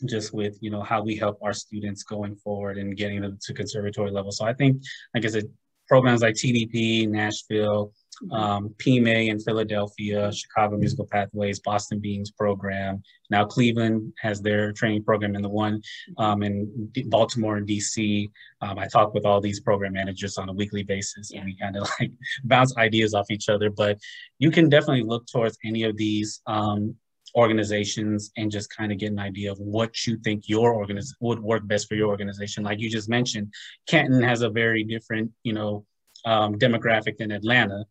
just 0.05 0.34
with 0.34 0.57
you 0.61 0.69
know 0.69 0.82
how 0.82 1.01
we 1.01 1.15
help 1.15 1.38
our 1.41 1.53
students 1.53 2.03
going 2.03 2.36
forward 2.36 2.77
and 2.77 2.97
getting 2.97 3.21
them 3.21 3.38
to 3.41 3.53
conservatory 3.53 4.09
level 4.09 4.32
so 4.32 4.45
i 4.45 4.53
think 4.53 4.82
like 5.13 5.25
i 5.25 5.27
said 5.27 5.43
programs 5.92 6.22
like 6.22 6.36
tdp 6.36 7.08
nashville 7.10 7.92
um, 8.32 8.70
PMA 8.78 9.30
in 9.30 9.39
Philadelphia, 9.39 10.32
Chicago 10.32 10.78
Musical 10.78 11.08
Pathways, 11.12 11.60
Boston 11.60 12.00
Beans 12.00 12.32
program. 12.32 13.02
Now 13.30 13.46
Cleveland 13.46 14.14
has 14.20 14.42
their 14.42 14.72
training 14.74 15.04
program, 15.04 15.36
and 15.36 15.44
the 15.44 15.50
one 15.50 15.82
um, 16.18 16.44
in 16.44 16.89
D- 16.92 17.04
Baltimore 17.04 17.58
and 17.58 17.68
DC. 17.68 18.30
Um, 18.62 18.78
I 18.78 18.88
talk 18.88 19.14
with 19.14 19.26
all 19.26 19.42
these 19.42 19.60
program 19.60 19.94
managers 19.94 20.38
on 20.38 20.50
a 20.50 20.54
weekly 20.54 20.84
basis, 20.84 21.32
yeah. 21.32 21.39
and 21.39 21.46
we 21.46 21.58
kind 21.58 21.78
of 21.78 21.89
like 22.00 22.12
bounce 22.44 22.76
ideas 22.78 23.14
off 23.14 23.32
each 23.32 23.50
other. 23.50 23.70
But 23.70 23.98
you 24.39 24.52
can 24.52 24.70
definitely 24.70 25.04
look 25.04 25.26
towards 25.28 25.58
any 25.66 25.84
of 25.84 25.98
these 25.98 26.42
um, 26.46 26.96
organizations 27.36 28.32
and 28.38 28.51
just 28.51 28.75
kind 28.75 28.91
of 28.91 28.97
get 28.97 29.11
an 29.11 29.19
idea 29.19 29.51
of 29.51 29.59
what 29.59 30.05
you 30.05 30.17
think 30.17 30.49
your 30.49 30.73
organization 30.75 31.15
would 31.21 31.39
work 31.39 31.67
best 31.67 31.88
for 31.88 31.95
your 31.95 32.09
organization. 32.09 32.63
Like 32.63 32.79
you 32.79 32.89
just 32.89 33.09
mentioned, 33.09 33.53
Canton 33.88 34.21
has 34.21 34.41
a 34.41 34.49
very 34.49 34.84
different, 34.84 35.32
you 35.43 35.53
know, 35.53 35.86
um, 36.25 36.57
demographic 36.57 37.17
than 37.17 37.32
Atlanta. 37.32 37.86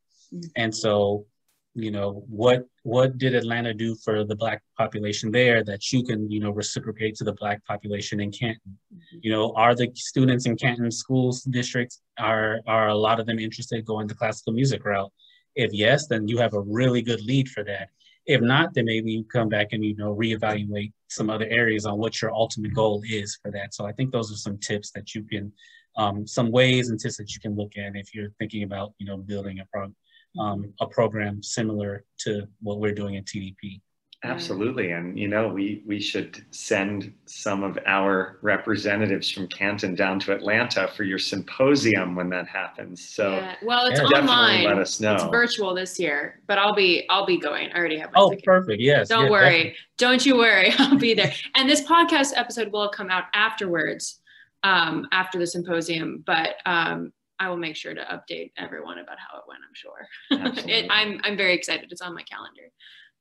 And 0.57 0.74
so, 0.74 1.26
you 1.74 1.91
know, 1.91 2.24
what 2.28 2.66
what 2.82 3.18
did 3.18 3.34
Atlanta 3.34 3.72
do 3.72 3.95
for 3.95 4.24
the 4.24 4.34
black 4.34 4.62
population 4.76 5.30
there 5.30 5.62
that 5.64 5.93
you 5.93 6.03
can, 6.03 6.30
you 6.30 6.41
know, 6.41 6.51
reciprocate 6.51 7.14
to 7.16 7.24
the 7.24 7.32
black 7.34 7.64
population 7.64 8.20
in 8.20 8.30
Canton? 8.32 8.78
Mm-hmm. 8.93 9.18
You 9.22 9.32
know, 9.32 9.53
are 9.55 9.74
the 9.74 9.91
students 9.95 10.47
in 10.47 10.57
Canton 10.57 10.91
schools 10.91 11.43
districts 11.43 12.01
are 12.18 12.61
are 12.66 12.88
a 12.88 12.95
lot 12.95 13.20
of 13.20 13.26
them 13.26 13.38
interested 13.38 13.84
going 13.84 14.07
the 14.07 14.14
classical 14.14 14.53
music 14.53 14.84
route? 14.84 15.12
If 15.55 15.72
yes, 15.72 16.07
then 16.07 16.28
you 16.28 16.38
have 16.38 16.55
a 16.55 16.61
really 16.61 17.03
good 17.03 17.22
lead 17.22 17.49
for 17.49 17.64
that. 17.64 17.91
If 18.27 18.41
not, 18.41 18.75
then 18.75 18.85
maybe 18.85 19.12
you 19.12 19.25
come 19.25 19.49
back 19.49 19.68
and 19.73 19.85
you 19.85 19.97
know 19.97 20.14
reevaluate 20.14 20.93
some 21.09 21.31
other 21.31 21.47
areas 21.47 21.87
on 21.87 21.99
what 21.99 22.21
your 22.21 22.33
ultimate 22.33 22.75
goal 22.75 23.03
is 23.09 23.39
for 23.43 23.51
that. 23.53 23.75
So 23.75 23.87
I 23.87 23.93
think 23.93 24.12
those 24.12 24.33
are 24.33 24.37
some 24.37 24.59
tips 24.59 24.91
that 24.93 25.14
you 25.14 25.25
can, 25.25 25.53
um, 25.97 26.27
some 26.27 26.51
ways 26.51 26.91
and 26.91 27.01
tips 27.01 27.16
that 27.16 27.35
you 27.35 27.41
can 27.41 27.57
look 27.57 27.73
at 27.77 27.97
if 27.97 28.14
you're 28.14 28.33
thinking 28.39 28.62
about 28.62 28.93
you 28.99 29.07
know 29.07 29.16
building 29.16 29.61
a 29.61 29.66
program 29.66 29.97
um, 30.39 30.73
a 30.81 30.87
program 30.87 31.43
similar 31.43 32.05
to 32.18 32.47
what 32.61 32.79
we're 32.79 32.95
doing 32.95 33.16
at 33.16 33.25
TDP. 33.25 33.81
Absolutely, 34.23 34.91
and 34.91 35.18
you 35.18 35.29
know 35.29 35.49
we 35.49 35.83
we 35.87 35.99
should 35.99 36.45
send 36.51 37.11
some 37.25 37.64
of 37.64 37.79
our 37.87 38.39
representatives 38.43 39.31
from 39.31 39.49
Canton 39.49 39.95
down 39.95 40.21
to 40.21 40.35
Atlanta 40.35 40.89
for 40.95 41.05
your 41.05 41.18
symposium 41.18 42.14
when 42.14 42.29
that 42.29 42.47
happens. 42.47 43.03
So 43.03 43.31
yeah. 43.31 43.55
well, 43.62 43.87
it's 43.87 43.99
yeah, 43.99 44.18
online. 44.18 44.64
Let 44.64 44.77
us 44.77 45.01
know. 45.01 45.14
It's 45.14 45.25
virtual 45.25 45.75
this 45.75 45.99
year, 45.99 46.43
but 46.47 46.59
I'll 46.59 46.75
be 46.75 47.07
I'll 47.09 47.25
be 47.25 47.39
going. 47.39 47.73
I 47.73 47.79
already 47.79 47.99
have. 47.99 48.11
oh, 48.14 48.29
ticket. 48.29 48.45
perfect. 48.45 48.83
Yes. 48.83 49.09
Don't 49.09 49.25
yeah, 49.25 49.31
worry. 49.31 49.45
Definitely. 49.51 49.77
Don't 49.97 50.27
you 50.27 50.37
worry. 50.37 50.73
I'll 50.79 50.99
be 50.99 51.14
there. 51.14 51.33
and 51.55 51.66
this 51.66 51.81
podcast 51.81 52.33
episode 52.37 52.71
will 52.73 52.91
come 52.91 53.09
out 53.11 53.25
afterwards, 53.33 54.21
um, 54.64 55.09
after 55.12 55.39
the 55.39 55.47
symposium. 55.47 56.23
But 56.27 56.57
um, 56.66 57.11
I 57.39 57.49
will 57.49 57.57
make 57.57 57.75
sure 57.75 57.95
to 57.95 58.03
update 58.03 58.53
everyone 58.59 58.99
about 58.99 59.16
how 59.18 59.39
it 59.39 59.45
went. 59.49 59.62
I'm 59.66 59.75
sure. 59.75 60.66
it, 60.68 60.91
I'm 60.91 61.23
I'm 61.25 61.39
very 61.39 61.55
excited. 61.55 61.91
It's 61.91 62.03
on 62.03 62.14
my 62.14 62.23
calendar. 62.25 62.71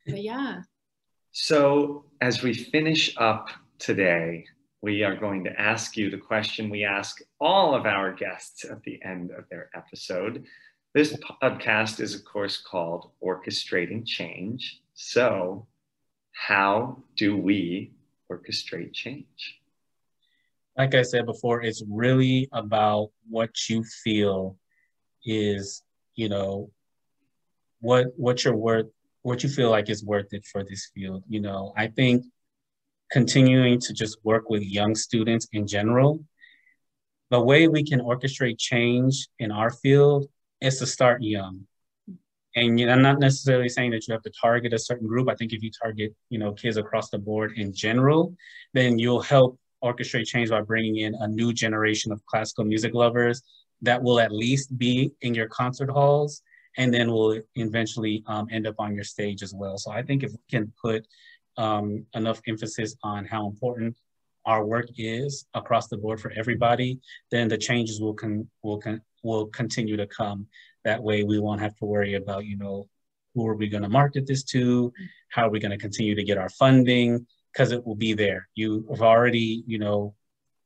But 0.06 0.22
yeah. 0.22 0.60
So 1.32 2.06
as 2.22 2.44
we 2.44 2.54
finish 2.54 3.16
up 3.18 3.50
today, 3.78 4.46
we 4.82 5.04
are 5.04 5.16
going 5.16 5.44
to 5.44 5.60
ask 5.60 5.98
you 5.98 6.10
the 6.10 6.18
question 6.18 6.70
we 6.70 6.86
ask 6.86 7.22
all 7.40 7.76
of 7.76 7.86
our 7.86 8.14
guests 8.14 8.66
at 8.66 8.82
the 8.84 9.00
end 9.04 9.32
of 9.32 9.44
their 9.50 9.70
episode. 9.76 10.46
This 10.94 11.18
podcast 11.42 12.00
is, 12.00 12.16
of 12.16 12.26
course, 12.26 12.58
called 12.58 13.12
Orchestrating 13.24 14.06
Change. 14.06 14.82
So, 14.94 15.68
how 16.32 17.04
do 17.18 17.38
we 17.38 17.92
orchestrate 18.32 18.94
change? 18.94 19.60
like 20.80 20.96
I 20.96 21.02
said 21.02 21.26
before, 21.26 21.62
it's 21.62 21.84
really 21.90 22.48
about 22.54 23.12
what 23.30 23.50
you 23.70 23.84
feel 23.84 24.56
is, 25.26 25.84
you 26.16 26.30
know, 26.30 26.72
what 27.82 28.08
what 28.16 28.46
you're 28.46 28.56
worth, 28.56 28.86
what 29.22 29.44
you 29.44 29.50
feel 29.50 29.70
like 29.70 29.90
is 29.90 30.04
worth 30.04 30.34
it 30.34 30.46
for 30.46 30.64
this 30.64 30.92
field. 30.94 31.24
You 31.28 31.42
know, 31.42 31.74
I 31.78 31.88
think 31.88 32.26
continuing 33.12 33.80
to 33.82 33.94
just 33.94 34.18
work 34.24 34.50
with 34.50 34.64
young 34.64 34.96
students 34.96 35.48
in 35.52 35.68
general, 35.68 36.24
the 37.30 37.40
way 37.40 37.68
we 37.68 37.84
can 37.84 38.00
orchestrate 38.00 38.58
change 38.58 39.28
in 39.40 39.52
our 39.52 39.70
field 39.70 40.28
is 40.62 40.80
to 40.80 40.86
start 40.86 41.22
young. 41.22 41.68
And 42.56 42.80
you 42.80 42.88
know, 42.88 42.94
I'm 42.94 43.02
not 43.02 43.20
necessarily 43.20 43.70
saying 43.70 43.92
that 43.92 44.08
you 44.08 44.14
have 44.14 44.24
to 44.24 44.32
target 44.42 44.74
a 44.74 44.80
certain 44.80 45.08
group. 45.08 45.30
I 45.30 45.36
think 45.36 45.54
if 45.54 45.62
you 45.62 45.70
target, 45.82 46.16
you 46.30 46.40
know, 46.40 46.54
kids 46.54 46.78
across 46.78 47.10
the 47.10 47.20
board 47.20 47.54
in 47.58 47.74
general, 47.74 48.36
then 48.74 48.98
you'll 48.98 49.22
help 49.22 49.60
orchestrate 49.84 50.26
change 50.26 50.50
by 50.50 50.62
bringing 50.62 50.98
in 50.98 51.16
a 51.16 51.28
new 51.28 51.54
generation 51.54 52.12
of 52.12 52.26
classical 52.26 52.66
music 52.66 52.94
lovers 52.94 53.44
that 53.82 54.02
will 54.02 54.20
at 54.20 54.32
least 54.32 54.78
be 54.78 55.12
in 55.22 55.34
your 55.34 55.48
concert 55.48 55.90
halls 55.90 56.42
and 56.78 56.94
then 56.94 57.12
will 57.12 57.40
eventually 57.56 58.24
um, 58.28 58.48
end 58.52 58.68
up 58.68 58.76
on 58.80 58.96
your 58.96 59.04
stage 59.04 59.42
as 59.44 59.54
well. 59.54 59.78
So 59.78 59.92
I 59.92 60.02
think 60.02 60.24
if 60.24 60.32
we 60.32 60.40
can 60.50 60.72
put 60.82 61.06
um, 61.58 62.06
enough 62.16 62.42
emphasis 62.48 62.96
on 63.04 63.26
how 63.26 63.48
important 63.48 63.98
our 64.46 64.66
work 64.66 64.88
is 64.98 65.46
across 65.54 65.88
the 65.88 65.98
board 65.98 66.20
for 66.20 66.32
everybody, 66.32 67.00
then 67.32 67.48
the 67.48 67.58
changes 67.58 68.00
will 68.00 68.14
con- 68.14 68.48
will 68.64 68.80
con- 68.80 69.02
will 69.24 69.48
continue 69.48 69.98
to 69.98 70.08
come. 70.08 70.48
That 70.86 71.04
way, 71.04 71.24
we 71.24 71.40
won't 71.40 71.62
have 71.62 71.76
to 71.78 71.86
worry 71.86 72.16
about 72.16 72.46
you 72.46 72.58
know 72.58 72.88
who 73.36 73.48
are 73.48 73.56
we 73.56 73.68
going 73.68 73.84
to 73.84 73.90
market 73.90 74.26
this 74.26 74.44
to, 74.44 74.92
how 75.30 75.48
are 75.48 75.50
we 75.50 75.60
going 75.60 75.72
to 75.72 75.78
continue 75.78 76.16
to 76.16 76.24
get 76.24 76.38
our 76.38 76.50
funding, 76.50 77.26
because 77.52 77.72
it 77.72 77.86
will 77.86 77.96
be 77.96 78.14
there. 78.14 78.48
You 78.56 78.88
have 78.90 79.02
already, 79.02 79.64
you 79.68 79.78
know, 79.78 80.16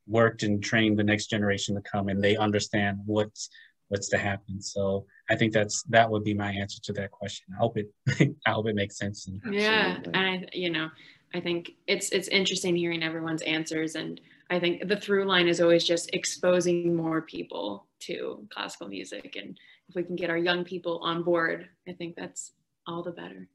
worked 0.08 0.44
and 0.44 0.64
trained 0.64 0.98
the 0.98 1.04
next 1.04 1.28
generation 1.28 1.76
to 1.76 1.82
come, 1.82 2.08
and 2.10 2.24
they 2.24 2.38
understand 2.38 3.00
what's 3.06 3.50
what's 3.90 4.10
to 4.10 4.18
happen. 4.18 4.62
So 4.62 5.06
I 5.30 5.36
think 5.36 5.54
that's 5.54 5.84
that 5.84 6.10
would 6.10 6.24
be 6.24 6.34
my 6.34 6.52
answer 6.52 6.82
to 6.82 6.94
that 6.94 7.12
question. 7.12 7.48
I 7.54 7.58
hope 7.58 7.78
it 7.78 7.90
I 8.46 8.52
hope 8.52 8.68
it 8.68 8.76
makes 8.76 8.98
sense. 8.98 9.28
Yeah, 9.50 9.98
and 10.06 10.18
I, 10.18 10.46
you 10.54 10.70
know, 10.70 10.90
I 11.34 11.40
think 11.40 11.72
it's 11.88 12.10
it's 12.10 12.28
interesting 12.28 12.76
hearing 12.76 13.04
everyone's 13.04 13.42
answers, 13.44 13.96
and 13.96 14.20
I 14.50 14.60
think 14.60 14.88
the 14.88 14.98
through 14.98 15.26
line 15.26 15.48
is 15.48 15.62
always 15.62 15.84
just 15.84 16.14
exposing 16.14 16.96
more 16.96 17.22
people 17.22 17.88
to 18.02 18.46
classical 18.50 18.88
music, 18.88 19.36
and 19.38 19.58
if 19.90 19.96
we 19.96 20.04
can 20.04 20.16
get 20.16 20.30
our 20.30 20.38
young 20.38 20.64
people 20.64 21.00
on 21.00 21.24
board, 21.24 21.70
I 21.88 21.94
think 21.94 22.16
that's 22.16 22.52
all 22.86 23.02
the 23.02 23.12
better. 23.12 23.48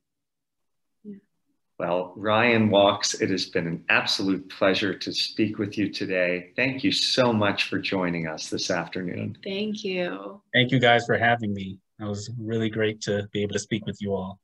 Well, 1.78 2.12
Ryan 2.16 2.70
Walks, 2.70 3.14
it 3.14 3.30
has 3.30 3.46
been 3.46 3.68
an 3.68 3.84
absolute 3.88 4.48
pleasure 4.50 4.92
to 4.92 5.12
speak 5.12 5.58
with 5.58 5.78
you 5.78 5.88
today. 5.88 6.50
Thank 6.56 6.82
you 6.82 6.90
so 6.90 7.32
much 7.32 7.68
for 7.68 7.78
joining 7.78 8.26
us 8.26 8.50
this 8.50 8.68
afternoon. 8.68 9.38
Thank 9.44 9.84
you. 9.84 10.42
Thank 10.52 10.72
you 10.72 10.80
guys 10.80 11.06
for 11.06 11.16
having 11.16 11.54
me. 11.54 11.78
It 12.00 12.04
was 12.04 12.30
really 12.36 12.68
great 12.68 13.00
to 13.02 13.28
be 13.32 13.42
able 13.42 13.52
to 13.52 13.60
speak 13.60 13.86
with 13.86 14.02
you 14.02 14.12
all. 14.12 14.40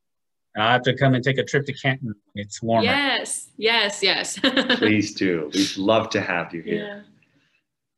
And 0.55 0.62
i 0.62 0.72
have 0.72 0.82
to 0.82 0.97
come 0.97 1.14
and 1.14 1.24
take 1.24 1.39
a 1.39 1.45
trip 1.45 1.66
to 1.66 1.72
Canton. 1.72 2.14
It's 2.37 2.62
warmer. 2.62 2.85
Yes, 2.85 3.48
yes, 3.56 4.01
yes. 4.01 4.39
Please 4.77 5.12
do. 5.12 5.51
We'd 5.52 5.77
love 5.77 6.11
to 6.11 6.20
have 6.20 6.55
you 6.55 6.62
here. 6.62 6.86
Yeah. 6.86 7.01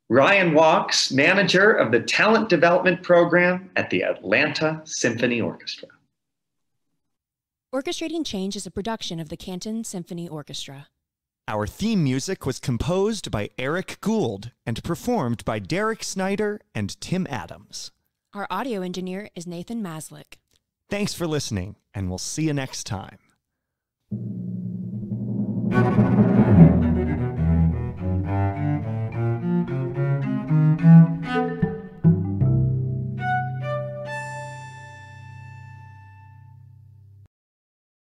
Ryan 0.08 0.54
Walks, 0.54 1.12
manager 1.12 1.72
of 1.72 1.92
the 1.92 2.00
Talent 2.00 2.48
Development 2.48 3.02
Program 3.02 3.68
at 3.76 3.90
the 3.90 4.02
Atlanta 4.02 4.80
Symphony 4.84 5.42
Orchestra. 5.42 5.88
Orchestrating 7.76 8.24
Change 8.24 8.56
is 8.56 8.66
a 8.66 8.70
production 8.70 9.20
of 9.20 9.28
the 9.28 9.36
Canton 9.36 9.84
Symphony 9.84 10.26
Orchestra. 10.26 10.88
Our 11.46 11.66
theme 11.66 12.02
music 12.02 12.46
was 12.46 12.58
composed 12.58 13.30
by 13.30 13.50
Eric 13.58 13.98
Gould 14.00 14.50
and 14.64 14.82
performed 14.82 15.44
by 15.44 15.58
Derek 15.58 16.02
Snyder 16.02 16.62
and 16.74 16.98
Tim 17.02 17.26
Adams. 17.28 17.90
Our 18.32 18.46
audio 18.48 18.80
engineer 18.80 19.28
is 19.34 19.46
Nathan 19.46 19.82
Maslick. 19.82 20.38
Thanks 20.88 21.12
for 21.12 21.26
listening, 21.26 21.76
and 21.92 22.08
we'll 22.08 22.16
see 22.16 22.44
you 22.44 22.54
next 22.54 22.84
time. 22.84 23.18